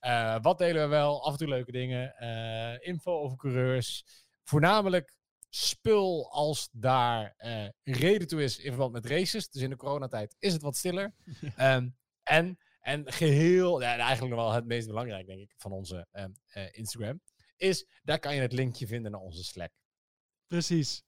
Eh, 0.03 0.37
wat 0.41 0.57
delen 0.57 0.81
we 0.81 0.87
wel? 0.87 1.25
Af 1.25 1.31
en 1.31 1.37
toe 1.37 1.47
leuke 1.47 1.71
dingen. 1.71 2.15
Eh, 2.17 2.87
info 2.87 3.19
over 3.19 3.37
coureurs. 3.37 4.05
Voornamelijk 4.43 5.15
spul 5.49 6.31
als 6.31 6.69
daar 6.71 7.33
eh, 7.37 7.67
reden 7.83 8.27
toe 8.27 8.43
is 8.43 8.57
in 8.57 8.69
verband 8.69 8.91
met 8.91 9.05
races. 9.05 9.49
Dus 9.49 9.61
in 9.61 9.69
de 9.69 9.75
coronatijd 9.75 10.35
is 10.39 10.53
het 10.53 10.61
wat 10.61 10.75
stiller. 10.75 11.13
Ehm, 11.55 11.89
en, 12.23 12.57
en 12.79 13.11
geheel, 13.11 13.81
ja, 13.81 13.97
eigenlijk 13.97 14.35
nog 14.35 14.43
wel 14.45 14.53
het 14.53 14.65
meest 14.65 14.87
belangrijk, 14.87 15.27
denk 15.27 15.39
ik, 15.39 15.53
van 15.57 15.71
onze 15.71 16.07
ehm, 16.11 16.31
eh, 16.47 16.67
Instagram, 16.71 17.21
is 17.57 17.87
daar 18.01 18.19
kan 18.19 18.35
je 18.35 18.41
het 18.41 18.53
linkje 18.53 18.87
vinden 18.87 19.11
naar 19.11 19.21
onze 19.21 19.43
Slack. 19.43 19.71
Precies. 20.47 21.03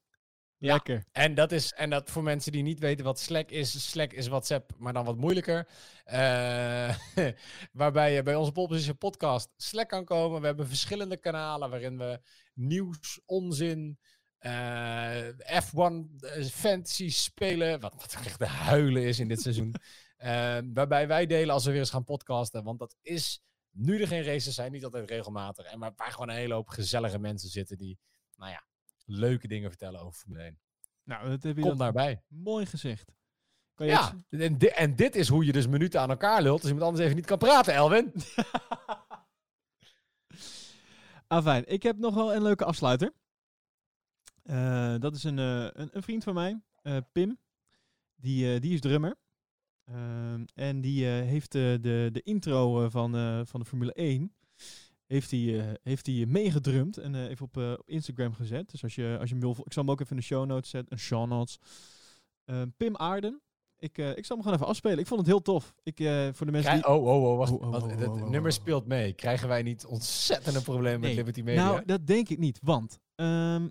Ja. 0.65 0.73
Lekker. 0.73 1.05
En 1.11 1.33
dat 1.33 1.51
is, 1.51 1.73
en 1.73 1.89
dat 1.89 2.09
voor 2.09 2.23
mensen 2.23 2.51
die 2.51 2.63
niet 2.63 2.79
weten 2.79 3.05
wat 3.05 3.19
Slack 3.19 3.49
is, 3.49 3.89
Slack 3.89 4.13
is 4.13 4.27
WhatsApp, 4.27 4.71
maar 4.77 4.93
dan 4.93 5.05
wat 5.05 5.17
moeilijker. 5.17 5.67
Eh, 6.03 6.95
waarbij 7.71 8.13
je 8.13 8.23
bij 8.23 8.35
onze 8.35 8.51
Pole 8.51 8.67
Position 8.67 8.97
podcast 8.97 9.49
Slack 9.57 9.89
kan 9.89 10.05
komen. 10.05 10.39
We 10.41 10.45
hebben 10.45 10.67
verschillende 10.67 11.17
kanalen 11.17 11.69
waarin 11.69 11.97
we 11.97 12.19
nieuws, 12.53 13.21
onzin, 13.25 13.99
eh, 14.37 15.27
F1 15.63 16.17
eh, 16.19 16.45
fantasy 16.45 17.09
spelen. 17.09 17.79
Wat, 17.79 17.93
wat 17.95 18.17
echt 18.25 18.39
de 18.39 18.47
huilen 18.47 19.03
is 19.03 19.19
in 19.19 19.27
dit 19.27 19.41
seizoen. 19.41 19.75
Waarbij 20.73 21.07
wij 21.07 21.25
delen 21.25 21.53
als 21.53 21.65
we 21.65 21.71
weer 21.71 21.79
eens 21.79 21.89
gaan 21.89 22.03
podcasten. 22.03 22.63
Want 22.63 22.79
dat 22.79 22.95
is, 23.01 23.41
nu 23.71 24.01
er 24.01 24.07
geen 24.07 24.23
races 24.23 24.55
zijn, 24.55 24.71
niet 24.71 24.83
altijd 24.83 25.09
regelmatig. 25.09 25.65
En 25.65 25.79
waar, 25.79 25.93
waar 25.95 26.11
gewoon 26.11 26.29
een 26.29 26.35
hele 26.35 26.53
hoop 26.53 26.67
gezellige 26.67 27.19
mensen 27.19 27.49
zitten 27.49 27.77
die, 27.77 27.99
nou 28.35 28.51
ja, 28.51 28.63
leuke 29.05 29.47
dingen 29.47 29.69
vertellen 29.69 29.99
over 29.99 30.13
Formule 30.19 30.43
1. 30.43 30.59
Nou, 31.03 31.29
dat 31.29 31.43
heb 31.43 31.55
je 31.55 31.61
Kom 31.61 31.77
daarbij. 31.77 32.23
mooi 32.27 32.65
gezegd. 32.65 33.13
Kan 33.73 33.85
je 33.85 33.91
Ja, 33.91 34.13
en, 34.29 34.57
di- 34.57 34.67
en 34.67 34.95
dit 34.95 35.15
is 35.15 35.27
hoe 35.27 35.45
je 35.45 35.51
dus 35.51 35.67
minuten 35.67 36.01
aan 36.01 36.09
elkaar 36.09 36.41
lult. 36.41 36.59
Als 36.61 36.65
iemand 36.71 36.83
anders 36.85 37.03
even 37.03 37.15
niet 37.15 37.25
kan 37.25 37.37
praten, 37.37 37.73
Elwin. 37.73 38.11
Ah, 41.27 41.43
fijn. 41.43 41.63
Ik 41.67 41.83
heb 41.83 41.97
nog 41.97 42.15
wel 42.15 42.35
een 42.35 42.41
leuke 42.41 42.65
afsluiter. 42.65 43.13
Eh, 44.43 44.95
dat 44.99 45.15
is 45.15 45.23
een, 45.23 45.39
eh, 45.39 45.67
een, 45.73 45.89
een 45.91 46.03
vriend 46.03 46.23
van 46.23 46.33
mij, 46.33 46.61
eh, 46.81 46.97
Pim. 47.11 47.39
Die, 48.15 48.59
die 48.59 48.73
is 48.73 48.79
drummer. 48.81 49.15
Ehm, 49.85 50.45
en 50.53 50.81
die 50.81 51.05
heeft 51.05 51.51
de, 51.51 51.77
de 52.11 52.21
intro 52.23 52.89
van, 52.89 53.11
van 53.47 53.59
de 53.59 53.65
Formule 53.65 53.93
1 53.93 54.35
heeft 55.07 55.31
hij, 55.31 55.59
eh, 55.59 55.73
heeft 55.83 56.05
hij 56.05 56.25
meegedrumd 56.27 56.97
en 56.97 57.15
eh, 57.15 57.29
even 57.29 57.45
op, 57.45 57.57
eh, 57.57 57.71
op 57.71 57.89
Instagram 57.89 58.33
gezet. 58.33 58.71
Dus 58.71 58.83
als 58.83 58.95
je, 58.95 59.15
als 59.19 59.29
je 59.29 59.35
hem 59.35 59.43
wil, 59.43 59.55
ik 59.63 59.73
zal 59.73 59.83
hem 59.83 59.91
ook 59.91 59.99
even 59.99 60.11
in 60.11 60.21
de 60.21 60.27
show 60.27 60.45
notes 60.45 60.69
zetten. 60.69 60.93
Een 60.93 60.99
show 60.99 61.27
notes. 61.27 61.59
Ehm, 62.45 62.67
Pim 62.77 62.95
Aarden. 62.95 63.41
Ik, 63.77 63.97
ik 63.97 64.25
zal 64.25 64.35
hem 64.35 64.45
gewoon 64.45 64.53
even 64.53 64.67
afspelen. 64.67 64.99
Ik 64.99 65.07
vond 65.07 65.19
het 65.19 65.29
heel 65.29 65.41
tof. 65.41 65.73
Ik, 65.83 65.97
voor 66.31 66.45
de 66.45 66.51
mensen 66.51 66.73
die... 66.73 66.87
Oh, 66.87 67.05
oh, 67.05 67.23
oh, 67.23 67.37
wacht. 67.37 67.51
Oh, 67.51 67.61
oh, 67.61 67.71
Want 67.71 67.83
oh, 67.83 67.97
het 67.97 68.29
nummer 68.29 68.51
speelt 68.51 68.85
mee. 68.85 69.13
Krijgen 69.13 69.47
wij 69.47 69.61
niet 69.61 69.85
ontzettende 69.85 70.61
problemen 70.61 70.99
met. 70.99 71.15
Liberty 71.15 71.41
Media? 71.41 71.63
Nou, 71.65 71.85
dat 71.85 72.07
denk 72.07 72.29
ik 72.29 72.37
niet. 72.37 72.59
Want 72.63 72.99
ehm, 73.15 73.67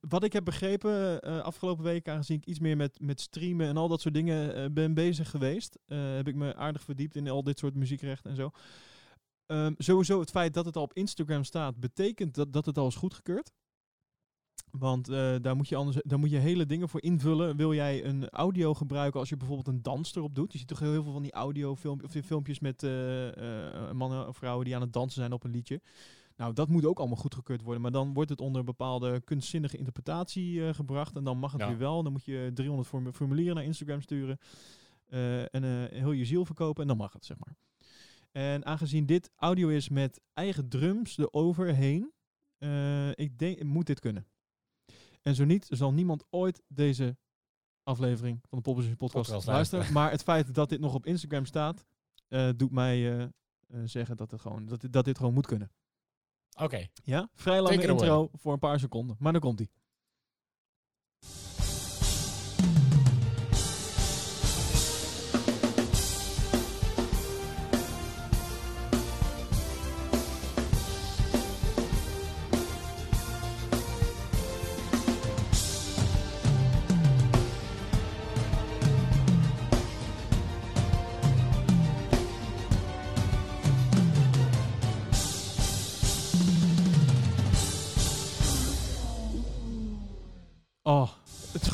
wat 0.00 0.24
ik 0.24 0.32
heb 0.32 0.44
begrepen 0.44 1.20
afgelopen 1.42 1.84
week, 1.84 2.08
aangezien 2.08 2.36
ik 2.36 2.46
iets 2.46 2.58
meer 2.58 2.76
met, 2.76 3.00
met 3.00 3.20
streamen 3.20 3.66
en 3.66 3.76
al 3.76 3.88
dat 3.88 4.00
soort 4.00 4.14
dingen 4.14 4.72
ben 4.74 4.94
bezig 4.94 5.30
geweest, 5.30 5.78
heb 5.86 6.28
ik 6.28 6.34
me 6.34 6.54
aardig 6.54 6.82
verdiept 6.82 7.16
in 7.16 7.28
al 7.28 7.42
dit 7.42 7.58
soort 7.58 7.74
muziekrechten 7.74 8.30
en 8.30 8.36
zo. 8.36 8.50
Ehm, 9.46 9.72
sowieso 9.78 10.20
het 10.20 10.30
feit 10.30 10.54
dat 10.54 10.64
het 10.64 10.76
al 10.76 10.82
op 10.82 10.92
Instagram 10.94 11.44
staat, 11.44 11.76
betekent 11.80 12.34
dat, 12.34 12.52
dat 12.52 12.66
het 12.66 12.78
al 12.78 12.86
is 12.86 12.94
goedgekeurd. 12.94 13.52
Want 14.70 15.08
eh, 15.08 15.34
daar, 15.40 15.56
moet 15.56 15.68
je 15.68 15.76
anders, 15.76 15.96
daar 16.04 16.18
moet 16.18 16.30
je 16.30 16.38
hele 16.38 16.66
dingen 16.66 16.88
voor 16.88 17.02
invullen. 17.02 17.56
Wil 17.56 17.74
jij 17.74 18.04
een 18.04 18.28
audio 18.28 18.74
gebruiken 18.74 19.20
als 19.20 19.28
je 19.28 19.36
bijvoorbeeld 19.36 19.68
een 19.68 19.82
dans 19.82 20.14
erop 20.16 20.34
doet? 20.34 20.52
Je 20.52 20.58
ziet 20.58 20.68
toch 20.68 20.78
heel 20.78 21.02
veel 21.02 21.12
van 21.12 21.22
die 21.22 21.32
audiofilmpjes 21.32 22.06
of 22.06 22.12
die 22.12 22.22
filmpjes 22.22 22.58
met 22.60 22.82
eh, 22.82 23.28
eh, 23.88 23.92
mannen 23.92 24.28
of 24.28 24.36
vrouwen 24.36 24.64
die 24.64 24.74
aan 24.74 24.80
het 24.80 24.92
dansen 24.92 25.20
zijn 25.20 25.32
op 25.32 25.44
een 25.44 25.50
liedje. 25.50 25.80
Nou, 26.36 26.52
dat 26.52 26.68
moet 26.68 26.84
ook 26.86 26.98
allemaal 26.98 27.16
goedgekeurd 27.16 27.62
worden. 27.62 27.82
Maar 27.82 27.90
dan 27.90 28.12
wordt 28.14 28.30
het 28.30 28.40
onder 28.40 28.58
een 28.60 28.66
bepaalde 28.66 29.20
kunstzinnige 29.20 29.76
interpretatie 29.76 30.74
gebracht. 30.74 31.16
En 31.16 31.24
dan 31.24 31.38
mag 31.38 31.52
het 31.52 31.60
Ja. 31.60 31.68
weer 31.68 31.78
wel. 31.78 32.02
Dan 32.02 32.12
moet 32.12 32.24
je 32.24 32.50
300 32.54 32.88
formu- 32.88 33.12
formulieren 33.12 33.54
naar 33.54 33.64
Instagram 33.64 34.00
sturen. 34.00 34.38
en 35.50 35.88
heel 35.94 36.12
je 36.12 36.24
ziel 36.24 36.44
verkopen. 36.44 36.82
En 36.82 36.88
dan 36.88 36.96
mag 36.96 37.12
het, 37.12 37.24
zeg 37.24 37.36
maar. 37.38 37.56
En 38.36 38.64
aangezien 38.66 39.06
dit 39.06 39.30
audio 39.36 39.68
is 39.68 39.88
met 39.88 40.20
eigen 40.32 40.68
drums 40.68 41.18
eroverheen. 41.18 42.12
eh 42.58 43.10
ik 43.10 43.38
denk, 43.38 43.62
moet 43.62 43.86
dit 43.86 44.00
kunnen. 44.00 44.26
En 45.22 45.34
zo 45.34 45.44
niet, 45.44 45.66
zal 45.70 45.92
niemand 45.92 46.24
ooit 46.30 46.62
deze 46.68 47.16
aflevering 47.82 48.38
van 48.48 48.58
de 48.58 48.64
Popposition 48.64 48.96
Podcast 48.96 49.28
Podcast 49.30 49.46
luisteren. 49.46 49.92
Maar 49.92 50.10
het 50.10 50.22
feit 50.22 50.54
dat 50.54 50.68
dit 50.68 50.80
nog 50.80 50.94
op 50.94 51.06
Instagram 51.06 51.44
staat, 51.44 51.84
eh, 52.28 52.48
doet 52.56 52.70
mij 52.70 53.18
eh, 53.20 53.28
zeggen 53.84 54.16
dat, 54.16 54.30
het 54.30 54.40
gewoon, 54.40 54.66
dat, 54.66 54.80
dit- 54.80 54.92
dat 54.92 55.04
dit 55.04 55.16
gewoon 55.18 55.34
moet 55.34 55.46
kunnen. 55.46 55.72
Oké. 56.60 56.86
Ja, 57.04 57.28
vrij 57.34 57.60
lange 57.62 57.74
away. 57.76 57.88
intro 57.90 58.28
voor 58.32 58.52
een 58.52 58.58
paar 58.58 58.78
seconden. 58.78 59.16
Maar 59.18 59.32
dan 59.32 59.40
komt 59.40 59.58
hij. 59.58 59.68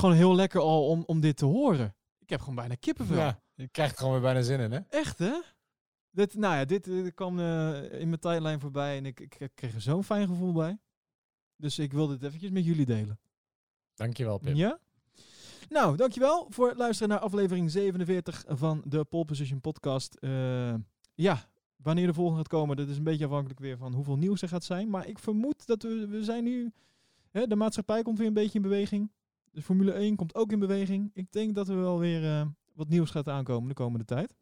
Gewoon 0.01 0.15
heel 0.15 0.35
lekker 0.35 0.61
al 0.61 0.89
om, 0.89 1.03
om 1.07 1.21
dit 1.21 1.37
te 1.37 1.45
horen. 1.45 1.95
Ik 2.19 2.31
heb 2.31 2.41
gewoon 2.41 2.55
bijna 2.55 2.75
kippenvel. 2.75 3.17
Ja, 3.17 3.41
je 3.55 3.69
krijgt 3.69 3.99
gewoon 3.99 4.13
weer 4.13 4.23
bijna 4.23 4.43
zin 4.43 4.61
in, 4.61 4.73
hè? 4.73 4.79
Echt, 4.89 5.19
hè? 5.19 5.41
Dit, 6.11 6.35
nou 6.35 6.55
ja, 6.55 6.65
dit, 6.65 6.89
eh, 6.89 7.07
kwam 7.15 7.39
eh, 7.39 8.01
in 8.01 8.09
mijn 8.09 8.21
timeline 8.21 8.59
voorbij 8.59 8.97
en 8.97 9.07
ik, 9.07 9.21
ik, 9.21 9.41
ik 9.41 9.51
kreeg 9.55 9.75
er 9.75 9.81
zo'n 9.81 10.05
fijn 10.05 10.27
gevoel 10.29 10.53
bij. 10.53 10.79
Dus 11.57 11.79
ik 11.79 11.93
wil 11.93 12.07
dit 12.07 12.23
eventjes 12.23 12.51
met 12.51 12.65
jullie 12.65 12.87
delen. 12.87 13.21
Dankjewel, 13.95 14.39
Pim. 14.39 14.55
Ja? 14.55 14.79
Nou, 15.69 15.97
dankjewel 15.97 16.47
voor 16.49 16.69
het 16.69 16.77
luisteren 16.77 17.09
naar 17.09 17.19
aflevering 17.19 17.71
47 17.71 18.45
van 18.49 18.83
de 18.85 19.05
Pole 19.05 19.25
Position 19.25 19.61
podcast. 19.61 20.15
Eh, 20.15 20.75
ja, 21.15 21.51
wanneer 21.77 22.07
de 22.07 22.15
volgende 22.15 22.39
gaat 22.39 22.49
komen, 22.49 22.77
dat 22.77 22.89
is 22.89 22.97
een 22.97 23.05
beetje 23.05 23.25
afhankelijk 23.25 23.61
weer 23.61 23.77
van 23.77 23.95
hoeveel 23.95 24.17
nieuws 24.17 24.43
er 24.43 24.49
gaat 24.49 24.65
zijn. 24.65 24.91
Maar 24.91 25.07
ik 25.09 25.19
vermoed 25.19 25.67
dat 25.67 25.83
we, 25.83 26.07
we 26.07 26.25
zijn 26.25 26.45
nu... 26.45 26.73
Hè, 27.31 27.47
de 27.47 27.57
maatschappij 27.57 28.03
komt 28.03 28.19
weer 28.19 28.27
een 28.27 28.33
beetje 28.33 28.59
in 28.59 28.63
beweging. 28.63 29.11
De 29.51 29.63
Formule 29.63 29.93
1 29.93 30.17
komt 30.17 30.35
ook 30.35 30.53
in 30.53 30.59
beweging. 30.59 31.11
Ik 31.15 31.33
denk 31.33 31.55
dat 31.55 31.69
er 31.69 31.77
wel 31.77 31.99
weer 31.99 32.25
eh, 32.25 32.47
wat 32.73 32.89
nieuws 32.89 33.11
gaat 33.11 33.29
aankomen 33.29 33.69
de 33.69 33.75
komende 33.75 34.05
tijd. 34.05 34.35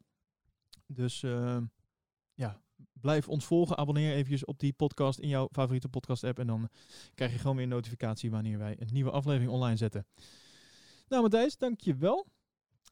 Dus 0.85 1.23
eh, 1.23 1.57
ja, 2.33 2.61
blijf 2.93 3.29
ons 3.29 3.45
volgen. 3.45 3.77
Abonneer 3.77 4.13
eventjes 4.13 4.45
op 4.45 4.59
die 4.59 4.73
podcast 4.73 5.19
in 5.19 5.27
jouw 5.27 5.47
favoriete 5.51 5.89
podcast 5.89 6.23
app. 6.23 6.39
En 6.39 6.47
dan 6.47 6.69
krijg 7.15 7.31
je 7.31 7.39
gewoon 7.39 7.55
weer 7.55 7.65
een 7.65 7.71
notificatie 7.71 8.31
wanneer 8.31 8.57
wij 8.57 8.75
een 8.79 8.89
nieuwe 8.91 9.11
aflevering 9.11 9.51
online 9.51 9.77
zetten. 9.77 10.05
Nou 11.07 11.21
Matthijs, 11.21 11.57
dankjewel. 11.57 12.27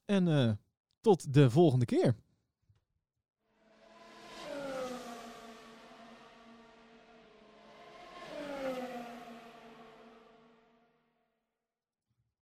En 0.06 0.28
eh, 0.28 0.52
tot 1.02 1.34
de 1.34 1.50
volgende 1.50 1.86
keer. 1.86 2.16